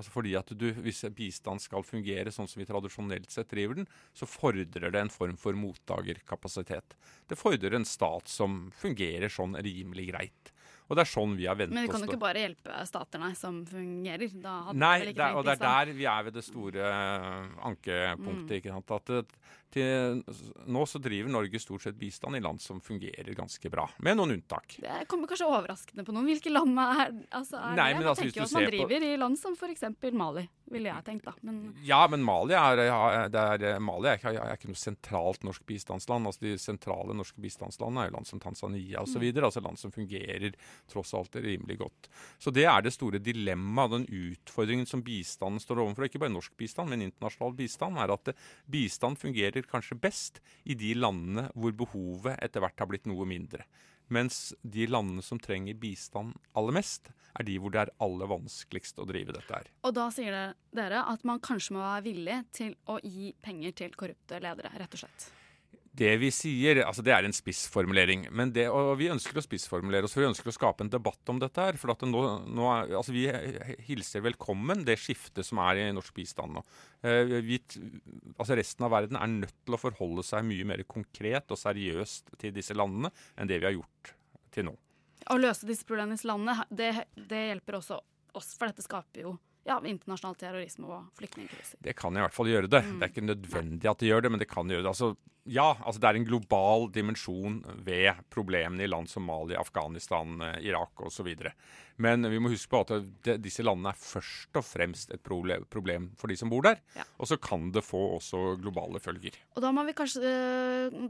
Altså 0.00 0.14
fordi 0.14 0.32
at 0.38 0.52
du, 0.56 0.70
Hvis 0.80 1.02
bistand 1.16 1.60
skal 1.60 1.84
fungere 1.84 2.32
sånn 2.32 2.48
som 2.48 2.62
vi 2.62 2.68
tradisjonelt 2.68 3.28
sett 3.32 3.50
driver 3.52 3.82
den, 3.82 3.90
så 4.16 4.28
fordrer 4.28 4.88
det 4.88 5.02
en 5.02 5.12
form 5.12 5.36
for 5.40 5.56
mottakerkapasitet. 5.58 6.96
Det 7.28 7.38
fordrer 7.38 7.76
en 7.76 7.84
stat 7.88 8.30
som 8.30 8.70
fungerer 8.80 9.28
sånn 9.32 9.58
rimelig 9.60 10.08
greit. 10.14 10.54
Og 10.90 10.96
det 10.98 11.04
er 11.04 11.10
sånn 11.12 11.36
vi 11.38 11.46
har 11.46 11.54
vent 11.54 11.70
oss 11.70 11.76
Men 11.76 11.86
vi 11.86 11.92
kan 11.92 12.02
jo 12.02 12.08
ikke 12.08 12.22
bare 12.24 12.40
hjelpe 12.42 12.78
stater, 12.88 13.20
nei, 13.22 13.30
som 13.38 13.60
fungerer. 13.68 14.32
Nei, 14.74 14.96
det 15.12 15.12
er, 15.22 15.36
og 15.38 15.44
det 15.46 15.52
er 15.54 15.60
der 15.62 15.92
vi 15.94 16.06
er 16.10 16.24
ved 16.26 16.34
det 16.34 16.42
store 16.42 16.88
eh, 16.88 17.52
ankepunktet. 17.68 18.48
Mm. 18.48 18.56
ikke 18.56 18.74
sant? 18.74 18.94
At 18.96 19.12
det, 19.12 19.20
til, 19.74 20.20
nå 20.70 20.82
så 20.88 21.00
driver 21.02 21.30
Norge 21.32 21.60
stort 21.62 21.84
sett 21.84 21.98
bistand 21.98 22.36
i 22.36 22.42
land 22.44 22.60
som 22.62 22.80
fungerer 22.84 23.34
ganske 23.38 23.70
bra, 23.72 23.86
med 24.02 24.18
noen 24.18 24.34
unntak. 24.36 24.76
Det 24.82 25.04
kommer 25.10 25.30
kanskje 25.30 25.48
overraskende 25.48 26.04
på 26.06 26.14
noen. 26.14 26.28
Hvilke 26.30 26.52
land 26.52 26.78
er, 26.82 27.12
altså, 27.36 27.58
er 27.60 27.76
Nei, 27.78 27.90
det? 27.92 27.98
men 27.98 28.02
Jeg 28.02 28.10
altså, 28.12 28.24
tenker 28.26 28.40
jo 28.40 28.46
at 28.48 28.56
man 28.58 28.68
driver 28.70 28.94
på- 29.04 29.10
i 29.10 29.20
land 29.20 29.38
som 29.38 29.56
f.eks. 29.58 29.84
Mali, 30.20 30.46
ville 30.70 30.90
jeg 30.92 31.04
tenkt 31.06 31.24
da. 31.26 31.34
Men 31.42 31.74
Ja, 31.86 32.00
men 32.10 32.22
Mali 32.26 32.54
er, 32.54 32.82
det 33.30 33.40
er, 33.70 33.78
Mali 33.82 34.08
er, 34.12 34.20
er 34.30 34.54
ikke 34.56 34.70
noe 34.70 34.78
sentralt 34.78 35.44
norsk 35.46 35.64
bistandsland. 35.66 36.26
altså 36.26 36.44
De 36.44 36.56
sentrale 36.58 37.14
norske 37.16 37.40
bistandslandene 37.42 38.04
er 38.04 38.10
jo 38.10 38.16
land 38.18 38.26
som 38.30 38.40
Tanzania 38.42 39.02
osv. 39.02 39.22
Mm. 39.22 39.44
Altså 39.44 39.62
land 39.64 39.78
som 39.78 39.92
fungerer 39.94 40.54
tross 40.90 41.14
alt 41.14 41.36
rimelig 41.36 41.78
godt. 41.78 42.10
Så 42.38 42.52
det 42.54 42.66
er 42.70 42.82
det 42.82 42.92
store 42.94 43.18
dilemmaet, 43.22 43.90
den 43.90 44.06
utfordringen 44.34 44.86
som 44.86 45.02
bistanden 45.02 45.60
står 45.62 45.82
overfor. 45.84 46.06
Ikke 46.06 46.22
bare 46.22 46.34
norsk 46.34 46.54
bistand, 46.58 46.90
men 46.90 47.02
internasjonal 47.06 47.54
bistand. 47.58 47.98
er 47.98 48.12
at 48.14 48.34
Bistand 48.70 49.18
fungerer 49.18 49.59
kanskje 49.68 49.98
best 50.00 50.40
i 50.64 50.76
de 50.78 50.94
landene 50.96 51.48
hvor 51.54 51.74
behovet 51.76 52.38
etter 52.40 52.64
hvert 52.64 52.80
har 52.80 52.88
blitt 52.90 53.08
noe 53.10 53.26
mindre. 53.28 53.66
Mens 54.10 54.50
de 54.62 54.88
landene 54.90 55.22
som 55.22 55.38
trenger 55.38 55.76
bistand 55.78 56.34
aller 56.58 56.74
mest, 56.74 57.12
er 57.38 57.46
de 57.46 57.58
hvor 57.62 57.70
det 57.70 57.84
er 57.84 57.92
aller 58.02 58.30
vanskeligst 58.30 58.98
å 58.98 59.06
drive 59.06 59.36
dette 59.36 59.54
her. 59.54 59.68
Og 59.86 59.94
da 59.94 60.08
sier 60.14 60.54
dere 60.74 61.04
at 61.12 61.22
man 61.28 61.42
kanskje 61.42 61.76
må 61.76 61.84
være 61.84 62.06
villig 62.08 62.40
til 62.56 62.74
å 62.90 62.98
gi 63.04 63.30
penger 63.42 63.76
til 63.84 63.94
korrupte 63.94 64.42
ledere, 64.42 64.72
rett 64.82 64.98
og 64.98 65.04
slett. 65.04 65.28
Det 66.00 66.12
vi 66.16 66.30
sier, 66.32 66.78
altså 66.86 67.02
det 67.04 67.12
er 67.12 67.26
en 67.28 67.34
spissformulering. 67.36 68.22
Men 68.32 68.54
det, 68.56 68.64
og 68.72 68.94
vi 68.96 69.10
ønsker 69.12 69.36
å 69.36 69.44
spissformulere 69.44 70.08
oss, 70.08 70.14
for 70.16 70.24
vi 70.24 70.30
ønsker 70.30 70.48
å 70.48 70.54
skape 70.56 70.86
en 70.86 70.92
debatt 70.92 71.32
om 71.32 71.40
dette 71.42 71.66
her. 71.66 71.76
For 71.80 71.92
at 71.92 72.04
nå, 72.08 72.22
nå 72.48 72.68
er, 72.72 72.94
altså 72.96 73.12
vi 73.12 73.26
hilser 73.84 74.24
velkommen 74.24 74.86
det 74.88 74.96
skiftet 75.02 75.44
som 75.44 75.60
er 75.66 75.82
i 75.82 75.88
norsk 75.92 76.16
bistand 76.16 76.56
nå. 76.56 76.64
Eh, 77.04 77.36
Vi, 77.44 77.58
altså 78.38 78.56
resten 78.56 78.88
av 78.88 78.94
verden 78.96 79.20
er 79.20 79.34
nødt 79.34 79.58
til 79.66 79.76
å 79.76 79.82
forholde 79.82 80.24
seg 80.24 80.46
mye 80.48 80.70
mer 80.72 80.84
konkret 80.88 81.52
og 81.52 81.60
seriøst 81.60 82.32
til 82.40 82.56
disse 82.56 82.76
landene 82.76 83.12
enn 83.36 83.50
det 83.50 83.60
vi 83.60 83.68
har 83.68 83.76
gjort 83.76 84.14
til 84.56 84.70
nå. 84.70 84.74
Å 85.30 85.36
løse 85.36 85.68
disse 85.68 85.84
problemene 85.84 86.16
i 86.16 86.26
landene, 86.32 86.64
det, 86.72 86.94
det 87.28 87.44
hjelper 87.50 87.76
også 87.82 88.00
oss, 88.40 88.54
for 88.56 88.70
dette 88.70 88.84
skaper 88.86 89.26
jo 89.26 89.36
ja, 89.68 89.76
internasjonal 89.84 90.36
terrorisme 90.40 90.88
og 90.88 91.10
flyktningkriser. 91.18 91.80
Det 91.84 91.92
kan 91.98 92.16
i 92.16 92.22
hvert 92.22 92.34
fall 92.34 92.48
gjøre 92.48 92.70
det. 92.70 92.80
Mm. 92.86 92.94
Det 92.96 93.06
er 93.06 93.12
ikke 93.12 93.26
nødvendig 93.26 93.90
at 93.90 94.00
det 94.00 94.08
gjør 94.08 94.24
det, 94.24 94.32
men 94.32 94.42
det 94.42 94.48
kan 94.50 94.72
gjøre 94.72 94.86
det. 94.86 94.92
Altså, 94.94 95.12
ja, 95.50 95.66
altså 95.82 96.00
det 96.00 96.08
er 96.08 96.18
en 96.20 96.26
global 96.28 96.88
dimensjon 96.94 97.58
ved 97.86 98.22
problemene 98.32 98.84
i 98.86 98.90
land 98.90 99.10
som 99.10 99.26
Mali, 99.26 99.56
Afghanistan, 99.58 100.38
eh, 100.46 100.58
Irak 100.70 101.02
osv. 101.06 101.28
Men 102.00 102.24
vi 102.30 102.40
må 102.40 102.52
huske 102.52 102.70
på 102.72 102.82
at 102.84 102.92
det, 103.26 103.36
disse 103.44 103.64
landene 103.66 103.92
er 103.92 104.00
først 104.00 104.56
og 104.56 104.64
fremst 104.64 105.12
et 105.14 105.22
problem, 105.26 105.66
problem 105.72 106.10
for 106.20 106.30
de 106.30 106.38
som 106.38 106.52
bor 106.52 106.64
der. 106.64 106.80
Og 107.18 107.28
så 107.28 107.36
kan 107.42 107.68
det 107.74 107.84
få 107.84 108.00
også 108.16 108.56
globale 108.62 109.02
følger. 109.02 109.36
Og 109.56 109.64
da 109.64 109.72
må 109.74 109.84
vi 109.88 109.96
kanskje 109.96 110.22
øh, 110.24 111.00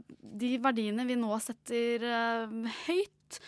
De 0.41 0.55
verdiene 0.61 1.07
vi 1.07 1.19
nå 1.19 1.37
setter 1.43 2.07
øh, 2.09 2.71
høyt, 2.87 3.41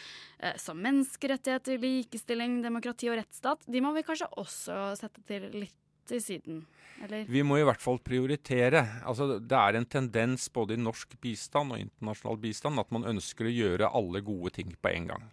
som 0.59 0.75
menneskerettigheter, 0.83 1.77
likestilling, 1.79 2.57
demokrati 2.65 3.07
og 3.07 3.15
rettsstat, 3.15 3.63
de 3.71 3.79
må 3.83 3.93
vi 3.95 4.03
kanskje 4.03 4.27
også 4.41 4.89
sette 4.99 5.23
til 5.27 5.45
litt 5.55 5.82
til 6.09 6.21
siden. 6.23 6.63
Eller? 7.03 7.25
Vi 7.27 7.43
må 7.45 7.57
i 7.59 7.65
hvert 7.67 7.81
fall 7.83 7.99
prioritere. 8.03 8.83
Altså, 9.03 9.39
det 9.39 9.59
er 9.59 9.77
en 9.79 9.87
tendens 9.89 10.49
både 10.53 10.77
i 10.77 10.81
norsk 10.81 11.15
bistand 11.23 11.75
og 11.75 11.81
internasjonal 11.81 12.39
bistand 12.43 12.81
at 12.81 12.91
man 12.95 13.07
ønsker 13.13 13.49
å 13.49 13.55
gjøre 13.55 13.91
alle 13.97 14.23
gode 14.25 14.53
ting 14.59 14.75
på 14.79 14.93
en 14.93 15.09
gang. 15.13 15.25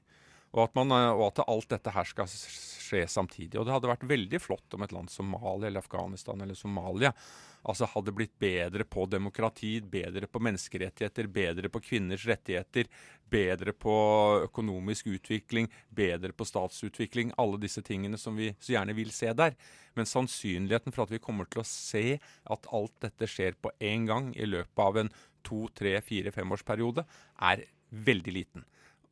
Og 0.50 0.64
at, 0.64 0.74
man, 0.78 0.90
eh, 0.96 1.12
og 1.14 1.28
at 1.30 1.44
alt 1.46 1.70
dette 1.70 1.94
her 1.94 2.08
skal 2.08 2.30
skje 2.30 3.04
samtidig. 3.10 3.58
Og 3.58 3.66
det 3.66 3.74
hadde 3.76 3.92
vært 3.92 4.08
veldig 4.10 4.40
flott 4.42 4.74
om 4.74 4.82
et 4.86 4.94
land 4.94 5.12
som 5.12 5.30
Mali 5.30 5.68
eller 5.68 5.84
Afghanistan 5.84 6.40
eller 6.42 6.58
Somalia 6.58 7.14
altså 7.68 7.84
hadde 7.92 8.14
blitt 8.16 8.32
bedre 8.40 8.86
på 8.88 9.04
demokrati, 9.10 9.74
bedre 9.84 10.28
på 10.30 10.40
menneskerettigheter, 10.42 11.28
bedre 11.28 11.68
på 11.72 11.82
kvinners 11.84 12.24
rettigheter, 12.28 12.88
bedre 13.30 13.74
på 13.76 13.94
økonomisk 14.46 15.10
utvikling, 15.12 15.68
bedre 15.92 16.32
på 16.32 16.46
statsutvikling. 16.48 17.34
Alle 17.36 17.60
disse 17.60 17.84
tingene 17.84 18.18
som 18.18 18.38
vi 18.40 18.54
så 18.58 18.78
gjerne 18.78 18.96
vil 18.96 19.12
se 19.14 19.32
der. 19.36 19.58
Men 19.98 20.08
sannsynligheten 20.08 20.96
for 20.96 21.04
at 21.04 21.14
vi 21.14 21.22
kommer 21.22 21.48
til 21.50 21.62
å 21.62 21.68
se 21.68 22.16
at 22.16 22.72
alt 22.72 22.96
dette 23.04 23.28
skjer 23.28 23.58
på 23.60 23.74
én 23.76 24.08
gang 24.08 24.32
i 24.32 24.48
løpet 24.48 24.86
av 24.86 25.02
en 25.02 25.12
to, 25.46 25.66
tre, 25.76 25.98
fire, 26.04 26.32
femårsperiode, 26.32 27.04
er 27.44 27.66
veldig 27.90 28.34
liten. 28.34 28.64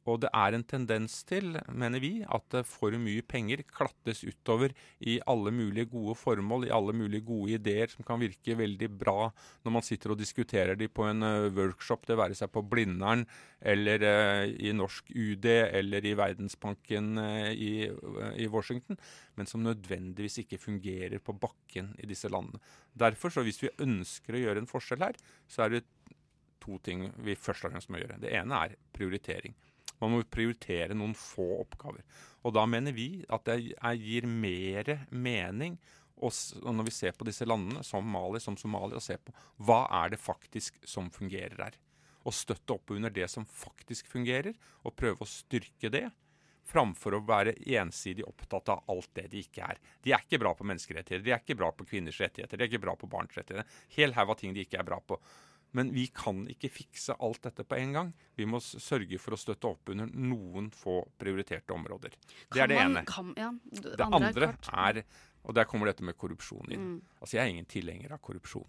Og 0.09 0.23
det 0.23 0.31
er 0.33 0.55
en 0.57 0.65
tendens 0.65 1.21
til, 1.29 1.59
mener 1.69 2.01
vi, 2.01 2.13
at 2.25 2.59
for 2.67 2.95
mye 3.01 3.25
penger 3.29 3.63
klattes 3.69 4.23
utover 4.25 4.73
i 5.05 5.19
alle 5.29 5.53
mulige 5.53 5.91
gode 5.93 6.17
formål, 6.19 6.67
i 6.69 6.73
alle 6.75 6.95
mulige 6.97 7.27
gode 7.29 7.59
ideer 7.59 7.93
som 7.93 8.07
kan 8.07 8.21
virke 8.23 8.57
veldig 8.59 8.89
bra 9.01 9.29
når 9.67 9.75
man 9.75 9.85
sitter 9.85 10.15
og 10.15 10.21
diskuterer 10.21 10.79
de 10.79 10.89
på 10.89 11.05
en 11.09 11.27
eh, 11.27 11.51
workshop, 11.55 12.07
det 12.09 12.19
være 12.19 12.39
seg 12.39 12.53
på 12.55 12.65
Blindern 12.65 13.27
eller 13.61 14.05
eh, 14.07 14.55
i 14.69 14.73
Norsk 14.77 15.13
UD 15.13 15.49
eller 15.51 16.07
i 16.07 16.15
Verdensbanken 16.19 17.21
eh, 17.23 17.53
i, 17.53 17.73
i 18.39 18.49
Washington, 18.51 18.99
men 19.37 19.51
som 19.51 19.65
nødvendigvis 19.67 20.41
ikke 20.45 20.63
fungerer 20.63 21.21
på 21.23 21.37
bakken 21.37 21.93
i 21.99 22.09
disse 22.09 22.31
landene. 22.33 22.63
Derfor, 22.99 23.35
så 23.35 23.45
hvis 23.47 23.61
vi 23.63 23.75
ønsker 23.85 24.35
å 24.35 24.45
gjøre 24.47 24.65
en 24.65 24.71
forskjell 24.71 25.05
her, 25.05 25.19
så 25.51 25.67
er 25.67 25.77
det 25.77 25.87
to 26.63 26.79
ting 26.85 27.09
vi 27.25 27.37
først 27.39 27.67
og 27.67 27.75
fremst 27.75 27.91
må 27.93 28.01
gjøre. 28.03 28.21
Det 28.23 28.33
ene 28.35 28.65
er 28.67 28.79
prioritering. 28.95 29.55
Man 30.01 30.15
må 30.15 30.25
prioritere 30.31 30.97
noen 30.97 31.15
få 31.19 31.47
oppgaver. 31.63 32.05
Og 32.47 32.55
da 32.55 32.65
mener 32.71 32.95
vi 32.95 33.25
at 33.29 33.49
det 33.49 33.75
gir 33.99 34.29
mer 34.31 34.95
mening 35.11 35.79
og 36.19 36.75
når 36.75 36.89
vi 36.89 36.95
ser 36.95 37.15
på 37.17 37.27
disse 37.29 37.47
landene, 37.47 37.85
som 37.87 38.07
Mali, 38.11 38.41
som 38.43 38.57
Somalia, 38.59 38.99
og 38.99 39.05
ser 39.05 39.21
på 39.23 39.35
hva 39.67 39.85
er 40.03 40.15
det 40.15 40.21
faktisk 40.23 40.81
som 40.89 41.13
fungerer 41.15 41.59
her. 41.63 41.77
Og 42.27 42.35
støtte 42.35 42.75
opp 42.75 42.91
under 42.95 43.13
det 43.15 43.29
som 43.31 43.47
faktisk 43.47 44.11
fungerer, 44.11 44.57
og 44.83 44.97
prøve 44.99 45.23
å 45.23 45.31
styrke 45.31 45.93
det. 45.95 46.09
Framfor 46.69 47.17
å 47.17 47.23
være 47.25 47.55
ensidig 47.79 48.27
opptatt 48.29 48.69
av 48.75 48.91
alt 48.93 49.09
det 49.17 49.29
de 49.33 49.45
ikke 49.45 49.65
er. 49.65 49.79
De 50.05 50.13
er 50.13 50.25
ikke 50.25 50.41
bra 50.43 50.53
på 50.59 50.67
menneskerettigheter, 50.69 51.25
de 51.25 51.33
er 51.33 51.41
ikke 51.41 51.57
bra 51.61 51.71
på 51.73 51.87
kvinners 51.89 52.19
rettigheter, 52.21 52.59
de 52.59 52.67
er 52.67 52.73
ikke 52.73 52.83
bra 52.83 52.97
på 52.99 53.09
barns 53.09 53.39
rettigheter. 53.39 53.79
Hel 53.95 54.13
haug 54.19 54.35
av 54.35 54.41
ting 54.43 54.57
de 54.57 54.67
ikke 54.67 54.83
er 54.83 54.89
bra 54.91 54.99
på. 55.01 55.17
Men 55.77 55.91
vi 55.93 56.07
kan 56.15 56.47
ikke 56.49 56.71
fikse 56.73 57.17
alt 57.21 57.43
dette 57.45 57.65
på 57.69 57.77
en 57.77 57.95
gang. 57.97 58.13
Vi 58.39 58.47
må 58.49 58.61
sørge 58.63 59.19
for 59.21 59.37
å 59.37 59.41
støtte 59.41 59.69
opp 59.69 59.93
under 59.93 60.09
noen 60.09 60.71
få 60.75 61.01
prioriterte 61.21 61.75
områder. 61.77 62.15
Det 62.55 62.63
er 62.65 62.71
det 62.73 62.81
ene. 62.81 63.05
det 63.05 64.09
andre 64.09 64.53
er 64.73 65.03
er 65.03 65.03
Og 65.49 65.55
der 65.55 65.69
kommer 65.69 65.91
dette 65.91 66.05
med 66.05 66.17
korrupsjon 66.19 66.73
inn. 66.73 66.87
Mm. 66.97 67.01
Altså 67.21 67.37
Jeg 67.37 67.45
er 67.45 67.53
ingen 67.53 67.69
tilhenger 67.69 68.13
av 68.17 68.23
korrupsjon. 68.25 68.69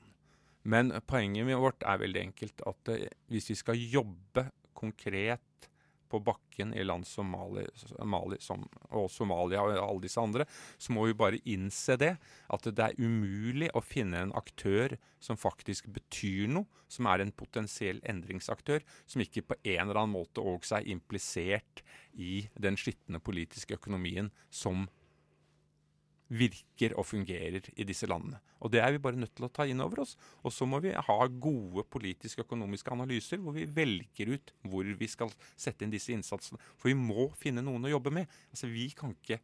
Men 0.64 0.91
poenget 1.08 1.47
vårt 1.58 1.84
er 1.88 2.02
veldig 2.02 2.22
enkelt 2.22 2.62
at 2.68 2.91
eh, 2.93 3.08
hvis 3.32 3.50
vi 3.50 3.56
skal 3.56 3.80
jobbe 3.80 4.50
konkret 4.76 5.68
på 6.10 6.22
bakken 6.26 6.74
i 6.74 6.84
land 6.84 7.07
som 7.07 7.30
Mali, 7.30 7.66
Mali 8.03 8.39
som, 8.43 8.66
og 8.89 9.10
Somalia 9.14 9.62
og 9.64 9.78
alle 9.78 10.03
disse 10.05 10.22
andre, 10.22 10.47
så 10.78 10.95
må 10.95 11.05
vi 11.07 11.18
bare 11.18 11.41
innse 11.49 11.97
det. 11.99 12.16
At 12.49 12.68
det 12.68 12.86
er 12.86 12.99
umulig 12.99 13.70
å 13.78 13.84
finne 13.86 14.24
en 14.26 14.36
aktør 14.38 14.97
som 15.22 15.39
faktisk 15.39 15.89
betyr 15.93 16.49
noe, 16.51 16.68
som 16.89 17.10
er 17.12 17.22
en 17.24 17.34
potensiell 17.36 17.99
endringsaktør, 18.10 18.84
som 19.05 19.24
ikke 19.24 19.45
på 19.51 19.60
en 19.62 19.86
eller 19.86 20.01
annen 20.01 20.18
måte 20.18 20.41
også 20.41 20.80
er 20.80 20.89
implisert 20.95 21.84
i 22.18 22.47
den 22.57 22.80
skitne 22.80 23.22
politiske 23.22 23.78
økonomien 23.78 24.32
som 24.49 24.88
virker 26.30 26.93
og 26.99 27.07
fungerer 27.09 27.65
i 27.73 27.86
disse 27.88 28.07
landene. 28.09 28.39
Og 28.59 28.71
Det 28.71 28.82
er 28.84 28.91
vi 28.91 29.01
bare 29.01 29.17
nødt 29.17 29.34
til 29.36 29.47
å 29.47 29.51
ta 29.51 29.65
inn 29.65 29.82
over 29.82 30.03
oss. 30.03 30.15
Og 30.43 30.53
så 30.53 30.67
må 30.69 30.80
vi 30.84 30.91
ha 30.93 31.17
gode 31.27 31.86
politiske 31.89 32.43
og 32.43 32.49
økonomiske 32.49 32.93
analyser 32.93 33.41
hvor 33.41 33.55
vi 33.55 33.65
velger 33.65 34.36
ut 34.36 34.53
hvor 34.69 34.86
vi 34.99 35.07
skal 35.09 35.32
sette 35.55 35.86
inn 35.86 35.93
disse 35.93 36.13
innsatsene. 36.13 36.59
For 36.77 36.91
vi 36.91 36.97
må 36.99 37.30
finne 37.39 37.63
noen 37.65 37.88
å 37.88 37.93
jobbe 37.95 38.13
med. 38.13 38.30
Altså 38.53 38.69
Vi 38.69 38.89
kan 38.97 39.15
ikke 39.15 39.39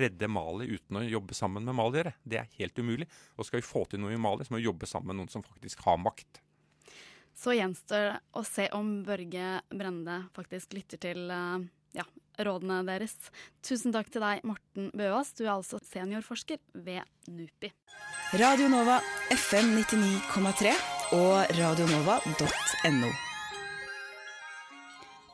redde 0.00 0.30
Mali 0.30 0.70
uten 0.70 1.00
å 1.00 1.06
jobbe 1.06 1.34
sammen 1.34 1.66
med 1.66 1.76
maliere. 1.76 2.14
Det 2.22 2.38
er 2.40 2.54
helt 2.60 2.78
umulig. 2.78 3.08
Og 3.36 3.48
skal 3.48 3.60
vi 3.60 3.66
få 3.66 3.84
til 3.90 4.00
noe 4.02 4.14
i 4.14 4.20
Mali, 4.20 4.46
så 4.46 4.54
må 4.54 4.62
vi 4.62 4.68
jobbe 4.68 4.88
sammen 4.88 5.12
med 5.12 5.22
noen 5.22 5.34
som 5.34 5.44
faktisk 5.44 5.82
har 5.88 5.98
makt. 6.00 6.40
Så 7.36 7.54
gjenstår 7.56 8.06
det 8.06 8.16
å 8.36 8.42
se 8.44 8.66
om 8.76 9.00
Børge 9.06 9.60
Brende 9.72 10.22
faktisk 10.36 10.74
lytter 10.76 11.00
til 11.00 11.30
uh, 11.32 11.62
ja, 11.96 12.04
rådene 12.46 12.80
deres. 12.88 13.16
Tusen 13.66 13.94
takk 13.94 14.10
til 14.12 14.24
deg, 14.24 14.44
Morten 14.48 14.90
Bøas. 14.96 15.32
Du 15.36 15.44
er 15.44 15.54
altså 15.56 15.80
seniorforsker 15.84 16.60
ved 16.74 17.02
NUPI. 17.30 17.72
Radio 18.40 18.68
Nova 18.72 19.00
FM 19.34 19.74
99,3 19.78 20.74
og 21.18 21.56
radionova.no. 21.58 23.10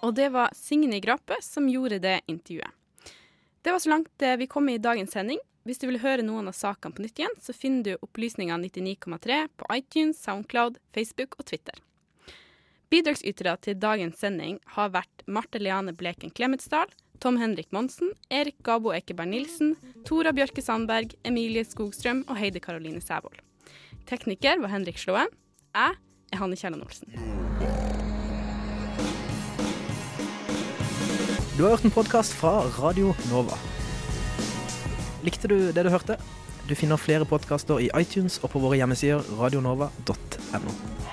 Og 0.06 0.14
det 0.14 0.30
var 0.32 0.54
Signe 0.54 1.00
Grape 1.02 1.40
som 1.42 1.68
gjorde 1.68 1.98
det 2.02 2.20
intervjuet. 2.30 2.72
Det 3.62 3.72
var 3.74 3.82
så 3.82 3.90
langt 3.90 4.22
eh, 4.22 4.36
vi 4.38 4.46
kom 4.46 4.68
i 4.68 4.78
dagens 4.78 5.10
sending. 5.16 5.40
Hvis 5.66 5.80
du 5.82 5.88
vil 5.88 5.98
høre 5.98 6.22
noen 6.22 6.46
av 6.46 6.54
sakene 6.54 6.94
på 6.94 7.02
nytt 7.02 7.18
igjen, 7.18 7.32
så 7.42 7.50
finner 7.56 7.82
du 7.82 8.04
Opplysninger 8.06 8.60
99,3 8.62 9.40
på 9.58 9.66
iTunes, 9.74 10.20
Soundcloud, 10.22 10.78
Facebook 10.94 11.34
og 11.40 11.48
Twitter. 11.50 11.80
Bidragsytere 12.86 13.56
til 13.64 13.78
dagens 13.82 14.20
sending 14.22 14.60
har 14.76 14.92
vært 14.94 15.24
Marte 15.26 15.58
Leane 15.58 15.90
Bleken 15.96 16.30
Klemetsdal, 16.30 16.86
Tom 17.18 17.38
Henrik 17.40 17.72
Monsen, 17.74 18.12
Erik 18.30 18.60
Gabo 18.62 18.92
Ekeberg 18.94 19.32
Nilsen, 19.32 19.72
Tora 20.06 20.30
Bjørke 20.36 20.62
Sandberg, 20.62 21.16
Emilie 21.26 21.64
Skogstrøm 21.66 22.22
og 22.28 22.38
Heidi 22.38 22.62
Karoline 22.62 23.02
Sævold. 23.02 23.40
Tekniker 24.06 24.62
var 24.62 24.70
Henrik 24.70 25.00
Slåen. 25.02 25.32
Jeg 25.74 25.96
er 26.30 26.38
Hanne 26.38 26.54
Kjelland 26.54 26.86
Olsen. 26.86 27.10
Du 31.56 31.64
har 31.64 31.74
hørt 31.74 31.88
en 31.88 31.96
podkast 31.96 32.36
fra 32.38 32.60
Radio 32.78 33.16
Nova. 33.32 33.58
Likte 35.26 35.50
du 35.50 35.72
det 35.74 35.82
du 35.82 35.90
hørte? 35.90 36.20
Du 36.68 36.76
finner 36.78 37.00
flere 37.02 37.26
podkaster 37.26 37.82
i 37.82 37.90
iTunes 37.98 38.38
og 38.44 38.52
på 38.54 38.62
våre 38.62 38.78
hjemmesider 38.78 39.26
radionova.no. 39.40 41.05